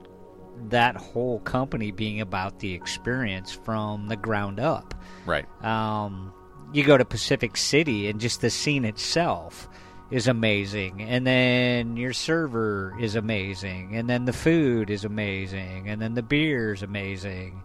that 0.68 0.96
whole 0.96 1.40
company 1.40 1.90
being 1.90 2.20
about 2.20 2.58
the 2.60 2.74
experience 2.74 3.50
from 3.52 4.08
the 4.08 4.16
ground 4.16 4.60
up. 4.60 4.94
Right. 5.26 5.46
Um, 5.64 6.32
you 6.72 6.84
go 6.84 6.96
to 6.96 7.04
Pacific 7.04 7.56
City, 7.56 8.08
and 8.08 8.20
just 8.20 8.40
the 8.40 8.50
scene 8.50 8.84
itself 8.84 9.68
is 10.10 10.26
amazing. 10.28 11.02
And 11.02 11.26
then 11.26 11.96
your 11.96 12.12
server 12.12 12.96
is 13.00 13.14
amazing. 13.14 13.96
And 13.96 14.08
then 14.08 14.24
the 14.24 14.32
food 14.32 14.90
is 14.90 15.04
amazing. 15.04 15.88
And 15.88 16.00
then 16.00 16.14
the 16.14 16.22
beer 16.22 16.74
is 16.74 16.82
amazing. 16.82 17.62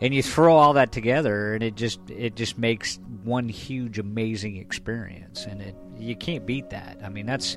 And 0.00 0.14
you 0.14 0.22
throw 0.22 0.56
all 0.56 0.72
that 0.72 0.90
together, 0.90 1.54
and 1.54 1.62
it 1.62 1.76
just 1.76 2.00
it 2.10 2.34
just 2.34 2.58
makes 2.58 2.98
one 3.22 3.48
huge 3.48 4.00
amazing 4.00 4.56
experience. 4.56 5.44
And 5.44 5.62
it 5.62 5.76
you 5.96 6.16
can't 6.16 6.44
beat 6.44 6.70
that. 6.70 6.98
I 7.04 7.08
mean 7.08 7.26
that's 7.26 7.56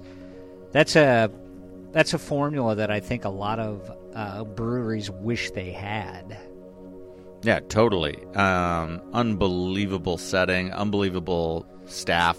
that's 0.72 0.96
a 0.96 1.32
that's 1.96 2.14
a 2.14 2.20
formula 2.20 2.76
that 2.76 2.92
I 2.92 3.00
think 3.00 3.24
a 3.24 3.30
lot 3.30 3.58
of 3.58 3.90
uh, 4.14 4.44
breweries 4.44 5.10
wish 5.10 5.52
they 5.52 5.72
had. 5.72 6.38
Yeah, 7.42 7.62
totally. 7.62 8.22
Um, 8.36 9.02
unbelievable 9.14 10.18
setting, 10.18 10.74
unbelievable 10.74 11.66
staff, 11.86 12.38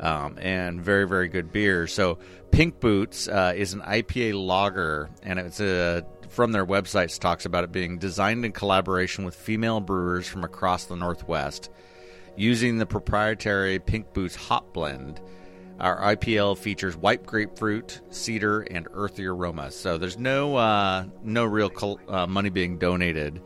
um, 0.00 0.38
and 0.40 0.80
very, 0.80 1.06
very 1.06 1.28
good 1.28 1.52
beer. 1.52 1.86
So, 1.86 2.18
Pink 2.52 2.80
Boots 2.80 3.28
uh, 3.28 3.52
is 3.54 3.74
an 3.74 3.82
IPA 3.82 4.42
lager, 4.42 5.10
and 5.22 5.38
it's 5.38 5.60
a 5.60 6.06
from 6.30 6.52
their 6.52 6.64
websites 6.64 7.18
talks 7.18 7.44
about 7.44 7.64
it 7.64 7.72
being 7.72 7.98
designed 7.98 8.46
in 8.46 8.52
collaboration 8.52 9.26
with 9.26 9.34
female 9.34 9.80
brewers 9.80 10.26
from 10.26 10.42
across 10.42 10.86
the 10.86 10.96
Northwest, 10.96 11.68
using 12.34 12.78
the 12.78 12.86
proprietary 12.86 13.78
Pink 13.78 14.14
Boots 14.14 14.36
hop 14.36 14.72
blend. 14.72 15.20
Our 15.80 16.14
IPL 16.16 16.56
features 16.56 16.96
white 16.96 17.26
grapefruit, 17.26 18.00
cedar, 18.10 18.60
and 18.62 18.86
earthy 18.92 19.26
aromas. 19.26 19.74
So 19.76 19.98
there's 19.98 20.16
no 20.18 20.56
uh, 20.56 21.06
no 21.22 21.44
real 21.44 21.68
col- 21.70 22.00
uh, 22.08 22.26
money 22.26 22.48
being 22.50 22.78
donated 22.78 23.42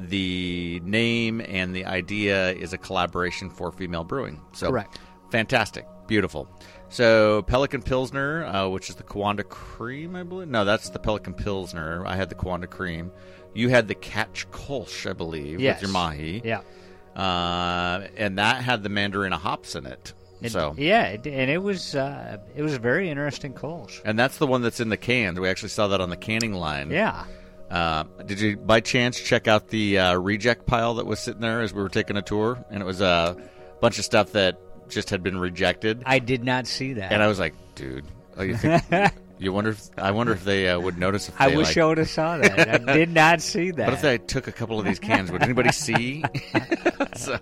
the 0.00 0.80
name 0.84 1.40
and 1.40 1.74
the 1.74 1.84
idea 1.84 2.52
is 2.52 2.72
a 2.72 2.78
collaboration 2.78 3.50
for 3.50 3.72
female 3.72 4.04
brewing. 4.04 4.40
So 4.52 4.70
Correct. 4.70 4.98
fantastic, 5.32 5.86
beautiful. 6.06 6.48
So 6.88 7.42
Pelican 7.42 7.82
Pilsner, 7.82 8.44
uh, 8.46 8.68
which 8.68 8.88
is 8.90 8.94
the 8.94 9.02
Kiwanda 9.02 9.46
Cream, 9.48 10.14
I 10.14 10.22
believe. 10.22 10.46
No, 10.48 10.64
that's 10.64 10.90
the 10.90 11.00
Pelican 11.00 11.34
Pilsner. 11.34 12.06
I 12.06 12.14
had 12.14 12.28
the 12.28 12.36
Kiwanda 12.36 12.70
Cream. 12.70 13.10
You 13.54 13.68
had 13.70 13.88
the 13.88 13.94
Catch 13.96 14.48
Kolsch, 14.52 15.08
I 15.10 15.12
believe, 15.14 15.58
Yes. 15.58 15.80
with 15.80 15.90
your 15.90 15.92
mahi. 15.92 16.42
Yeah. 16.44 16.60
Uh, 17.16 18.06
and 18.16 18.38
that 18.38 18.62
had 18.62 18.84
the 18.84 18.88
Mandarina 18.88 19.32
hops 19.32 19.74
in 19.74 19.84
it. 19.86 20.12
It- 20.40 20.52
so 20.52 20.74
yeah, 20.78 21.04
it, 21.08 21.26
and 21.26 21.50
it 21.50 21.62
was 21.62 21.94
uh, 21.94 22.38
it 22.54 22.62
was 22.62 22.74
a 22.74 22.78
very 22.78 23.08
interesting 23.10 23.52
Kolsch. 23.54 24.00
and 24.04 24.18
that's 24.18 24.38
the 24.38 24.46
one 24.46 24.62
that's 24.62 24.80
in 24.80 24.88
the 24.88 24.96
cans. 24.96 25.38
We 25.40 25.48
actually 25.48 25.70
saw 25.70 25.88
that 25.88 26.00
on 26.00 26.10
the 26.10 26.16
canning 26.16 26.52
line. 26.54 26.90
Yeah, 26.90 27.24
Uh, 27.70 28.04
did 28.24 28.40
you, 28.40 28.56
by 28.56 28.80
chance, 28.80 29.20
check 29.20 29.46
out 29.48 29.68
the 29.68 29.98
uh, 29.98 30.14
reject 30.14 30.64
pile 30.66 30.94
that 30.94 31.06
was 31.06 31.18
sitting 31.20 31.40
there 31.40 31.60
as 31.60 31.74
we 31.74 31.82
were 31.82 31.88
taking 31.88 32.16
a 32.16 32.22
tour? 32.22 32.64
And 32.70 32.80
it 32.82 32.86
was 32.86 33.00
a 33.00 33.36
bunch 33.80 33.98
of 33.98 34.04
stuff 34.04 34.32
that 34.32 34.58
just 34.88 35.10
had 35.10 35.22
been 35.22 35.38
rejected. 35.38 36.02
I 36.06 36.18
did 36.18 36.44
not 36.44 36.66
see 36.66 36.94
that. 36.94 37.12
and 37.12 37.22
I 37.22 37.26
was 37.26 37.38
like, 37.38 37.54
dude, 37.74 38.04
oh, 38.36 38.42
you 38.42 38.56
think? 38.56 38.82
you 39.38 39.52
wonder? 39.52 39.70
If, 39.70 39.88
I 39.96 40.10
wonder 40.10 40.32
if 40.32 40.44
they 40.44 40.68
uh, 40.68 40.78
would 40.78 40.98
notice 40.98 41.28
if 41.28 41.40
I 41.40 41.48
wish 41.48 41.68
like. 41.68 41.78
I 41.78 41.84
would 41.86 41.98
have 41.98 42.10
saw 42.10 42.38
that. 42.38 42.88
I 42.88 42.92
did 42.94 43.10
not 43.10 43.40
see 43.40 43.70
that. 43.70 43.86
What 43.86 43.94
if 43.94 44.02
they 44.02 44.18
took 44.18 44.48
a 44.48 44.52
couple 44.52 44.78
of 44.78 44.84
these 44.84 44.98
cans? 44.98 45.30
Would 45.30 45.42
anybody 45.42 45.72
see? 45.72 46.24
so, 47.16 47.38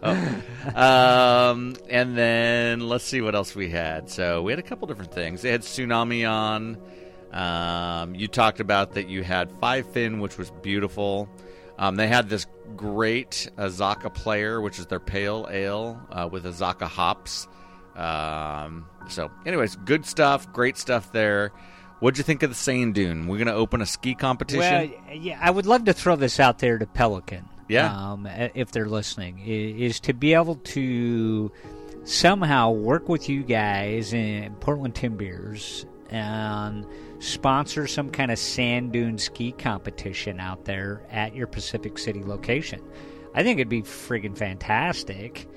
um, 0.74 1.74
and 1.88 2.16
then 2.16 2.80
let's 2.80 3.04
see 3.04 3.20
what 3.20 3.34
else 3.34 3.54
we 3.54 3.70
had. 3.70 4.10
So 4.10 4.42
we 4.42 4.52
had 4.52 4.58
a 4.58 4.62
couple 4.62 4.86
different 4.88 5.12
things. 5.12 5.42
They 5.42 5.50
had 5.50 5.62
tsunami 5.62 6.28
on. 6.30 6.78
Um, 7.32 8.14
you 8.14 8.28
talked 8.28 8.60
about 8.60 8.94
that 8.94 9.08
you 9.08 9.22
had 9.22 9.50
five 9.60 9.90
fin, 9.92 10.20
which 10.20 10.38
was 10.38 10.50
beautiful. 10.62 11.28
Um, 11.78 11.96
they 11.96 12.08
had 12.08 12.28
this 12.28 12.46
great 12.76 13.50
Azacca 13.58 14.12
player, 14.12 14.60
which 14.60 14.78
is 14.78 14.86
their 14.86 15.00
pale 15.00 15.46
ale 15.50 16.00
uh, 16.10 16.28
with 16.30 16.44
Azacca 16.44 16.86
hops. 16.86 17.48
Um, 17.94 18.86
so, 19.08 19.30
anyways, 19.44 19.76
good 19.76 20.04
stuff, 20.04 20.52
great 20.52 20.76
stuff 20.76 21.12
there. 21.12 21.52
What'd 22.00 22.18
you 22.18 22.24
think 22.24 22.42
of 22.42 22.50
the 22.50 22.56
Sand 22.56 22.94
Dune? 22.94 23.26
We're 23.26 23.38
going 23.38 23.46
to 23.46 23.54
open 23.54 23.80
a 23.80 23.86
ski 23.86 24.14
competition. 24.14 24.92
Well, 25.06 25.16
yeah, 25.16 25.38
I 25.40 25.50
would 25.50 25.66
love 25.66 25.84
to 25.86 25.92
throw 25.94 26.16
this 26.16 26.38
out 26.38 26.58
there 26.58 26.78
to 26.78 26.86
Pelican. 26.86 27.48
Yeah. 27.68 28.12
um, 28.12 28.26
if 28.26 28.70
they're 28.70 28.88
listening, 28.88 29.40
is 29.44 29.98
to 30.00 30.12
be 30.12 30.34
able 30.34 30.56
to 30.56 31.50
somehow 32.04 32.70
work 32.70 33.08
with 33.08 33.28
you 33.28 33.42
guys 33.42 34.12
in 34.12 34.54
Portland 34.56 34.94
Timbeers 34.94 35.84
and 36.10 36.86
sponsor 37.18 37.86
some 37.86 38.10
kind 38.10 38.30
of 38.30 38.38
sand 38.38 38.92
dune 38.92 39.18
ski 39.18 39.50
competition 39.52 40.38
out 40.38 40.64
there 40.64 41.02
at 41.10 41.34
your 41.34 41.48
Pacific 41.48 41.98
City 41.98 42.22
location. 42.22 42.80
I 43.34 43.42
think 43.42 43.58
it'd 43.58 43.68
be 43.68 43.82
friggin' 43.82 44.36
fantastic. 44.38 45.48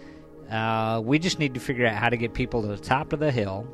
Uh, 0.50 1.02
we 1.04 1.20
just 1.20 1.38
need 1.38 1.54
to 1.54 1.60
figure 1.60 1.86
out 1.86 1.96
how 1.96 2.10
to 2.10 2.18
get 2.18 2.34
people 2.34 2.64
to 2.64 2.68
the 2.70 2.78
top 2.78 3.14
of 3.14 3.20
the 3.20 3.32
hill, 3.32 3.68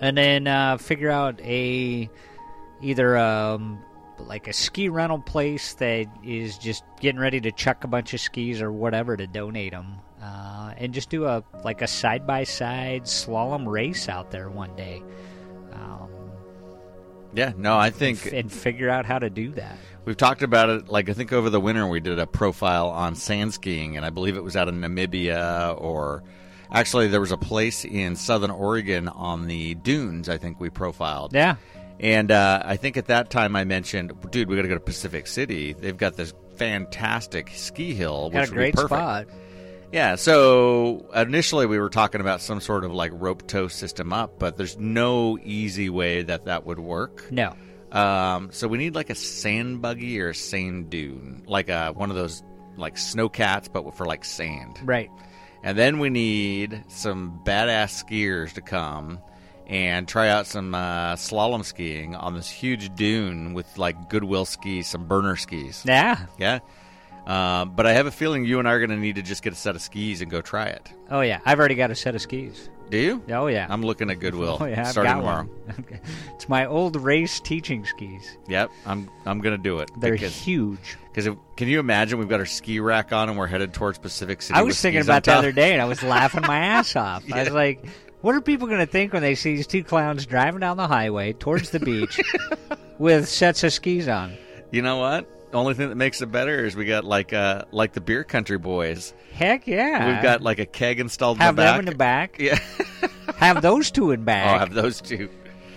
and 0.00 0.16
then 0.16 0.46
uh, 0.46 0.76
figure 0.78 1.10
out 1.10 1.40
a 1.40 2.08
either 2.82 3.16
um, 3.16 3.78
like 4.18 4.48
a 4.48 4.52
ski 4.52 4.88
rental 4.88 5.20
place 5.20 5.74
that 5.74 6.06
is 6.24 6.58
just 6.58 6.84
getting 7.00 7.20
ready 7.20 7.40
to 7.40 7.52
chuck 7.52 7.84
a 7.84 7.88
bunch 7.88 8.14
of 8.14 8.20
skis 8.20 8.60
or 8.60 8.72
whatever 8.72 9.16
to 9.16 9.26
donate 9.26 9.72
them, 9.72 9.96
uh, 10.22 10.72
and 10.76 10.92
just 10.94 11.10
do 11.10 11.24
a 11.24 11.42
like 11.62 11.82
a 11.82 11.86
side 11.86 12.26
by 12.26 12.44
side 12.44 13.04
slalom 13.04 13.66
race 13.66 14.08
out 14.08 14.30
there 14.30 14.48
one 14.50 14.74
day, 14.76 15.02
um, 15.72 16.08
yeah, 17.34 17.52
no, 17.56 17.76
I 17.76 17.90
think 17.90 18.32
and 18.32 18.50
figure 18.50 18.88
out 18.88 19.06
how 19.06 19.18
to 19.18 19.30
do 19.30 19.50
that. 19.52 19.76
We've 20.04 20.16
talked 20.16 20.42
about 20.42 20.68
it. 20.68 20.88
Like 20.88 21.08
I 21.08 21.14
think 21.14 21.32
over 21.32 21.50
the 21.50 21.60
winter 21.60 21.86
we 21.86 22.00
did 22.00 22.18
a 22.18 22.26
profile 22.26 22.90
on 22.90 23.14
sand 23.14 23.54
skiing, 23.54 23.96
and 23.96 24.04
I 24.04 24.10
believe 24.10 24.36
it 24.36 24.44
was 24.44 24.56
out 24.56 24.68
of 24.68 24.74
Namibia, 24.74 25.80
or 25.80 26.22
actually 26.74 27.08
there 27.08 27.20
was 27.20 27.32
a 27.32 27.36
place 27.38 27.84
in 27.84 28.16
Southern 28.16 28.50
Oregon 28.50 29.08
on 29.08 29.46
the 29.46 29.74
dunes. 29.76 30.28
I 30.28 30.36
think 30.38 30.60
we 30.60 30.68
profiled. 30.70 31.32
Yeah, 31.32 31.56
And 32.00 32.30
uh, 32.30 32.62
I 32.64 32.76
think 32.76 32.96
at 32.96 33.06
that 33.06 33.30
time 33.30 33.56
I 33.56 33.64
mentioned, 33.64 34.12
dude, 34.30 34.48
we 34.48 34.56
got 34.56 34.62
to 34.62 34.68
go 34.68 34.74
to 34.74 34.80
Pacific 34.80 35.26
City. 35.26 35.72
They've 35.72 35.96
got 35.96 36.16
this 36.16 36.34
fantastic 36.56 37.50
ski 37.54 37.94
hill, 37.94 38.30
got 38.30 38.40
which 38.42 38.48
a 38.48 38.52
would 38.52 38.56
be 38.56 38.56
great 38.56 38.74
perfect. 38.74 38.88
spot. 38.90 39.26
Yeah, 39.92 40.16
so 40.16 41.06
initially 41.14 41.66
we 41.66 41.78
were 41.78 41.88
talking 41.90 42.20
about 42.20 42.40
some 42.40 42.60
sort 42.60 42.84
of 42.84 42.92
like 42.92 43.12
rope 43.14 43.46
tow 43.46 43.68
system 43.68 44.12
up, 44.12 44.40
but 44.40 44.56
there's 44.56 44.76
no 44.76 45.38
easy 45.44 45.88
way 45.88 46.22
that 46.22 46.46
that 46.46 46.66
would 46.66 46.80
work. 46.80 47.30
No, 47.30 47.54
Um, 47.92 48.48
so 48.50 48.66
we 48.66 48.78
need 48.78 48.96
like 48.96 49.10
a 49.10 49.14
sand 49.14 49.82
buggy 49.82 50.20
or 50.20 50.30
a 50.30 50.34
sand 50.34 50.90
dune, 50.90 51.44
like 51.46 51.68
a, 51.68 51.92
one 51.92 52.10
of 52.10 52.16
those 52.16 52.42
like 52.76 52.98
snow 52.98 53.28
cats, 53.28 53.68
but 53.68 53.96
for 53.96 54.04
like 54.04 54.24
sand. 54.24 54.80
right. 54.82 55.10
And 55.64 55.78
then 55.78 55.98
we 55.98 56.10
need 56.10 56.84
some 56.88 57.40
badass 57.42 58.04
skiers 58.04 58.52
to 58.52 58.60
come 58.60 59.18
and 59.66 60.06
try 60.06 60.28
out 60.28 60.46
some 60.46 60.74
uh, 60.74 61.14
slalom 61.14 61.64
skiing 61.64 62.14
on 62.14 62.34
this 62.34 62.50
huge 62.50 62.94
dune 62.94 63.54
with 63.54 63.78
like 63.78 64.10
Goodwill 64.10 64.44
skis, 64.44 64.86
some 64.86 65.06
burner 65.06 65.36
skis. 65.36 65.82
Yeah. 65.86 66.26
Yeah. 66.38 66.58
Um, 67.26 67.70
but 67.70 67.86
I 67.86 67.94
have 67.94 68.04
a 68.04 68.10
feeling 68.10 68.44
you 68.44 68.58
and 68.58 68.68
I 68.68 68.72
are 68.72 68.78
going 68.78 68.90
to 68.90 68.96
need 68.96 69.14
to 69.14 69.22
just 69.22 69.42
get 69.42 69.54
a 69.54 69.56
set 69.56 69.74
of 69.74 69.80
skis 69.80 70.20
and 70.20 70.30
go 70.30 70.42
try 70.42 70.66
it. 70.66 70.92
Oh 71.10 71.22
yeah, 71.22 71.40
I've 71.46 71.58
already 71.58 71.76
got 71.76 71.90
a 71.90 71.94
set 71.94 72.14
of 72.14 72.20
skis. 72.20 72.68
Do 72.90 72.98
you? 72.98 73.22
Oh 73.30 73.46
yeah. 73.46 73.66
I'm 73.68 73.82
looking 73.82 74.10
at 74.10 74.20
Goodwill 74.20 74.58
oh 74.60 74.64
yeah. 74.64 74.84
Starting 74.84 75.16
tomorrow. 75.16 75.48
it's 76.34 76.48
my 76.48 76.66
old 76.66 76.96
race 76.96 77.40
teaching 77.40 77.84
skis. 77.84 78.36
Yep, 78.48 78.70
I'm 78.86 79.10
I'm 79.26 79.40
gonna 79.40 79.58
do 79.58 79.80
it. 79.80 79.90
They're 79.98 80.12
because 80.12 80.36
huge. 80.36 80.96
Because 81.12 81.34
can 81.56 81.68
you 81.68 81.80
imagine 81.80 82.18
we've 82.18 82.28
got 82.28 82.40
our 82.40 82.46
ski 82.46 82.80
rack 82.80 83.12
on 83.12 83.28
and 83.28 83.38
we're 83.38 83.46
headed 83.46 83.72
towards 83.72 83.98
Pacific 83.98 84.42
City? 84.42 84.58
I 84.58 84.62
was 84.62 84.80
thinking 84.80 85.02
about 85.02 85.24
the 85.24 85.32
other 85.32 85.52
day, 85.52 85.72
and 85.72 85.80
I 85.80 85.84
was 85.84 86.02
laughing 86.02 86.42
my 86.42 86.58
ass 86.58 86.96
off. 86.96 87.24
I 87.32 87.44
was 87.44 87.52
like, 87.52 87.86
"What 88.20 88.34
are 88.34 88.40
people 88.40 88.66
going 88.66 88.80
to 88.80 88.86
think 88.86 89.12
when 89.12 89.22
they 89.22 89.34
see 89.34 89.56
these 89.56 89.66
two 89.66 89.84
clowns 89.84 90.26
driving 90.26 90.60
down 90.60 90.76
the 90.76 90.88
highway 90.88 91.32
towards 91.32 91.70
the 91.70 91.80
beach 91.80 92.20
with 92.98 93.28
sets 93.28 93.62
of 93.64 93.72
skis 93.72 94.08
on?" 94.08 94.36
You 94.72 94.82
know 94.82 94.98
what? 94.98 95.28
Only 95.54 95.74
thing 95.74 95.88
that 95.88 95.94
makes 95.94 96.20
it 96.20 96.32
better 96.32 96.64
is 96.64 96.74
we 96.74 96.84
got 96.84 97.04
like 97.04 97.32
uh 97.32 97.64
like 97.70 97.92
the 97.92 98.00
beer 98.00 98.24
country 98.24 98.58
boys. 98.58 99.14
Heck 99.32 99.66
yeah! 99.66 100.12
We've 100.12 100.22
got 100.22 100.42
like 100.42 100.58
a 100.58 100.66
keg 100.66 101.00
installed 101.00 101.38
have 101.38 101.50
in 101.50 101.56
the 101.56 101.62
back. 101.62 101.72
them 101.72 101.80
in 101.80 101.84
the 101.86 101.96
back. 101.96 102.36
Yeah, 102.38 102.58
Have 103.36 103.62
those 103.62 103.90
two 103.90 104.10
in 104.10 104.28
I'll 104.28 104.58
have 104.58 104.74
those 104.74 105.00
two. 105.00 105.28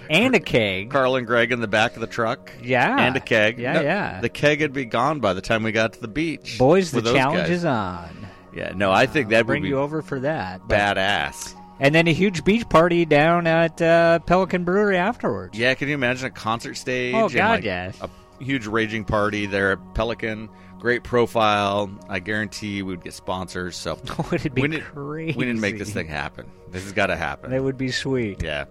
and 0.09 0.35
a 0.35 0.39
keg. 0.39 0.89
Carl 0.89 1.15
and 1.15 1.27
Greg 1.27 1.51
in 1.51 1.59
the 1.59 1.67
back 1.67 1.95
of 1.95 2.01
the 2.01 2.07
truck. 2.07 2.51
Yeah. 2.61 2.97
and 2.99 3.15
a 3.15 3.19
keg. 3.19 3.59
Yeah, 3.59 3.73
No, 3.73 3.81
yeah. 3.81 4.21
The 4.21 4.29
keg 4.29 4.61
would 4.61 4.73
be 4.73 4.85
gone 4.85 5.19
by 5.19 5.33
the 5.33 5.41
time 5.41 5.63
we 5.63 5.71
got 5.71 5.93
to 5.93 6.01
the 6.01 6.07
beach. 6.07 6.57
Boys, 6.57 6.91
the 6.91 7.01
challenge 7.01 7.47
guys. 7.47 7.49
is 7.49 7.65
on. 7.65 8.27
Yeah, 8.53 8.73
no, 8.75 8.91
I 8.91 9.05
think 9.05 9.29
that 9.29 9.45
would 9.45 9.47
Bring 9.47 9.65
you 9.65 9.77
over 9.79 10.01
for 10.01 10.19
that. 10.21 10.61
Badass. 10.67 11.53
And 11.79 11.93
then 11.93 12.07
a 12.07 12.13
huge 12.13 12.43
beach 12.43 12.67
party 12.69 13.05
down 13.05 13.45
at 13.45 13.79
uh, 13.81 14.19
Pelican 14.19 14.63
Brewery 14.63 14.97
afterwards. 14.97 15.57
Yeah, 15.57 15.75
can 15.75 15.87
you 15.87 15.93
imagine 15.93 16.25
a 16.25 16.31
concert 16.31 16.75
stage? 16.75 17.13
Oh, 17.13 17.25
and, 17.25 17.33
God, 17.33 17.51
like, 17.51 17.63
yes. 17.65 17.97
A 18.01 18.09
huge 18.39 18.67
raging 18.67 19.03
party 19.05 19.45
there 19.45 19.71
at 19.71 19.93
Pelican. 19.93 20.49
Great 20.79 21.03
profile. 21.03 21.89
I 22.07 22.19
guarantee 22.19 22.83
we'd 22.83 23.03
get 23.03 23.13
sponsors. 23.13 23.75
So 23.75 23.99
Oh, 24.19 24.29
it'd 24.31 24.53
be 24.53 24.61
we 24.63 24.67
need, 24.67 24.83
crazy. 24.83 25.37
we 25.37 25.45
to 25.45 25.53
make 25.53 25.77
this 25.77 25.91
thing 25.91 26.07
happen. 26.07 26.49
This 26.69 26.83
has 26.83 26.93
got 26.93 27.07
to 27.07 27.15
happen. 27.15 27.51
That 27.51 27.63
would 27.63 27.77
be 27.77 27.89
sweet. 27.91 28.43
Yeah. 28.43 28.65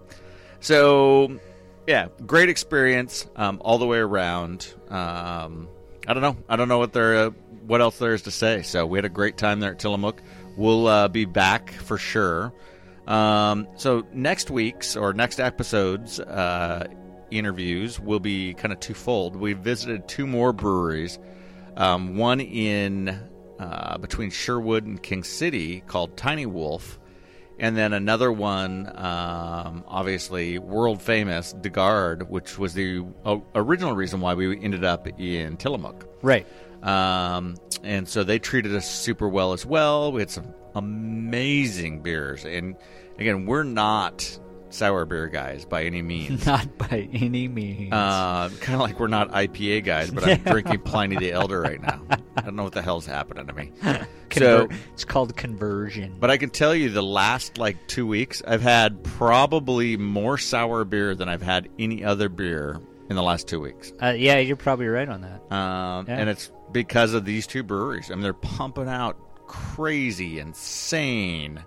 So, 0.59 1.39
yeah, 1.85 2.07
great 2.25 2.49
experience 2.49 3.27
um, 3.35 3.61
all 3.63 3.77
the 3.77 3.85
way 3.85 3.97
around. 3.97 4.73
Um, 4.89 5.67
I 6.07 6.13
don't 6.13 6.21
know. 6.21 6.37
I 6.47 6.55
don't 6.55 6.69
know 6.69 6.77
what 6.79 6.93
there, 6.93 7.15
uh, 7.15 7.29
what 7.65 7.81
else 7.81 7.97
there 7.99 8.13
is 8.13 8.21
to 8.23 8.31
say. 8.31 8.61
So 8.63 8.85
we 8.85 8.97
had 8.97 9.05
a 9.05 9.09
great 9.09 9.37
time 9.37 9.59
there 9.59 9.71
at 9.71 9.79
Tillamook. 9.79 10.21
We'll 10.55 10.87
uh, 10.87 11.07
be 11.09 11.25
back 11.25 11.71
for 11.71 11.97
sure. 11.97 12.53
Um, 13.05 13.67
so 13.75 14.05
next 14.13 14.49
week's 14.49 14.95
or 14.95 15.13
next 15.13 15.39
episode's 15.39 16.19
uh, 16.19 16.87
interviews 17.31 17.99
will 17.99 18.19
be 18.19 18.53
kind 18.53 18.71
of 18.73 18.79
twofold. 18.79 19.35
We 19.35 19.53
visited 19.53 20.07
two 20.07 20.27
more 20.27 20.53
breweries. 20.53 21.19
Um, 21.75 22.17
one 22.17 22.39
in 22.39 23.19
uh, 23.59 23.97
between 23.97 24.31
Sherwood 24.31 24.85
and 24.85 25.01
King 25.01 25.23
City 25.23 25.81
called 25.81 26.17
Tiny 26.17 26.45
Wolf 26.45 26.99
and 27.59 27.75
then 27.75 27.93
another 27.93 28.31
one, 28.31 28.87
um, 28.95 29.83
obviously 29.87 30.59
world 30.59 31.01
famous, 31.01 31.53
de 31.53 31.69
Garde, 31.69 32.29
which 32.29 32.57
was 32.57 32.73
the 32.73 33.03
o- 33.25 33.43
original 33.55 33.95
reason 33.95 34.21
why 34.21 34.35
we 34.35 34.59
ended 34.61 34.83
up 34.83 35.07
in 35.19 35.57
Tillamook. 35.57 36.07
Right. 36.21 36.45
Um, 36.83 37.55
and 37.83 38.07
so 38.07 38.23
they 38.23 38.37
treated 38.37 38.75
us 38.75 38.89
super 38.89 39.27
well 39.27 39.53
as 39.53 39.65
well. 39.65 40.11
We 40.11 40.21
had 40.21 40.29
some 40.29 40.53
amazing 40.75 42.01
beers, 42.03 42.45
and 42.45 42.75
again, 43.17 43.47
we're 43.47 43.63
not 43.63 44.39
sour 44.69 45.05
beer 45.05 45.27
guys 45.27 45.65
by 45.65 45.83
any 45.85 46.01
means. 46.01 46.45
Not 46.45 46.77
by 46.77 47.09
any 47.13 47.47
means. 47.47 47.93
Uh, 47.93 48.49
kind 48.59 48.75
of 48.75 48.81
like 48.81 48.99
we're 48.99 49.07
not 49.07 49.31
IPA 49.31 49.83
guys, 49.85 50.11
but 50.11 50.27
I'm 50.27 50.37
drinking 50.51 50.79
Pliny 50.79 51.15
the 51.17 51.31
Elder 51.31 51.61
right 51.61 51.81
now. 51.81 52.01
I 52.35 52.41
don't 52.41 52.55
know 52.55 52.63
what 52.63 52.73
the 52.73 52.81
hell's 52.81 53.05
happening 53.05 53.47
to 53.47 53.53
me. 53.53 53.71
so, 54.31 54.67
it's 54.93 55.05
called 55.05 55.35
conversion. 55.35 56.15
but 56.19 56.29
I 56.29 56.37
can 56.37 56.49
tell 56.49 56.75
you, 56.75 56.89
the 56.89 57.01
last 57.03 57.57
like 57.57 57.77
two 57.87 58.05
weeks, 58.05 58.41
I've 58.45 58.61
had 58.61 59.03
probably 59.03 59.95
more 59.97 60.37
sour 60.37 60.83
beer 60.83 61.15
than 61.15 61.29
I've 61.29 61.41
had 61.41 61.69
any 61.79 62.03
other 62.03 62.27
beer 62.29 62.79
in 63.09 63.15
the 63.15 63.23
last 63.23 63.47
two 63.47 63.59
weeks. 63.61 63.93
uh, 64.03 64.07
yeah, 64.17 64.37
you're 64.39 64.57
probably 64.57 64.87
right 64.87 65.07
on 65.07 65.21
that. 65.21 65.55
Um, 65.55 66.05
Yeah. 66.07 66.17
And 66.17 66.29
it's 66.29 66.51
because 66.73 67.13
of 67.13 67.23
these 67.23 67.47
two 67.47 67.63
breweries. 67.63 68.11
I 68.11 68.15
mean, 68.15 68.21
they're 68.21 68.33
pumping 68.33 68.89
out 68.89 69.15
crazy, 69.47 70.39
insane 70.39 71.63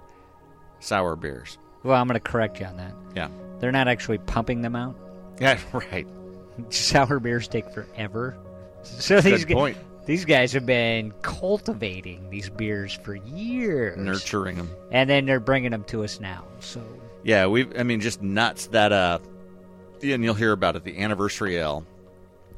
sour 0.81 1.17
beers. 1.17 1.57
Well, 1.83 2.01
I'm 2.01 2.07
going 2.07 2.15
to 2.15 2.21
correct 2.21 2.61
you 2.61 2.67
on 2.67 2.77
that. 2.77 2.95
Yeah. 3.15 3.29
They're 3.59 3.73
not 3.73 3.89
actually 3.89 4.19
pumping 4.19 4.63
them 4.63 4.77
out. 4.77 4.97
Yeah, 5.41 5.59
right. 5.73 6.07
Sour 6.69 7.19
beers 7.19 7.49
take 7.49 7.71
forever. 7.73 8.37
So 8.83 9.21
these 9.23 9.45
Good 9.47 9.55
point. 9.55 9.79
these 10.07 10.25
guys 10.27 10.53
have 10.53 10.65
been 10.67 11.13
cultivating 11.23 12.29
these 12.31 12.49
beers 12.51 12.93
for 12.95 13.15
years, 13.15 13.97
Nurturing 13.99 14.57
them. 14.57 14.71
and 14.91 15.09
then 15.09 15.25
they're 15.27 15.41
bringing 15.41 15.71
them 15.71 15.85
to 15.85 16.03
us 16.05 16.19
now. 16.21 16.45
So 16.61 16.83
Yeah, 17.23 17.47
we've, 17.47 17.71
I 17.79 17.83
mean, 17.85 18.01
just 18.01 18.21
nuts 18.23 18.67
that, 18.69 18.93
uh, 18.93 19.19
and 20.03 20.25
you'll 20.25 20.35
hear 20.35 20.53
about 20.53 20.77
it, 20.77 20.85
the 20.85 20.99
anniversary 20.99 21.57
ale 21.57 21.85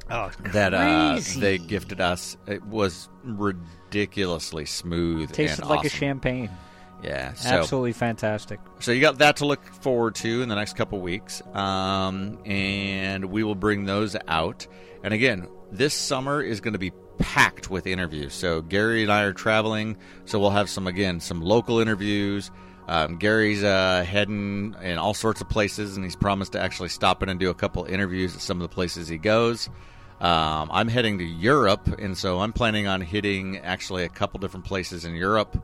oh, 0.09 0.31
that 0.53 0.73
uh, 0.73 1.19
they 1.37 1.57
gifted 1.57 1.99
us. 1.99 2.37
It 2.47 2.63
was 2.63 3.09
ridiculously 3.23 4.65
smooth 4.65 5.31
tasted 5.31 5.61
and 5.61 5.69
like 5.69 5.85
a 5.85 5.89
champagne. 5.89 6.49
Yeah, 7.03 7.33
so 7.33 7.49
Absolutely 7.49 7.93
fantastic. 7.93 8.59
so 8.79 8.91
you 8.91 9.01
got 9.01 9.17
that 9.17 9.37
to 9.37 9.45
look 9.45 9.63
forward 9.65 10.15
to 10.15 10.41
in 10.41 10.47
the 10.47 10.55
next 10.55 10.77
couple 10.77 11.01
weeks, 11.01 11.41
um, 11.53 12.39
and 12.45 13.25
we 13.25 13.43
will 13.43 13.55
bring 13.55 13.85
those 13.85 14.15
out. 14.27 14.65
And 15.03 15.13
again, 15.13 15.47
this 15.71 15.93
summer 15.93 16.41
is 16.41 16.61
going 16.61 16.73
to 16.73 16.79
be 16.79 16.93
packed 17.17 17.69
with 17.69 17.87
interviews. 17.87 18.33
So 18.33 18.61
Gary 18.61 19.03
and 19.03 19.11
I 19.11 19.23
are 19.23 19.33
traveling, 19.33 19.97
so 20.25 20.39
we'll 20.39 20.51
have 20.51 20.69
some 20.69 20.87
again 20.87 21.19
some 21.19 21.41
local 21.41 21.79
interviews. 21.79 22.51
Um, 22.87 23.17
Gary's 23.17 23.63
uh, 23.63 24.05
heading 24.07 24.75
in 24.81 24.97
all 24.97 25.13
sorts 25.13 25.41
of 25.41 25.49
places, 25.49 25.95
and 25.95 26.05
he's 26.05 26.15
promised 26.15 26.53
to 26.53 26.61
actually 26.61 26.89
stop 26.89 27.23
in 27.23 27.29
and 27.29 27.39
do 27.39 27.49
a 27.49 27.53
couple 27.53 27.85
interviews 27.85 28.35
at 28.35 28.41
some 28.41 28.57
of 28.57 28.69
the 28.69 28.73
places 28.73 29.07
he 29.07 29.17
goes. 29.17 29.69
Um, 30.19 30.69
I'm 30.71 30.87
heading 30.87 31.17
to 31.17 31.23
Europe, 31.23 31.87
and 31.99 32.17
so 32.17 32.39
I'm 32.39 32.53
planning 32.53 32.87
on 32.87 33.01
hitting 33.01 33.57
actually 33.57 34.03
a 34.03 34.09
couple 34.09 34.39
different 34.39 34.65
places 34.65 35.05
in 35.05 35.15
Europe 35.15 35.57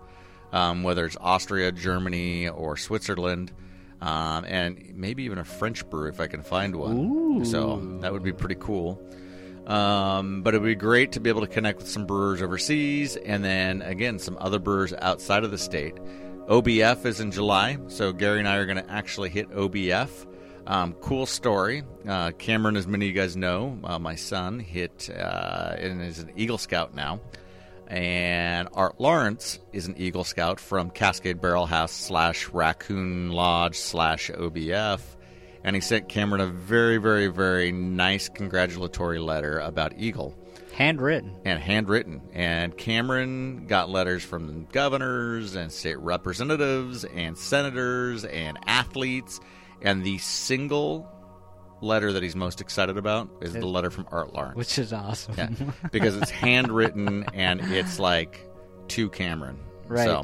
um, 0.51 0.83
whether 0.83 1.05
it's 1.05 1.17
Austria, 1.19 1.71
Germany, 1.71 2.49
or 2.49 2.77
Switzerland, 2.77 3.51
um, 4.01 4.45
and 4.45 4.93
maybe 4.95 5.23
even 5.23 5.37
a 5.37 5.43
French 5.43 5.87
brew 5.89 6.09
if 6.09 6.19
I 6.19 6.27
can 6.27 6.41
find 6.41 6.75
one. 6.75 7.45
So 7.45 7.77
that 8.01 8.13
would 8.13 8.23
be 8.23 8.33
pretty 8.33 8.55
cool. 8.55 9.01
Um, 9.67 10.41
but 10.41 10.55
it 10.55 10.61
would 10.61 10.67
be 10.67 10.75
great 10.75 11.11
to 11.11 11.19
be 11.19 11.29
able 11.29 11.41
to 11.41 11.47
connect 11.47 11.79
with 11.79 11.89
some 11.89 12.05
brewers 12.07 12.41
overseas, 12.41 13.15
and 13.17 13.43
then 13.43 13.81
again 13.83 14.17
some 14.17 14.37
other 14.39 14.57
brewers 14.57 14.93
outside 14.93 15.43
of 15.43 15.51
the 15.51 15.57
state. 15.57 15.95
OBF 16.47 17.05
is 17.05 17.19
in 17.19 17.31
July, 17.31 17.77
so 17.87 18.11
Gary 18.11 18.39
and 18.39 18.47
I 18.47 18.55
are 18.55 18.65
going 18.65 18.83
to 18.83 18.91
actually 18.91 19.29
hit 19.29 19.49
OBF. 19.51 20.25
Um, 20.65 20.93
cool 20.93 21.27
story. 21.27 21.83
Uh, 22.07 22.31
Cameron, 22.31 22.75
as 22.75 22.87
many 22.87 23.07
of 23.07 23.15
you 23.15 23.21
guys 23.21 23.35
know, 23.37 23.77
uh, 23.83 23.99
my 23.99 24.15
son 24.15 24.59
hit 24.59 25.09
uh, 25.15 25.75
and 25.77 26.01
is 26.01 26.19
an 26.19 26.31
Eagle 26.35 26.57
Scout 26.57 26.95
now 26.95 27.19
and 27.89 28.69
Art 28.73 28.99
Larrance 28.99 29.59
is 29.73 29.87
an 29.87 29.95
Eagle 29.97 30.23
Scout 30.23 30.59
from 30.59 30.91
Cascade 30.91 31.41
Barrel 31.41 31.65
House 31.65 31.91
slash 31.91 32.47
Raccoon 32.49 33.31
Lodge 33.31 33.77
slash 33.77 34.29
OBF, 34.29 35.01
and 35.63 35.75
he 35.75 35.81
sent 35.81 36.07
Cameron 36.07 36.41
a 36.41 36.47
very, 36.47 36.97
very, 36.97 37.27
very 37.27 37.71
nice 37.71 38.29
congratulatory 38.29 39.19
letter 39.19 39.59
about 39.59 39.93
Eagle 39.97 40.37
Handwritten. 40.73 41.35
and 41.43 41.59
handwritten. 41.59 42.21
And 42.31 42.77
Cameron 42.77 43.65
got 43.65 43.89
letters 43.89 44.23
from 44.23 44.65
governors 44.71 45.55
and 45.55 45.71
state 45.71 45.99
representatives 45.99 47.03
and 47.03 47.37
senators 47.37 48.23
and 48.23 48.57
athletes, 48.65 49.39
and 49.81 50.03
the 50.03 50.19
single 50.19 51.09
letter 51.81 52.13
that 52.13 52.23
he's 52.23 52.35
most 52.35 52.61
excited 52.61 52.97
about 52.97 53.29
is 53.41 53.53
the 53.53 53.65
letter 53.65 53.89
from 53.89 54.07
Art 54.11 54.33
Larrance. 54.33 54.55
Which 54.55 54.77
is 54.77 54.93
awesome. 54.93 55.35
Yeah, 55.37 55.49
because 55.91 56.15
it's 56.15 56.31
handwritten 56.31 57.25
and 57.33 57.61
it's 57.61 57.99
like 57.99 58.47
to 58.89 59.09
Cameron. 59.09 59.59
Right. 59.87 60.05
So, 60.05 60.21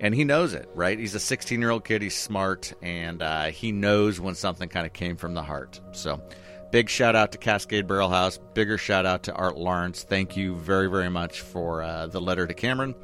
and 0.00 0.14
he 0.14 0.24
knows 0.24 0.54
it, 0.54 0.68
right? 0.74 0.98
He's 0.98 1.14
a 1.14 1.20
16 1.20 1.60
year 1.60 1.70
old 1.70 1.84
kid. 1.84 2.02
He's 2.02 2.16
smart 2.16 2.72
and 2.82 3.22
uh, 3.22 3.46
he 3.46 3.72
knows 3.72 4.20
when 4.20 4.34
something 4.34 4.68
kind 4.68 4.86
of 4.86 4.92
came 4.92 5.16
from 5.16 5.34
the 5.34 5.42
heart. 5.42 5.80
So, 5.92 6.20
big 6.70 6.88
shout 6.88 7.16
out 7.16 7.32
to 7.32 7.38
Cascade 7.38 7.86
Barrel 7.86 8.08
House. 8.08 8.38
Bigger 8.54 8.78
shout 8.78 9.06
out 9.06 9.24
to 9.24 9.34
Art 9.34 9.56
Larrance. 9.56 10.02
Thank 10.02 10.36
you 10.36 10.54
very, 10.54 10.88
very 10.88 11.10
much 11.10 11.40
for 11.40 11.82
uh, 11.82 12.06
the 12.06 12.20
letter 12.20 12.46
to 12.46 12.54
Cameron. 12.54 12.94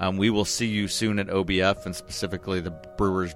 Um, 0.00 0.16
we 0.16 0.30
will 0.30 0.44
see 0.44 0.66
you 0.66 0.88
soon 0.88 1.20
at 1.20 1.28
OBF 1.28 1.86
and 1.86 1.94
specifically 1.94 2.60
the 2.60 2.72
Brewers 2.98 3.34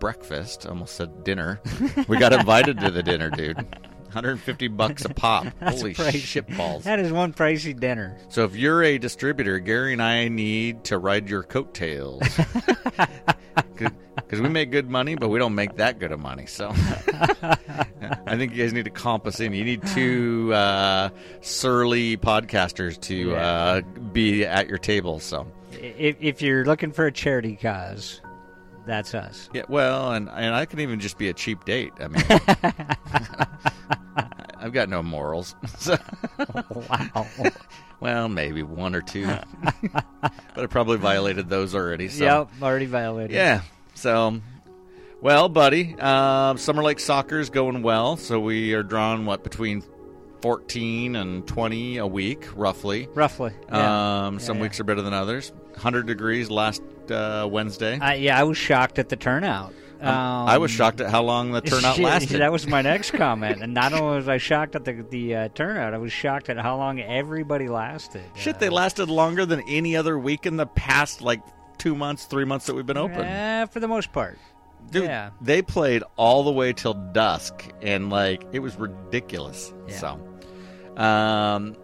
breakfast. 0.00 0.66
Almost 0.66 0.96
said 0.96 1.24
dinner. 1.24 1.60
we 2.08 2.18
got 2.18 2.32
invited 2.32 2.78
to 2.80 2.90
the 2.90 3.02
dinner, 3.02 3.30
dude. 3.30 3.56
150 3.56 4.68
bucks 4.68 5.04
a 5.04 5.10
pop. 5.10 5.46
Holy 5.62 5.92
shit 5.92 6.48
balls. 6.56 6.84
That 6.84 6.98
is 6.98 7.12
one 7.12 7.34
pricey 7.34 7.78
dinner. 7.78 8.18
So 8.30 8.44
if 8.44 8.56
you're 8.56 8.82
a 8.82 8.96
distributor, 8.98 9.58
Gary 9.58 9.92
and 9.92 10.02
I 10.02 10.28
need 10.28 10.84
to 10.84 10.98
ride 10.98 11.28
your 11.28 11.42
coattails. 11.42 12.22
Because 14.28 14.42
we 14.42 14.48
make 14.50 14.70
good 14.70 14.90
money, 14.90 15.14
but 15.14 15.28
we 15.28 15.38
don't 15.38 15.54
make 15.54 15.76
that 15.76 15.98
good 15.98 16.12
of 16.12 16.20
money. 16.20 16.44
So 16.44 16.68
I 16.74 18.36
think 18.36 18.54
you 18.54 18.62
guys 18.62 18.74
need 18.74 18.84
to 18.84 18.90
comp 18.90 19.26
us 19.26 19.40
in. 19.40 19.54
You 19.54 19.64
need 19.64 19.86
two 19.86 20.52
uh, 20.52 21.08
surly 21.40 22.18
podcasters 22.18 23.00
to 23.02 23.34
uh, 23.34 23.80
be 24.12 24.44
at 24.44 24.68
your 24.68 24.76
table. 24.76 25.18
So 25.18 25.46
If, 25.72 26.16
if 26.20 26.42
you're 26.42 26.66
looking 26.66 26.92
for 26.92 27.06
a 27.06 27.12
charity 27.12 27.56
cause, 27.56 28.20
that's 28.88 29.14
us. 29.14 29.48
Yeah, 29.52 29.62
well, 29.68 30.12
and 30.12 30.28
and 30.28 30.54
I 30.54 30.64
can 30.64 30.80
even 30.80 31.00
just 31.00 31.18
be 31.18 31.28
a 31.28 31.34
cheap 31.34 31.64
date. 31.64 31.92
I 32.00 32.08
mean, 32.08 32.22
I've 34.58 34.72
got 34.72 34.88
no 34.88 35.02
morals. 35.02 35.54
So, 35.78 35.96
Wow. 36.70 37.26
well, 38.00 38.28
maybe 38.28 38.62
one 38.62 38.94
or 38.94 39.02
two, 39.02 39.26
but 39.26 40.04
I 40.56 40.66
probably 40.66 40.96
violated 40.98 41.48
those 41.48 41.74
already. 41.74 42.08
So. 42.08 42.24
Yep, 42.24 42.48
already 42.62 42.86
violated. 42.86 43.32
Yeah. 43.34 43.62
So, 43.94 44.40
well, 45.20 45.48
buddy, 45.48 45.94
uh, 45.98 46.56
Summer 46.56 46.82
Lake 46.82 47.00
Soccer 47.00 47.38
is 47.38 47.50
going 47.50 47.82
well. 47.82 48.16
So 48.16 48.40
we 48.40 48.74
are 48.74 48.82
drawing 48.82 49.26
what 49.26 49.44
between 49.44 49.82
fourteen 50.40 51.16
and 51.16 51.46
twenty 51.46 51.98
a 51.98 52.06
week, 52.06 52.46
roughly. 52.54 53.08
Roughly. 53.14 53.52
Yeah. 53.68 54.26
Um, 54.26 54.34
Yeah, 54.34 54.38
some 54.40 54.56
yeah. 54.56 54.62
weeks 54.62 54.80
are 54.80 54.84
better 54.84 55.02
than 55.02 55.14
others. 55.14 55.52
Hundred 55.76 56.06
degrees 56.06 56.50
last 56.50 56.82
uh, 57.10 57.48
Wednesday. 57.50 57.98
I, 58.00 58.14
yeah, 58.14 58.38
I 58.38 58.44
was 58.44 58.56
shocked 58.56 58.98
at 58.98 59.08
the 59.08 59.16
turnout. 59.16 59.72
Um, 60.00 60.08
I 60.48 60.58
was 60.58 60.70
shocked 60.70 61.00
at 61.00 61.10
how 61.10 61.22
long 61.22 61.50
the 61.50 61.60
turnout 61.62 61.96
shit, 61.96 62.04
lasted. 62.04 62.40
That 62.40 62.52
was 62.52 62.66
my 62.68 62.82
next 62.82 63.10
comment. 63.12 63.62
And 63.62 63.74
not 63.74 63.92
only 63.92 64.16
was 64.16 64.28
I 64.28 64.38
shocked 64.38 64.76
at 64.76 64.84
the 64.84 65.04
the 65.08 65.34
uh, 65.34 65.48
turnout, 65.54 65.92
I 65.92 65.98
was 65.98 66.12
shocked 66.12 66.48
at 66.48 66.56
how 66.56 66.76
long 66.76 67.00
everybody 67.00 67.68
lasted. 67.68 68.22
Shit, 68.36 68.60
they 68.60 68.68
lasted 68.68 69.08
longer 69.08 69.44
than 69.44 69.60
any 69.68 69.96
other 69.96 70.16
week 70.18 70.46
in 70.46 70.56
the 70.56 70.66
past, 70.66 71.20
like 71.20 71.40
two 71.78 71.96
months, 71.96 72.26
three 72.26 72.44
months 72.44 72.66
that 72.66 72.74
we've 72.74 72.86
been 72.86 72.96
open. 72.96 73.26
Uh, 73.26 73.66
for 73.70 73.80
the 73.80 73.88
most 73.88 74.12
part. 74.12 74.38
Dude, 74.90 75.04
yeah. 75.04 75.30
they 75.40 75.62
played 75.62 76.02
all 76.16 76.44
the 76.44 76.52
way 76.52 76.72
till 76.72 76.94
dusk, 76.94 77.68
and 77.82 78.08
like 78.08 78.44
it 78.52 78.60
was 78.60 78.76
ridiculous. 78.76 79.72
Yeah. 79.88 79.96
So, 79.96 81.02
um, 81.02 81.76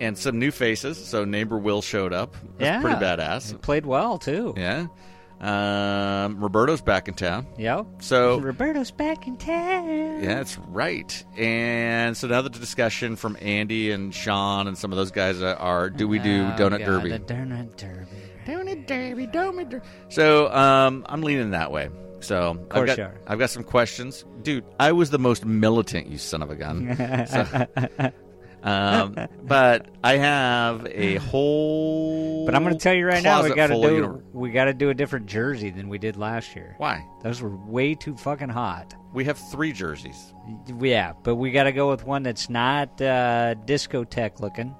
and 0.00 0.16
some 0.16 0.38
new 0.38 0.50
faces. 0.50 1.02
So 1.04 1.24
neighbor 1.24 1.58
Will 1.58 1.82
showed 1.82 2.12
up. 2.12 2.34
That's 2.58 2.60
yeah. 2.60 2.80
pretty 2.80 2.96
badass. 2.96 3.60
played 3.62 3.86
well 3.86 4.18
too. 4.18 4.54
Yeah. 4.56 4.86
Um, 5.40 6.40
Roberto's 6.40 6.80
back 6.80 7.06
in 7.06 7.14
town. 7.14 7.46
Yep. 7.58 7.86
So 8.00 8.40
Roberto's 8.40 8.90
back 8.90 9.28
in 9.28 9.36
town. 9.36 10.20
yeah, 10.20 10.34
that's 10.34 10.58
right. 10.58 11.24
And 11.36 12.16
so 12.16 12.26
now 12.26 12.42
the 12.42 12.50
discussion 12.50 13.14
from 13.14 13.36
Andy 13.40 13.92
and 13.92 14.12
Sean 14.12 14.66
and 14.66 14.76
some 14.76 14.90
of 14.92 14.98
those 14.98 15.12
guys 15.12 15.40
are: 15.40 15.90
Do 15.90 16.08
we 16.08 16.18
do 16.18 16.42
Oh, 16.42 16.56
Donut 16.58 16.78
God, 16.78 16.86
Derby? 16.86 17.10
The 17.10 17.18
donut 17.20 17.76
derby. 17.76 18.06
Donut 18.46 18.86
Derby, 18.88 19.26
Donut 19.28 19.70
Derby. 19.70 19.86
So 20.08 20.52
um, 20.52 21.06
I'm 21.08 21.22
leaning 21.22 21.50
that 21.50 21.70
way. 21.70 21.88
So 22.20 22.58
I've 22.60 22.68
course 22.70 22.86
got 22.88 22.98
you 22.98 23.04
are. 23.04 23.14
I've 23.28 23.38
got 23.38 23.50
some 23.50 23.62
questions, 23.62 24.24
dude. 24.42 24.64
I 24.80 24.90
was 24.90 25.10
the 25.10 25.20
most 25.20 25.44
militant, 25.44 26.08
you 26.08 26.18
son 26.18 26.42
of 26.42 26.50
a 26.50 26.56
gun. 26.56 26.96
So, 27.28 28.10
um, 28.62 29.14
but 29.42 29.88
I 30.02 30.16
have 30.16 30.86
a 30.86 31.16
whole. 31.16 32.44
But 32.46 32.54
I'm 32.54 32.62
going 32.62 32.74
to 32.74 32.80
tell 32.80 32.94
you 32.94 33.06
right 33.06 33.22
now, 33.22 33.42
we 33.42 33.54
got 33.54 33.68
to 33.68 33.74
do 33.80 33.94
uni- 33.94 34.22
we 34.32 34.50
got 34.50 34.64
to 34.66 34.74
do 34.74 34.90
a 34.90 34.94
different 34.94 35.26
jersey 35.26 35.70
than 35.70 35.88
we 35.88 35.98
did 35.98 36.16
last 36.16 36.54
year. 36.56 36.74
Why? 36.78 37.04
Those 37.22 37.40
were 37.42 37.56
way 37.56 37.94
too 37.94 38.16
fucking 38.16 38.48
hot. 38.48 38.94
We 39.12 39.24
have 39.24 39.38
three 39.38 39.72
jerseys. 39.72 40.34
Yeah, 40.80 41.12
but 41.22 41.36
we 41.36 41.50
got 41.50 41.64
to 41.64 41.72
go 41.72 41.90
with 41.90 42.04
one 42.04 42.22
that's 42.22 42.50
not 42.50 43.00
uh, 43.00 43.54
discotheque 43.64 44.40
looking. 44.40 44.74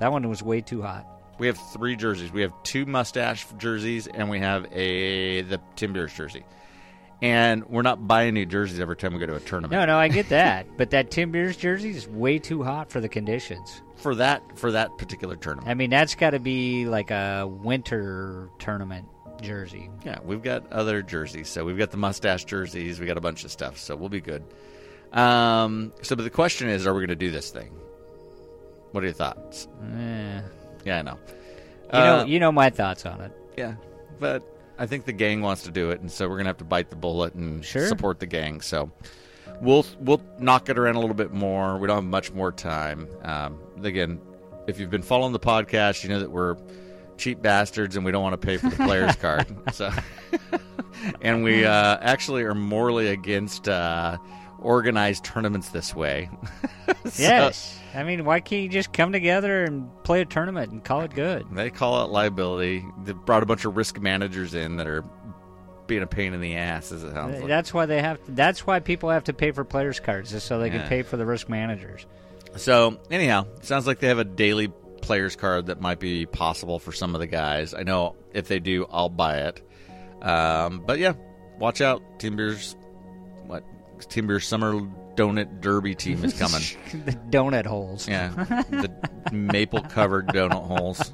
That 0.00 0.12
one 0.12 0.28
was 0.28 0.42
way 0.42 0.60
too 0.60 0.82
hot. 0.82 1.06
We 1.38 1.46
have 1.48 1.58
three 1.72 1.96
jerseys. 1.96 2.32
We 2.32 2.42
have 2.42 2.52
two 2.62 2.86
mustache 2.86 3.46
jerseys, 3.58 4.06
and 4.06 4.30
we 4.30 4.40
have 4.40 4.66
a 4.72 5.42
the 5.42 5.60
Timbeers 5.76 6.14
jersey. 6.14 6.44
And 7.22 7.64
we're 7.70 7.82
not 7.82 8.06
buying 8.06 8.34
new 8.34 8.44
jerseys 8.44 8.78
every 8.78 8.96
time 8.96 9.14
we 9.14 9.18
go 9.20 9.26
to 9.26 9.36
a 9.36 9.40
tournament. 9.40 9.72
No, 9.72 9.86
no, 9.86 9.96
I 9.98 10.08
get 10.08 10.28
that, 10.28 10.66
but 10.76 10.90
that 10.90 11.10
Timbeers 11.10 11.56
jersey 11.56 11.90
is 11.90 12.06
way 12.06 12.38
too 12.38 12.62
hot 12.62 12.90
for 12.90 13.00
the 13.00 13.08
conditions. 13.08 13.80
For 13.96 14.14
that 14.16 14.42
for 14.58 14.72
that 14.72 14.96
particular 14.98 15.36
tournament. 15.36 15.68
I 15.70 15.74
mean, 15.74 15.88
that's 15.90 16.14
got 16.14 16.30
to 16.30 16.38
be 16.38 16.84
like 16.86 17.10
a 17.10 17.46
winter 17.46 18.50
tournament 18.58 19.06
jersey. 19.40 19.88
Yeah, 20.04 20.18
we've 20.24 20.42
got 20.42 20.70
other 20.70 21.00
jerseys. 21.02 21.48
So 21.48 21.64
we've 21.64 21.78
got 21.78 21.90
the 21.90 21.96
mustache 21.96 22.44
jerseys. 22.44 23.00
We 23.00 23.06
got 23.06 23.16
a 23.16 23.22
bunch 23.22 23.44
of 23.44 23.50
stuff. 23.50 23.78
So 23.78 23.96
we'll 23.96 24.10
be 24.10 24.20
good. 24.20 24.44
Um, 25.12 25.92
so, 26.02 26.16
but 26.16 26.24
the 26.24 26.30
question 26.30 26.68
is, 26.68 26.86
are 26.86 26.92
we 26.92 27.00
going 27.00 27.08
to 27.08 27.16
do 27.16 27.30
this 27.30 27.50
thing? 27.50 27.70
What 28.92 29.02
are 29.02 29.06
your 29.06 29.14
thoughts? 29.14 29.66
Eh. 29.94 30.40
Yeah, 30.84 30.98
I 30.98 31.02
know. 31.02 31.18
You 31.92 31.98
know, 31.98 32.18
Uh, 32.20 32.24
you 32.26 32.40
know 32.40 32.52
my 32.52 32.68
thoughts 32.70 33.06
on 33.06 33.20
it. 33.22 33.32
yeah, 33.56 33.74
but 34.20 34.42
I 34.78 34.86
think 34.86 35.04
the 35.04 35.12
gang 35.12 35.40
wants 35.40 35.62
to 35.62 35.70
do 35.70 35.90
it, 35.90 36.00
and 36.00 36.10
so 36.10 36.28
we're 36.28 36.36
gonna 36.36 36.48
have 36.50 36.58
to 36.58 36.64
bite 36.64 36.90
the 36.90 36.96
bullet 36.96 37.34
and 37.34 37.64
Sure. 37.64 37.86
support 37.86 38.20
the 38.20 38.26
gang. 38.26 38.60
So 38.60 38.90
we'll 39.60 39.86
we'll 40.00 40.20
knock 40.38 40.68
it 40.68 40.78
around 40.78 40.96
a 40.96 41.00
little 41.00 41.14
bit 41.14 41.32
more. 41.32 41.78
We 41.78 41.86
don't 41.86 41.96
have 41.96 42.04
much 42.04 42.32
more 42.32 42.52
time. 42.52 43.08
Um, 43.22 43.58
again, 43.82 44.20
if 44.66 44.78
you've 44.78 44.90
been 44.90 45.02
following 45.02 45.32
the 45.32 45.40
podcast, 45.40 46.02
you 46.02 46.08
know 46.10 46.20
that 46.20 46.30
we're 46.30 46.56
cheap 47.16 47.40
bastards 47.40 47.96
and 47.96 48.04
we 48.04 48.12
don't 48.12 48.22
want 48.22 48.38
to 48.38 48.46
pay 48.46 48.58
for 48.58 48.68
the 48.68 48.76
player's 48.76 49.16
card. 49.26 49.46
So, 49.72 49.90
and 51.22 51.42
we 51.42 51.64
uh, 51.64 51.96
actually 52.00 52.42
are 52.42 52.54
morally 52.54 53.08
against 53.08 53.68
uh, 53.68 54.18
organized 54.66 55.24
tournaments 55.24 55.70
this 55.70 55.94
way. 55.94 56.28
So- 57.06 57.22
Yes, 57.22 57.78
I 57.94 58.02
mean, 58.02 58.24
why 58.24 58.40
can't 58.40 58.62
you 58.62 58.68
just 58.68 58.92
come 58.92 59.12
together 59.12 59.62
and 59.64 59.88
play 60.02 60.20
a 60.20 60.24
tournament 60.24 60.72
and 60.72 60.82
call 60.84 61.02
it 61.02 61.14
good? 61.14 61.46
They 61.52 61.70
call 61.70 62.04
it 62.04 62.10
liability. 62.10 62.84
They 63.04 63.12
brought 63.12 63.42
a 63.44 63.46
bunch 63.46 63.64
of 63.64 63.76
risk 63.76 64.00
managers 64.00 64.54
in 64.54 64.76
that 64.76 64.86
are 64.88 65.04
being 65.86 66.02
a 66.02 66.06
pain 66.06 66.34
in 66.34 66.40
the 66.40 66.56
ass, 66.56 66.90
as 66.92 67.04
it 67.04 67.12
sounds 67.12 67.38
like. 67.38 67.48
That's 67.48 67.72
why 67.72 67.86
they 67.86 68.02
have. 68.02 68.18
that's 68.28 68.66
why 68.66 68.80
people 68.80 69.10
have 69.10 69.24
to 69.24 69.32
pay 69.32 69.52
for 69.52 69.64
players' 69.64 70.00
cards, 70.00 70.32
just 70.32 70.46
so 70.46 70.58
they 70.58 70.66
Yeah. 70.66 70.78
can 70.80 70.88
pay 70.88 71.02
for 71.02 71.16
the 71.16 71.24
risk 71.26 71.48
managers. 71.48 72.06
So, 72.56 72.98
anyhow, 73.10 73.46
sounds 73.62 73.86
like 73.86 74.00
they 74.00 74.08
have 74.08 74.18
a 74.18 74.24
daily 74.24 74.68
player's 75.00 75.36
card 75.36 75.66
that 75.66 75.80
might 75.80 76.00
be 76.00 76.26
possible 76.26 76.78
for 76.80 76.90
some 76.90 77.14
of 77.14 77.20
the 77.20 77.26
guys. 77.28 77.72
I 77.72 77.82
know 77.84 78.16
if 78.32 78.48
they 78.48 78.58
do, 78.58 78.86
I'll 78.90 79.08
buy 79.10 79.38
it. 79.42 79.62
Um, 80.22 80.82
but 80.84 80.98
yeah, 80.98 81.12
watch 81.58 81.80
out. 81.80 82.02
Team 82.18 82.34
Beer's 82.36 82.74
what? 83.46 83.62
Team 84.00 84.26
Beer's 84.26 84.46
Summer 84.46 84.72
Donut 85.16 85.60
Derby 85.60 85.94
team 85.94 86.24
is 86.24 86.32
coming. 86.38 86.60
the 87.06 87.12
donut 87.30 87.66
holes. 87.66 88.06
yeah, 88.08 88.28
the 88.70 88.92
maple 89.32 89.80
covered 89.82 90.26
donut 90.28 90.66
holes 90.66 91.12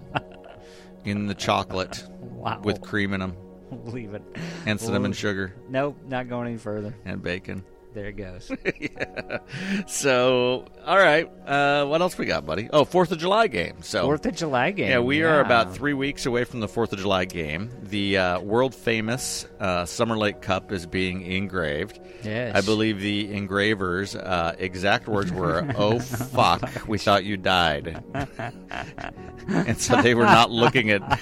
in 1.04 1.26
the 1.26 1.34
chocolate 1.34 2.04
Wow. 2.20 2.60
with 2.64 2.80
cream 2.80 3.12
in 3.14 3.20
them 3.20 3.36
leave 3.84 4.14
it. 4.14 4.22
and 4.66 4.80
cinnamon 4.80 5.12
Well- 5.12 5.16
sugar 5.16 5.54
Nope, 5.68 5.96
not 6.06 6.28
going 6.28 6.48
any 6.48 6.58
further. 6.58 6.94
and 7.04 7.22
bacon. 7.22 7.64
There 7.94 8.06
it 8.06 8.16
goes. 8.16 8.50
yeah. 8.80 9.38
So, 9.86 10.66
all 10.86 10.96
right. 10.96 11.30
Uh, 11.46 11.84
what 11.84 12.00
else 12.00 12.16
we 12.16 12.24
got, 12.24 12.46
buddy? 12.46 12.70
Oh, 12.72 12.84
Fourth 12.86 13.12
of 13.12 13.18
July 13.18 13.48
game. 13.48 13.82
So 13.82 14.04
Fourth 14.04 14.24
of 14.24 14.34
July 14.34 14.70
game. 14.70 14.88
Yeah, 14.88 15.00
we 15.00 15.22
are 15.22 15.40
about 15.40 15.74
three 15.74 15.92
weeks 15.92 16.24
away 16.24 16.44
from 16.44 16.60
the 16.60 16.68
Fourth 16.68 16.92
of 16.94 16.98
July 16.98 17.26
game. 17.26 17.70
The 17.82 18.16
uh, 18.16 18.40
world 18.40 18.74
famous 18.74 19.46
uh, 19.60 19.84
Summer 19.84 20.16
Lake 20.16 20.40
Cup 20.40 20.72
is 20.72 20.86
being 20.86 21.22
engraved. 21.22 22.00
Yes. 22.22 22.56
I 22.56 22.62
believe 22.62 23.00
the 23.00 23.32
engravers' 23.32 24.16
uh, 24.16 24.54
exact 24.58 25.06
words 25.06 25.30
were, 25.30 25.70
"Oh 25.76 25.98
fuck, 25.98 26.88
we 26.88 26.96
thought 26.96 27.24
you 27.24 27.36
died," 27.36 28.02
and 29.48 29.78
so 29.78 30.00
they 30.00 30.14
were 30.14 30.24
not 30.24 30.50
looking 30.50 30.90
at, 30.90 31.20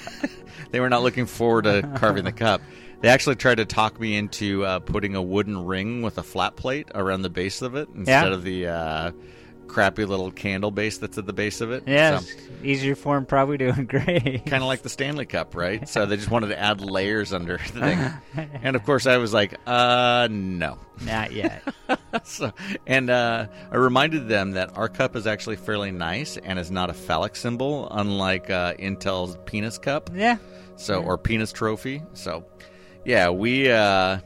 they 0.71 0.79
were 0.79 0.89
not 0.89 1.03
looking 1.03 1.25
forward 1.25 1.63
to 1.63 1.81
carving 1.95 2.23
the 2.23 2.31
cup. 2.31 2.61
They 3.01 3.09
actually 3.09 3.35
tried 3.35 3.55
to 3.55 3.65
talk 3.65 3.99
me 3.99 4.15
into 4.15 4.63
uh, 4.63 4.79
putting 4.79 5.15
a 5.15 5.21
wooden 5.21 5.65
ring 5.65 6.01
with 6.03 6.17
a 6.19 6.23
flat 6.23 6.55
plate 6.55 6.87
around 6.93 7.23
the 7.23 7.29
base 7.31 7.61
of 7.63 7.75
it 7.75 7.89
instead 7.95 8.27
Yeah. 8.27 8.33
of 8.33 8.43
the 8.43 8.67
uh, 8.67 9.11
crappy 9.67 10.05
little 10.05 10.29
candle 10.31 10.69
base 10.69 10.99
that's 10.99 11.17
at 11.17 11.25
the 11.25 11.33
base 11.33 11.61
of 11.61 11.71
it. 11.71 11.83
Yeah, 11.87 12.19
So- 12.19 12.27
easier 12.63 12.93
for 12.93 13.17
him 13.17 13.25
probably 13.25 13.57
doing 13.57 13.85
great. 13.89 14.45
kind 14.45 14.61
of 14.61 14.67
like 14.67 14.83
the 14.83 14.89
Stanley 14.89 15.25
Cup, 15.25 15.55
right? 15.55 15.89
So 15.89 16.05
they 16.05 16.15
just 16.15 16.29
wanted 16.29 16.47
to 16.49 16.59
add 16.59 16.81
layers 16.81 17.33
under 17.33 17.57
the 17.57 17.79
thing. 17.79 18.49
And 18.63 18.75
of 18.75 18.83
course, 18.85 19.07
I 19.07 19.17
was 19.17 19.33
like, 19.33 19.55
uh, 19.65 20.27
no. 20.29 20.77
Not 21.03 21.31
yet. 21.31 21.63
so, 22.23 22.51
and 22.85 23.09
uh, 23.09 23.47
I 23.71 23.75
reminded 23.77 24.27
them 24.27 24.51
that 24.51 24.77
our 24.77 24.89
cup 24.89 25.15
is 25.15 25.25
actually 25.25 25.55
fairly 25.55 25.89
nice 25.91 26.37
and 26.37 26.59
is 26.59 26.69
not 26.69 26.91
a 26.91 26.93
phallic 26.93 27.35
symbol, 27.35 27.87
unlike 27.89 28.51
uh, 28.51 28.75
Intel's 28.75 29.37
penis 29.45 29.79
cup, 29.79 30.11
yeah. 30.13 30.37
so 30.75 31.01
or 31.01 31.17
penis 31.17 31.51
trophy. 31.51 32.03
So, 32.13 32.45
yeah, 33.05 33.29
we 33.29 33.71
uh, 33.71 34.19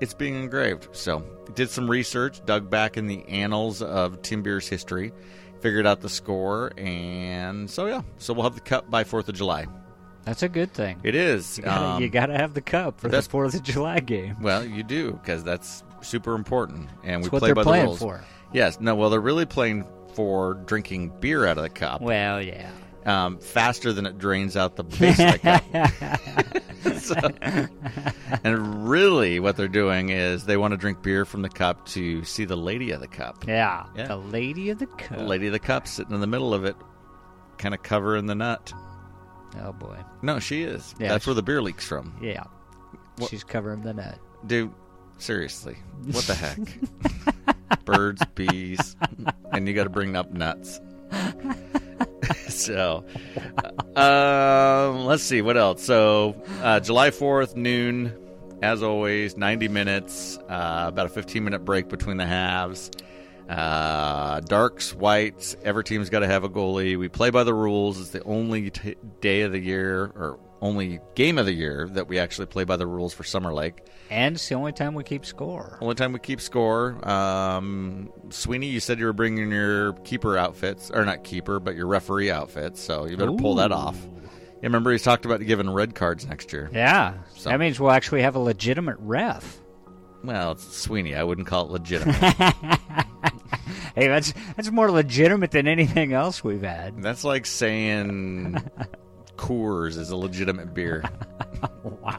it's 0.00 0.14
being 0.14 0.34
engraved. 0.36 0.88
So, 0.92 1.20
did 1.54 1.70
some 1.70 1.90
research, 1.90 2.44
dug 2.44 2.70
back 2.70 2.96
in 2.96 3.06
the 3.06 3.26
annals 3.28 3.82
of 3.82 4.22
Timbeers' 4.22 4.68
history, 4.68 5.12
figured 5.60 5.86
out 5.86 6.00
the 6.00 6.08
score, 6.08 6.72
and 6.76 7.70
so 7.70 7.86
yeah, 7.86 8.02
so 8.18 8.32
we'll 8.32 8.44
have 8.44 8.54
the 8.54 8.60
cup 8.60 8.90
by 8.90 9.04
Fourth 9.04 9.28
of 9.28 9.34
July. 9.34 9.66
That's 10.24 10.42
a 10.42 10.48
good 10.48 10.72
thing. 10.74 11.00
It 11.04 11.14
is. 11.14 11.56
You 11.56 11.64
gotta, 11.64 11.86
um, 11.86 12.02
you 12.02 12.08
gotta 12.10 12.36
have 12.36 12.52
the 12.52 12.60
cup 12.60 13.00
for 13.00 13.08
the 13.08 13.22
Fourth 13.22 13.54
of 13.54 13.62
July 13.62 14.00
game. 14.00 14.36
well, 14.42 14.64
you 14.64 14.82
do 14.82 15.12
because 15.12 15.42
that's 15.42 15.82
super 16.02 16.34
important, 16.34 16.90
and 17.02 17.22
That's 17.24 17.32
we 17.32 17.38
play 17.38 17.52
by 17.52 17.64
the 17.64 17.84
rules. 17.84 17.98
for. 17.98 18.22
Yes. 18.52 18.80
No. 18.80 18.94
Well, 18.94 19.10
they're 19.10 19.20
really 19.20 19.46
playing 19.46 19.86
for 20.14 20.54
drinking 20.54 21.12
beer 21.20 21.46
out 21.46 21.58
of 21.58 21.62
the 21.62 21.70
cup 21.70 22.00
Well, 22.00 22.42
yeah. 22.42 22.70
Um, 23.08 23.38
faster 23.38 23.92
than 23.92 24.06
it 24.06 24.18
drains 24.18 24.56
out 24.56 24.76
the 24.76 24.84
base 24.84 25.18
of 25.18 25.32
the 25.32 25.38
cup. 25.38 26.62
So- 26.98 27.14
and 28.44 28.88
really, 28.88 29.40
what 29.40 29.56
they're 29.56 29.66
doing 29.68 30.10
is 30.10 30.44
they 30.46 30.56
want 30.56 30.72
to 30.72 30.76
drink 30.76 31.02
beer 31.02 31.24
from 31.24 31.42
the 31.42 31.48
cup 31.48 31.86
to 31.88 32.22
see 32.24 32.44
the 32.44 32.56
lady 32.56 32.90
of 32.92 33.00
the 33.00 33.08
cup. 33.08 33.44
Yeah. 33.46 33.86
Yeah. 33.96 34.06
The 34.08 34.16
Lady 34.16 34.70
of 34.70 34.78
the 34.78 34.86
Cup. 34.86 35.18
The 35.18 35.24
lady 35.24 35.46
of 35.46 35.52
the 35.52 35.58
cup 35.58 35.88
sitting 35.88 36.14
in 36.14 36.20
the 36.20 36.26
middle 36.26 36.54
of 36.54 36.64
it, 36.64 36.76
kind 37.58 37.74
of 37.74 37.82
covering 37.82 38.26
the 38.26 38.34
nut. 38.34 38.72
Oh 39.60 39.72
boy. 39.72 39.96
No, 40.22 40.38
she 40.38 40.62
is. 40.62 40.94
Yeah, 41.00 41.08
That's 41.08 41.24
she- 41.24 41.30
where 41.30 41.34
the 41.34 41.42
beer 41.42 41.62
leaks 41.62 41.84
from. 41.86 42.16
Yeah. 42.22 42.44
She's 43.28 43.42
covering 43.44 43.82
the 43.82 43.94
nut, 43.94 44.18
Dude, 44.46 44.70
seriously, 45.18 45.76
what 46.12 46.24
the 46.24 46.34
heck? 46.34 46.58
Birds, 47.84 48.22
bees, 48.36 48.96
and 49.52 49.66
you 49.66 49.74
got 49.74 49.84
to 49.84 49.90
bring 49.90 50.14
up 50.14 50.30
nuts. 50.32 50.80
so, 52.48 53.04
um, 53.96 55.04
let's 55.04 55.22
see 55.22 55.42
what 55.42 55.56
else. 55.56 55.82
So, 55.82 56.40
uh, 56.62 56.80
July 56.80 57.10
fourth, 57.10 57.56
noon, 57.56 58.12
as 58.62 58.82
always, 58.82 59.36
ninety 59.36 59.68
minutes. 59.68 60.38
Uh, 60.48 60.86
about 60.88 61.06
a 61.06 61.08
fifteen 61.10 61.44
minute 61.44 61.64
break 61.64 61.88
between 61.88 62.16
the 62.16 62.26
halves. 62.26 62.90
Uh, 63.48 64.40
darks, 64.40 64.94
whites. 64.94 65.56
Every 65.64 65.82
team's 65.82 66.10
got 66.10 66.20
to 66.20 66.26
have 66.26 66.44
a 66.44 66.50
goalie. 66.50 66.98
We 66.98 67.08
play 67.08 67.30
by 67.30 67.44
the 67.44 67.54
rules. 67.54 67.98
It's 67.98 68.10
the 68.10 68.22
only 68.24 68.70
t- 68.70 68.96
day 69.20 69.40
of 69.42 69.52
the 69.52 69.58
year 69.58 70.12
or 70.14 70.38
only 70.60 71.00
game 71.14 71.38
of 71.38 71.46
the 71.46 71.52
year 71.52 71.88
that 71.92 72.08
we 72.08 72.18
actually 72.18 72.46
play 72.46 72.64
by 72.64 72.76
the 72.76 72.86
rules 72.86 73.14
for 73.14 73.24
Summer 73.24 73.52
Lake. 73.52 73.82
And 74.10 74.34
it's 74.36 74.48
the 74.48 74.54
only 74.54 74.72
time 74.72 74.94
we 74.94 75.04
keep 75.04 75.24
score. 75.26 75.78
Only 75.80 75.94
time 75.94 76.12
we 76.12 76.18
keep 76.18 76.40
score. 76.40 76.98
Um, 77.08 78.10
Sweeney, 78.30 78.66
you 78.68 78.80
said 78.80 78.98
you 78.98 79.04
were 79.06 79.12
bringing 79.12 79.50
your 79.52 79.92
keeper 80.04 80.36
outfits, 80.36 80.90
or 80.90 81.04
not 81.04 81.24
keeper, 81.24 81.60
but 81.60 81.76
your 81.76 81.86
referee 81.86 82.30
outfits. 82.30 82.80
So 82.80 83.06
you 83.06 83.16
better 83.16 83.32
pull 83.32 83.56
that 83.56 83.70
off. 83.72 83.96
You 84.02 84.62
remember 84.64 84.90
he's 84.90 85.02
talked 85.04 85.24
about 85.24 85.40
giving 85.44 85.70
red 85.70 85.94
cards 85.94 86.26
next 86.26 86.52
year. 86.52 86.68
Yeah. 86.72 87.14
So- 87.36 87.50
That 87.50 87.60
means 87.60 87.78
we'll 87.78 87.92
actually 87.92 88.22
have 88.22 88.34
a 88.34 88.40
legitimate 88.40 88.96
ref. 88.98 89.58
Well, 90.24 90.52
it's 90.52 90.64
Sweeney. 90.76 91.14
I 91.14 91.22
wouldn't 91.22 91.46
call 91.46 91.66
it 91.66 91.70
legitimate. 91.70 92.16
Hey, 93.94 94.06
that's 94.06 94.32
that's 94.56 94.70
more 94.70 94.90
legitimate 94.92 95.50
than 95.50 95.66
anything 95.66 96.12
else 96.12 96.44
we've 96.44 96.62
had. 96.62 97.02
That's 97.02 97.24
like 97.24 97.46
saying 97.46 98.56
Coors 99.38 99.96
is 99.96 100.10
a 100.10 100.16
legitimate 100.16 100.74
beer. 100.74 101.02
Wow. 101.82 102.18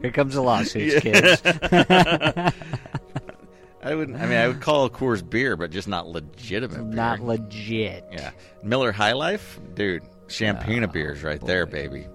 Here 0.00 0.10
comes 0.10 0.34
the 0.34 0.40
lawsuits, 0.40 1.00
kids. 1.00 1.40
I 3.82 3.94
would. 3.94 4.10
I 4.16 4.26
mean, 4.26 4.38
I 4.38 4.48
would 4.48 4.60
call 4.60 4.90
Coors 4.90 5.28
beer, 5.28 5.56
but 5.56 5.70
just 5.70 5.86
not 5.86 6.08
legitimate. 6.08 6.76
Beer. 6.76 6.96
Not 6.96 7.20
legit. 7.20 8.04
Yeah. 8.10 8.32
Miller 8.64 8.90
High 8.90 9.12
Life, 9.12 9.60
dude, 9.74 10.02
champagne 10.26 10.82
of 10.82 10.92
beers 10.92 11.22
right 11.22 11.40
there, 11.40 11.66
baby. 11.66 12.08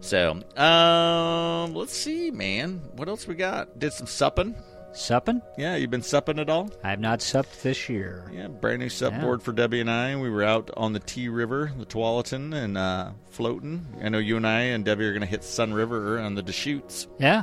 So, 0.00 0.40
um, 0.56 1.74
let's 1.74 1.92
see, 1.96 2.32
man. 2.32 2.80
What 2.96 3.08
else 3.08 3.28
we 3.28 3.36
got? 3.36 3.78
Did 3.78 3.92
some 3.92 4.08
supping. 4.08 4.56
Supping? 4.94 5.40
Yeah, 5.56 5.76
you've 5.76 5.90
been 5.90 6.02
supping 6.02 6.38
at 6.38 6.50
all? 6.50 6.70
I 6.84 6.90
have 6.90 7.00
not 7.00 7.22
supped 7.22 7.62
this 7.62 7.88
year. 7.88 8.30
Yeah, 8.32 8.48
brand 8.48 8.80
new 8.80 8.88
sup 8.90 9.12
Yeah. 9.12 9.20
board 9.22 9.42
for 9.42 9.52
Debbie 9.52 9.80
and 9.80 9.90
I. 9.90 10.14
We 10.16 10.28
were 10.28 10.42
out 10.42 10.70
on 10.76 10.92
the 10.92 10.98
T 11.00 11.28
River, 11.28 11.72
the 11.78 11.86
Tualatin, 11.86 12.54
and 12.54 12.76
uh, 12.76 13.10
floating. 13.30 13.86
I 14.02 14.10
know 14.10 14.18
you 14.18 14.36
and 14.36 14.46
I 14.46 14.60
and 14.62 14.84
Debbie 14.84 15.04
are 15.06 15.12
going 15.12 15.22
to 15.22 15.26
hit 15.26 15.40
Sunriver 15.42 16.22
on 16.22 16.34
the 16.34 16.42
Deschutes, 16.42 17.06
Yeah. 17.18 17.42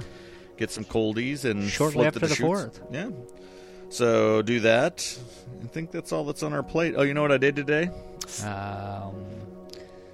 get 0.58 0.70
some 0.70 0.86
coldies, 0.86 1.44
and 1.44 1.68
Shortly 1.70 1.94
float 1.94 2.06
after 2.08 2.20
the 2.20 2.28
Deschutes. 2.28 2.80
4th. 2.80 2.94
Yeah. 2.94 3.10
So 3.90 4.44
do 4.44 4.60
that. 4.60 5.18
I 5.64 5.68
think 5.68 5.90
that's 5.90 6.12
all 6.12 6.24
that's 6.26 6.44
on 6.44 6.54
our 6.54 6.62
plate. 6.62 6.94
Oh, 6.96 7.02
you 7.02 7.16
know 7.16 7.24
what 7.24 7.32
I 7.32 7.38
did 7.38 7.56
today? 7.56 7.90
Um, 8.46 9.16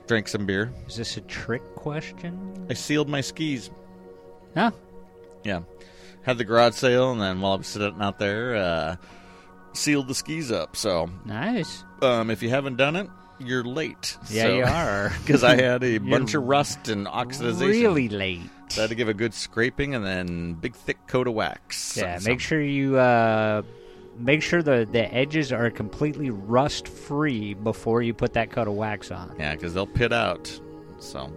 Drank 0.07 0.29
some 0.29 0.45
beer. 0.45 0.71
is 0.87 0.95
this 0.95 1.17
a 1.17 1.21
trick 1.21 1.61
question? 1.75 2.65
I 2.69 2.73
sealed 2.75 3.09
my 3.09 3.19
skis. 3.19 3.69
Huh? 4.55 4.71
Yeah. 5.43 5.61
Had 6.25 6.37
the 6.37 6.43
garage 6.43 6.73
sale, 6.73 7.11
and 7.11 7.21
then 7.21 7.39
while 7.41 7.53
I 7.53 7.55
was 7.57 7.67
sitting 7.67 8.01
out 8.01 8.17
there, 8.19 8.55
uh, 8.55 8.95
sealed 9.73 10.07
the 10.07 10.15
skis 10.15 10.51
up. 10.51 10.75
So 10.75 11.09
Nice. 11.25 11.83
um, 12.01 12.29
if 12.31 12.41
you 12.41 12.49
haven't 12.49 12.77
done 12.77 12.95
it, 12.95 13.07
you're 13.39 13.63
late. 13.63 14.17
Yeah, 14.29 14.47
you 14.47 14.63
are. 14.63 15.11
Because 15.25 15.43
I 15.43 15.55
had 15.61 15.83
a 15.83 15.97
bunch 16.13 16.33
of 16.33 16.43
rust 16.43 16.87
and 16.87 17.05
oxidization. 17.05 17.67
Really 17.67 18.09
late. 18.09 18.41
So 18.69 18.81
I 18.81 18.83
had 18.83 18.89
to 18.89 18.95
give 18.95 19.09
a 19.09 19.13
good 19.13 19.33
scraping 19.35 19.93
and 19.93 20.03
then 20.03 20.53
big 20.55 20.73
thick 20.75 20.97
coat 21.07 21.27
of 21.27 21.33
wax. 21.35 21.95
Yeah, 21.97 22.17
So- 22.17 22.29
make 22.29 22.39
sure 22.39 22.59
you 22.61 22.97
uh, 22.97 23.61
make 24.17 24.41
sure 24.41 24.63
the 24.63 24.87
the 24.91 25.13
edges 25.13 25.51
are 25.51 25.69
completely 25.69 26.31
rust 26.31 26.87
free 26.87 27.53
before 27.53 28.01
you 28.01 28.13
put 28.15 28.33
that 28.33 28.49
coat 28.49 28.67
of 28.67 28.73
wax 28.73 29.11
on. 29.11 29.35
Yeah, 29.37 29.53
because 29.53 29.73
they'll 29.75 29.85
pit 29.85 30.11
out. 30.11 30.59
So, 30.99 31.31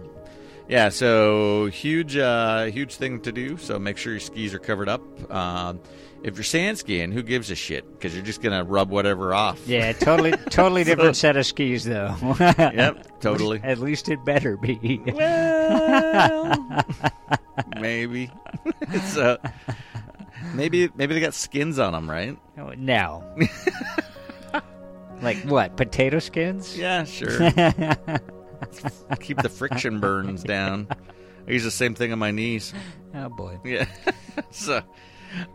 yeah, 0.69 0.89
so 0.89 1.65
huge, 1.65 2.15
uh, 2.15 2.65
huge 2.65 2.95
thing 2.95 3.21
to 3.21 3.31
do. 3.31 3.57
So 3.57 3.79
make 3.79 3.97
sure 3.97 4.13
your 4.13 4.19
skis 4.19 4.53
are 4.53 4.59
covered 4.59 4.87
up. 4.87 5.01
Um, 5.33 5.79
if 6.23 6.35
you're 6.35 6.43
sand 6.43 6.77
skiing, 6.77 7.11
who 7.11 7.23
gives 7.23 7.49
a 7.49 7.55
shit? 7.55 7.89
Because 7.91 8.13
you're 8.13 8.25
just 8.25 8.41
gonna 8.41 8.63
rub 8.63 8.89
whatever 8.89 9.33
off. 9.33 9.65
Yeah, 9.67 9.91
totally 9.93 10.31
totally 10.49 10.83
different 10.83 11.15
set 11.15 11.37
of 11.37 11.45
skis 11.45 11.85
though. 11.85 12.15
Yep. 12.39 13.19
Totally. 13.21 13.61
At 13.63 13.79
least 13.79 14.09
it 14.09 14.23
better 14.23 14.57
be. 14.57 15.01
well, 15.05 16.85
maybe. 17.79 18.31
so 19.05 19.37
maybe 20.53 20.89
maybe 20.95 21.13
they 21.13 21.19
got 21.19 21.33
skins 21.33 21.79
on 21.79 21.93
them, 21.93 22.09
right? 22.09 22.37
no. 22.77 23.23
like 25.21 25.37
what? 25.43 25.77
Potato 25.77 26.19
skins? 26.19 26.77
Yeah, 26.77 27.05
sure. 27.05 27.51
Keep 29.19 29.41
the 29.41 29.49
friction 29.49 29.99
burns 29.99 30.43
down. 30.43 30.87
I 31.47 31.51
use 31.51 31.63
the 31.63 31.71
same 31.71 31.95
thing 31.95 32.11
on 32.11 32.19
my 32.19 32.31
knees. 32.31 32.73
Oh 33.13 33.29
boy. 33.29 33.59
Yeah. 33.63 33.87
so, 34.51 34.81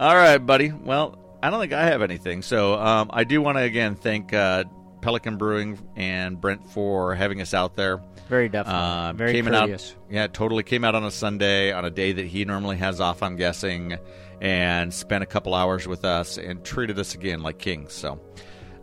all 0.00 0.14
right, 0.16 0.38
buddy. 0.38 0.72
Well, 0.72 1.18
I 1.42 1.50
don't 1.50 1.60
think 1.60 1.72
I 1.72 1.86
have 1.86 2.02
anything. 2.02 2.42
So, 2.42 2.74
um, 2.74 3.10
I 3.12 3.24
do 3.24 3.40
want 3.42 3.58
to 3.58 3.62
again 3.64 3.94
thank 3.94 4.32
uh, 4.32 4.64
Pelican 5.02 5.36
Brewing 5.36 5.78
and 5.96 6.40
Brent 6.40 6.66
for 6.70 7.14
having 7.14 7.40
us 7.40 7.54
out 7.54 7.76
there. 7.76 8.00
Very 8.28 8.48
definitely. 8.48 8.80
Uh, 8.80 9.12
Very 9.12 9.32
came 9.32 9.44
courteous. 9.46 9.90
out, 9.90 9.96
yeah, 10.10 10.26
totally 10.26 10.62
came 10.62 10.82
out 10.82 10.94
on 10.94 11.04
a 11.04 11.10
Sunday 11.10 11.72
on 11.72 11.84
a 11.84 11.90
day 11.90 12.12
that 12.12 12.26
he 12.26 12.44
normally 12.46 12.76
has 12.78 13.00
off. 13.00 13.22
I'm 13.22 13.36
guessing, 13.36 13.98
and 14.40 14.92
spent 14.94 15.22
a 15.22 15.26
couple 15.26 15.54
hours 15.54 15.86
with 15.86 16.04
us 16.06 16.38
and 16.38 16.64
treated 16.64 16.98
us 16.98 17.14
again 17.14 17.42
like 17.42 17.58
kings. 17.58 17.92
So, 17.92 18.18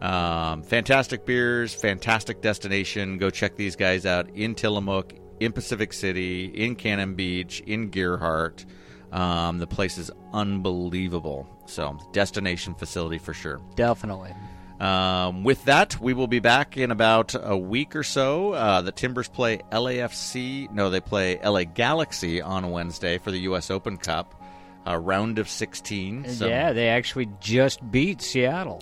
um, 0.02 0.64
fantastic 0.64 1.26
beers, 1.26 1.74
fantastic 1.74 2.41
destination. 2.41 3.18
Go 3.18 3.30
check 3.30 3.56
these 3.56 3.76
guys 3.76 4.06
out 4.06 4.30
in 4.32 4.56
Tillamook, 4.56 5.14
in 5.39 5.52
Pacific 5.52 5.93
City, 5.93 6.45
in 6.45 6.76
Cannon 6.76 7.16
Beach, 7.16 7.62
in 7.62 7.91
Gearhart. 7.91 8.66
Um, 9.12 9.60
the 9.60 9.68
place 9.68 9.97
is 9.97 10.10
unbelievable. 10.34 11.47
So, 11.66 11.97
destination 12.14 12.74
facility 12.76 13.18
for 13.18 13.34
sure. 13.34 13.60
Definitely. 13.76 14.34
Um, 14.80 15.43
with 15.43 15.64
that, 15.66 16.02
we 16.02 16.14
will 16.14 16.28
be 16.28 16.39
back 16.39 16.76
in 16.76 16.89
about 16.89 17.36
a 17.39 17.56
week 17.56 17.95
or 17.95 18.02
so. 18.02 18.54
Uh, 18.54 18.82
the 18.82 18.91
Timbers 18.91 19.28
play 19.28 19.60
LAFC. 19.72 20.72
No, 20.72 20.89
they 20.89 21.02
play 21.02 21.39
LA 21.43 21.66
Galaxy 21.66 22.41
on 22.41 22.72
Wednesday 22.72 23.20
for 23.20 23.30
the 23.30 23.41
U.S. 23.41 23.70
Open 23.70 23.97
Cup, 23.97 24.41
a 24.88 24.99
round 24.99 25.38
of 25.38 25.47
16. 25.47 26.30
So 26.30 26.47
yeah, 26.47 26.74
they 26.74 26.89
actually 26.89 27.30
just 27.39 27.91
beat 27.91 28.24
Seattle. 28.24 28.82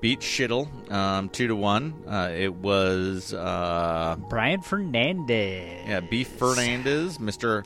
Beat 0.00 0.20
Shittle 0.20 0.68
um, 0.92 1.28
two 1.28 1.48
to 1.48 1.56
one. 1.56 1.94
Uh, 2.06 2.30
it 2.34 2.54
was 2.54 3.32
uh, 3.34 4.16
Brian 4.28 4.60
Fernandez. 4.60 5.86
yeah, 5.88 6.00
Beef 6.00 6.28
Fernandez, 6.28 7.18
Mister. 7.20 7.64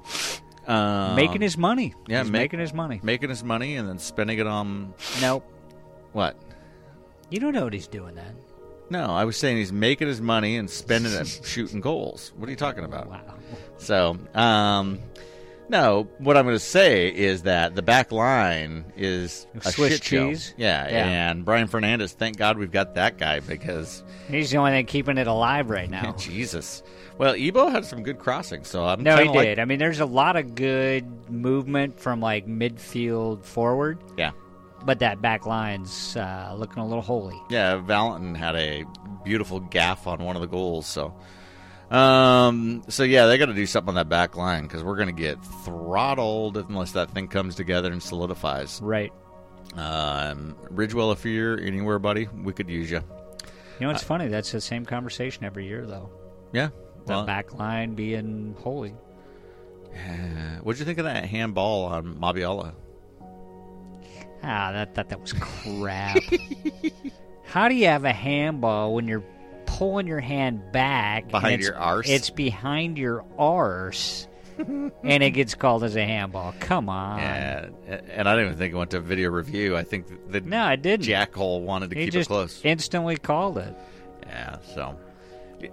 Um, 0.66 1.16
making 1.16 1.40
his 1.40 1.58
money. 1.58 1.94
yeah, 2.06 2.22
He's 2.22 2.30
make- 2.30 2.42
making 2.42 2.60
his 2.60 2.72
money. 2.72 3.00
making 3.02 3.30
his 3.30 3.42
money 3.42 3.76
and 3.76 3.88
then 3.88 3.98
spending 3.98 4.38
it 4.38 4.46
on 4.46 4.94
Nope. 5.20 5.44
what? 6.12 6.36
You 7.30 7.40
don't 7.40 7.52
know 7.52 7.64
what 7.64 7.72
he's 7.72 7.88
doing 7.88 8.14
then. 8.14 8.36
No, 8.88 9.06
I 9.06 9.24
was 9.24 9.36
saying 9.36 9.56
he's 9.56 9.72
making 9.72 10.06
his 10.06 10.20
money 10.20 10.56
and 10.56 10.68
spending 10.70 11.12
it 11.12 11.26
shooting 11.44 11.80
goals. 11.80 12.32
What 12.36 12.46
are 12.46 12.50
you 12.52 12.56
talking 12.56 12.84
about? 12.84 13.08
Wow. 13.08 13.22
So, 13.78 14.18
um, 14.34 15.00
no, 15.72 16.06
what 16.18 16.36
I'm 16.36 16.44
going 16.44 16.54
to 16.54 16.60
say 16.60 17.08
is 17.08 17.42
that 17.42 17.74
the 17.74 17.82
back 17.82 18.12
line 18.12 18.84
is 18.96 19.46
a 19.64 19.72
Swiss 19.72 19.94
shit 19.94 20.04
show. 20.04 20.28
Yeah, 20.56 20.88
Yeah. 20.88 21.30
and 21.30 21.44
Brian 21.44 21.66
Fernandez, 21.66 22.12
thank 22.12 22.36
God 22.36 22.58
we've 22.58 22.70
got 22.70 22.94
that 22.94 23.18
guy 23.18 23.40
because 23.40 24.04
He's 24.28 24.50
the 24.50 24.58
only 24.58 24.70
thing 24.72 24.86
keeping 24.86 25.18
it 25.18 25.26
alive 25.26 25.70
right 25.70 25.90
now. 25.90 26.12
Jesus. 26.18 26.82
Well, 27.18 27.34
Ebo 27.34 27.68
had 27.68 27.84
some 27.84 28.02
good 28.02 28.18
crossings, 28.18 28.68
so 28.68 28.84
I'm 28.84 29.02
No, 29.02 29.16
he 29.16 29.28
like- 29.28 29.40
did. 29.40 29.58
I 29.58 29.64
mean, 29.64 29.78
there's 29.78 30.00
a 30.00 30.06
lot 30.06 30.36
of 30.36 30.54
good 30.54 31.30
movement 31.30 31.98
from 31.98 32.20
like 32.20 32.46
midfield 32.46 33.44
forward, 33.44 33.98
yeah, 34.16 34.30
but 34.84 34.98
that 35.00 35.20
back 35.22 35.46
line's 35.46 36.16
uh, 36.16 36.54
looking 36.56 36.82
a 36.82 36.86
little 36.86 37.02
holy. 37.02 37.40
yeah. 37.50 37.76
Valentin 37.76 38.34
had 38.34 38.56
a 38.56 38.84
beautiful 39.24 39.60
gaff 39.60 40.06
on 40.06 40.22
one 40.24 40.36
of 40.36 40.42
the 40.42 40.48
goals, 40.48 40.86
so. 40.86 41.14
Um. 41.92 42.82
So 42.88 43.02
yeah, 43.04 43.26
they 43.26 43.36
got 43.38 43.46
to 43.46 43.54
do 43.54 43.66
something 43.66 43.90
on 43.90 43.94
that 43.96 44.08
back 44.08 44.36
line 44.36 44.62
because 44.62 44.82
we're 44.82 44.96
going 44.96 45.14
to 45.14 45.20
get 45.22 45.42
throttled 45.64 46.56
unless 46.56 46.92
that 46.92 47.10
thing 47.10 47.28
comes 47.28 47.54
together 47.54 47.92
and 47.92 48.02
solidifies. 48.02 48.80
Right. 48.82 49.12
Um, 49.74 50.56
Ridgewell, 50.72 51.12
if 51.12 51.24
you're 51.24 51.58
anywhere, 51.60 51.98
buddy, 51.98 52.28
we 52.42 52.52
could 52.52 52.68
use 52.68 52.90
you. 52.90 53.00
You 53.80 53.86
know, 53.86 53.90
it's 53.90 54.02
funny. 54.02 54.28
That's 54.28 54.52
the 54.52 54.60
same 54.60 54.84
conversation 54.84 55.44
every 55.44 55.66
year, 55.66 55.86
though. 55.86 56.10
Yeah. 56.52 56.68
The 57.06 57.14
Well, 57.14 57.24
back 57.26 57.54
line 57.54 57.94
being 57.94 58.54
holy. 58.60 58.94
what'd 60.62 60.78
you 60.78 60.84
think 60.86 60.98
of 60.98 61.04
that 61.04 61.24
handball 61.24 61.84
on 61.86 62.14
Mabiala? 62.14 62.74
Ah, 64.42 64.72
that 64.72 64.94
that 64.94 65.08
that 65.08 65.20
was 65.20 65.32
crap. 65.34 66.18
How 67.44 67.68
do 67.68 67.74
you 67.74 67.86
have 67.86 68.04
a 68.04 68.12
handball 68.12 68.94
when 68.94 69.06
you're 69.08 69.24
pulling 69.78 70.06
your 70.06 70.20
hand 70.20 70.72
back 70.72 71.28
Behind 71.28 71.62
your 71.62 71.76
arse? 71.76 72.08
It's 72.08 72.30
behind 72.30 72.98
your 72.98 73.24
arse, 73.38 74.26
and 74.58 75.22
it 75.22 75.30
gets 75.30 75.54
called 75.54 75.82
as 75.84 75.96
a 75.96 76.04
handball. 76.04 76.54
Come 76.60 76.88
on. 76.88 77.18
Yeah, 77.18 77.68
and 78.10 78.28
I 78.28 78.34
don't 78.34 78.44
even 78.46 78.56
think 78.58 78.74
it 78.74 78.76
went 78.76 78.90
to 78.92 79.00
video 79.00 79.30
review. 79.30 79.76
I 79.76 79.82
think 79.82 80.06
the 80.30 80.40
No, 80.40 80.60
I 80.62 80.76
didn't. 80.76 81.06
Jackhole 81.06 81.62
wanted 81.62 81.90
to 81.90 81.96
he 81.98 82.04
keep 82.04 82.12
just 82.12 82.28
it 82.28 82.32
close. 82.32 82.60
instantly 82.64 83.16
called 83.16 83.58
it. 83.58 83.74
Yeah, 84.26 84.58
so 84.74 84.96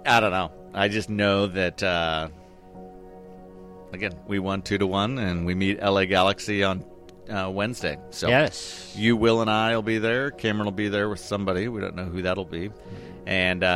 I 0.06 0.20
don't 0.20 0.30
know. 0.32 0.50
I 0.74 0.88
just 0.88 1.08
know 1.10 1.46
that 1.48 1.82
uh, 1.82 2.28
again 3.92 4.12
we 4.26 4.38
won 4.38 4.62
two 4.62 4.78
to 4.78 4.86
one, 4.86 5.18
and 5.18 5.46
we 5.46 5.54
meet 5.54 5.82
LA 5.82 6.04
Galaxy 6.04 6.62
on 6.64 6.84
uh, 7.28 7.50
Wednesday. 7.50 7.98
So 8.10 8.28
Yes. 8.28 8.94
you, 8.96 9.16
Will, 9.16 9.40
and 9.40 9.50
I 9.50 9.74
will 9.74 9.82
be 9.82 9.98
there. 9.98 10.30
Cameron 10.30 10.64
will 10.66 10.72
be 10.72 10.88
there 10.88 11.08
with 11.08 11.20
somebody. 11.20 11.68
We 11.68 11.80
don't 11.80 11.94
know 11.96 12.04
who 12.06 12.22
that'll 12.22 12.44
be, 12.44 12.70
and 13.30 13.62
uh, 13.64 13.66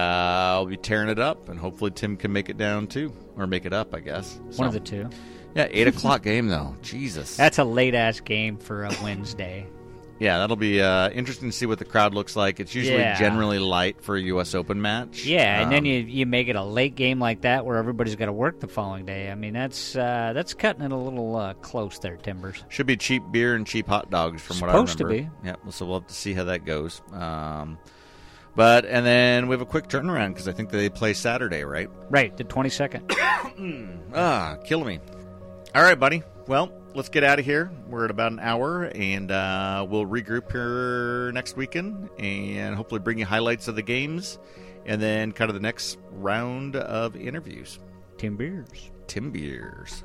I'll 0.58 0.66
be 0.66 0.76
tearing 0.76 1.08
it 1.08 1.18
up, 1.20 1.48
and 1.48 1.58
hopefully 1.58 1.92
Tim 1.92 2.16
can 2.16 2.32
make 2.32 2.48
it 2.48 2.58
down 2.58 2.88
too, 2.88 3.12
or 3.36 3.46
make 3.46 3.64
it 3.64 3.72
up, 3.72 3.94
I 3.94 4.00
guess. 4.00 4.38
One 4.56 4.66
of 4.66 4.74
the 4.74 4.80
two. 4.80 5.08
Yeah, 5.54 5.68
eight 5.70 5.86
o'clock 5.86 6.22
game 6.24 6.48
though. 6.48 6.74
Jesus. 6.82 7.36
That's 7.36 7.58
a 7.58 7.64
late 7.64 7.94
ass 7.94 8.18
game 8.20 8.56
for 8.58 8.84
a 8.84 8.92
Wednesday. 9.02 9.66
Yeah, 10.20 10.38
that'll 10.38 10.54
be 10.56 10.80
uh, 10.80 11.10
interesting 11.10 11.50
to 11.50 11.56
see 11.56 11.66
what 11.66 11.78
the 11.80 11.84
crowd 11.84 12.14
looks 12.14 12.36
like. 12.36 12.60
It's 12.60 12.72
usually 12.74 12.98
Yeah. 12.98 13.18
generally 13.18 13.58
light 13.58 14.00
for 14.00 14.16
a 14.16 14.20
U.S. 14.22 14.54
Open 14.54 14.80
match. 14.80 15.24
Yeah, 15.26 15.60
and 15.60 15.70
then 15.72 15.78
Um, 15.80 15.84
you 15.86 15.98
you 16.00 16.24
make 16.26 16.46
it 16.48 16.54
a 16.56 16.62
late 16.62 16.94
game 16.94 17.18
like 17.20 17.40
that 17.42 17.64
where 17.66 17.76
everybody's 17.78 18.14
got 18.16 18.26
to 18.26 18.32
work 18.32 18.60
the 18.60 18.68
following 18.68 19.04
day. 19.06 19.30
I 19.30 19.34
mean, 19.34 19.52
that's 19.54 19.94
uh, 19.96 20.32
that's 20.34 20.54
cutting 20.54 20.82
it 20.82 20.92
a 20.92 20.96
little 20.96 21.34
uh, 21.36 21.54
close 21.54 21.98
there, 21.98 22.16
Timbers. 22.16 22.64
Should 22.68 22.86
be 22.86 22.96
cheap 22.96 23.22
beer 23.32 23.54
and 23.54 23.66
cheap 23.66 23.86
hot 23.88 24.08
dogs, 24.10 24.40
from 24.42 24.58
what 24.60 24.70
Supposed 24.70 24.96
I 24.96 24.98
to 24.98 25.04
remember. 25.06 25.30
Yeah, 25.44 25.56
so 25.70 25.84
we'll 25.86 25.98
have 26.00 26.08
to 26.08 26.14
see 26.14 26.32
how 26.32 26.44
that 26.44 26.64
goes. 26.64 27.02
Um, 27.12 27.76
but 28.56 28.84
and 28.84 29.04
then 29.04 29.48
we 29.48 29.54
have 29.54 29.60
a 29.60 29.66
quick 29.66 29.88
turnaround 29.88 30.28
because 30.30 30.48
I 30.48 30.52
think 30.52 30.70
they 30.70 30.88
play 30.88 31.14
Saturday, 31.14 31.64
right? 31.64 31.88
Right, 32.10 32.36
the 32.36 32.44
twenty 32.44 32.70
second. 32.70 33.10
Ah, 34.16 34.56
kill 34.64 34.84
me. 34.84 34.98
All 35.74 35.82
right, 35.82 35.98
buddy. 35.98 36.22
Well, 36.46 36.72
let's 36.94 37.08
get 37.08 37.24
out 37.24 37.38
of 37.38 37.44
here. 37.44 37.70
We're 37.88 38.04
at 38.04 38.10
about 38.10 38.32
an 38.32 38.40
hour, 38.40 38.84
and 38.94 39.30
uh, 39.30 39.86
we'll 39.88 40.06
regroup 40.06 40.50
here 40.50 41.30
next 41.32 41.56
weekend, 41.56 42.10
and 42.18 42.74
hopefully 42.74 43.00
bring 43.00 43.18
you 43.18 43.24
highlights 43.26 43.68
of 43.68 43.76
the 43.76 43.82
games, 43.82 44.38
and 44.86 45.00
then 45.00 45.32
kind 45.32 45.50
of 45.50 45.54
the 45.54 45.60
next 45.60 45.98
round 46.12 46.76
of 46.76 47.16
interviews. 47.16 47.78
Timbeers. 48.16 48.90
Tim 49.06 49.30
Beers. 49.30 50.02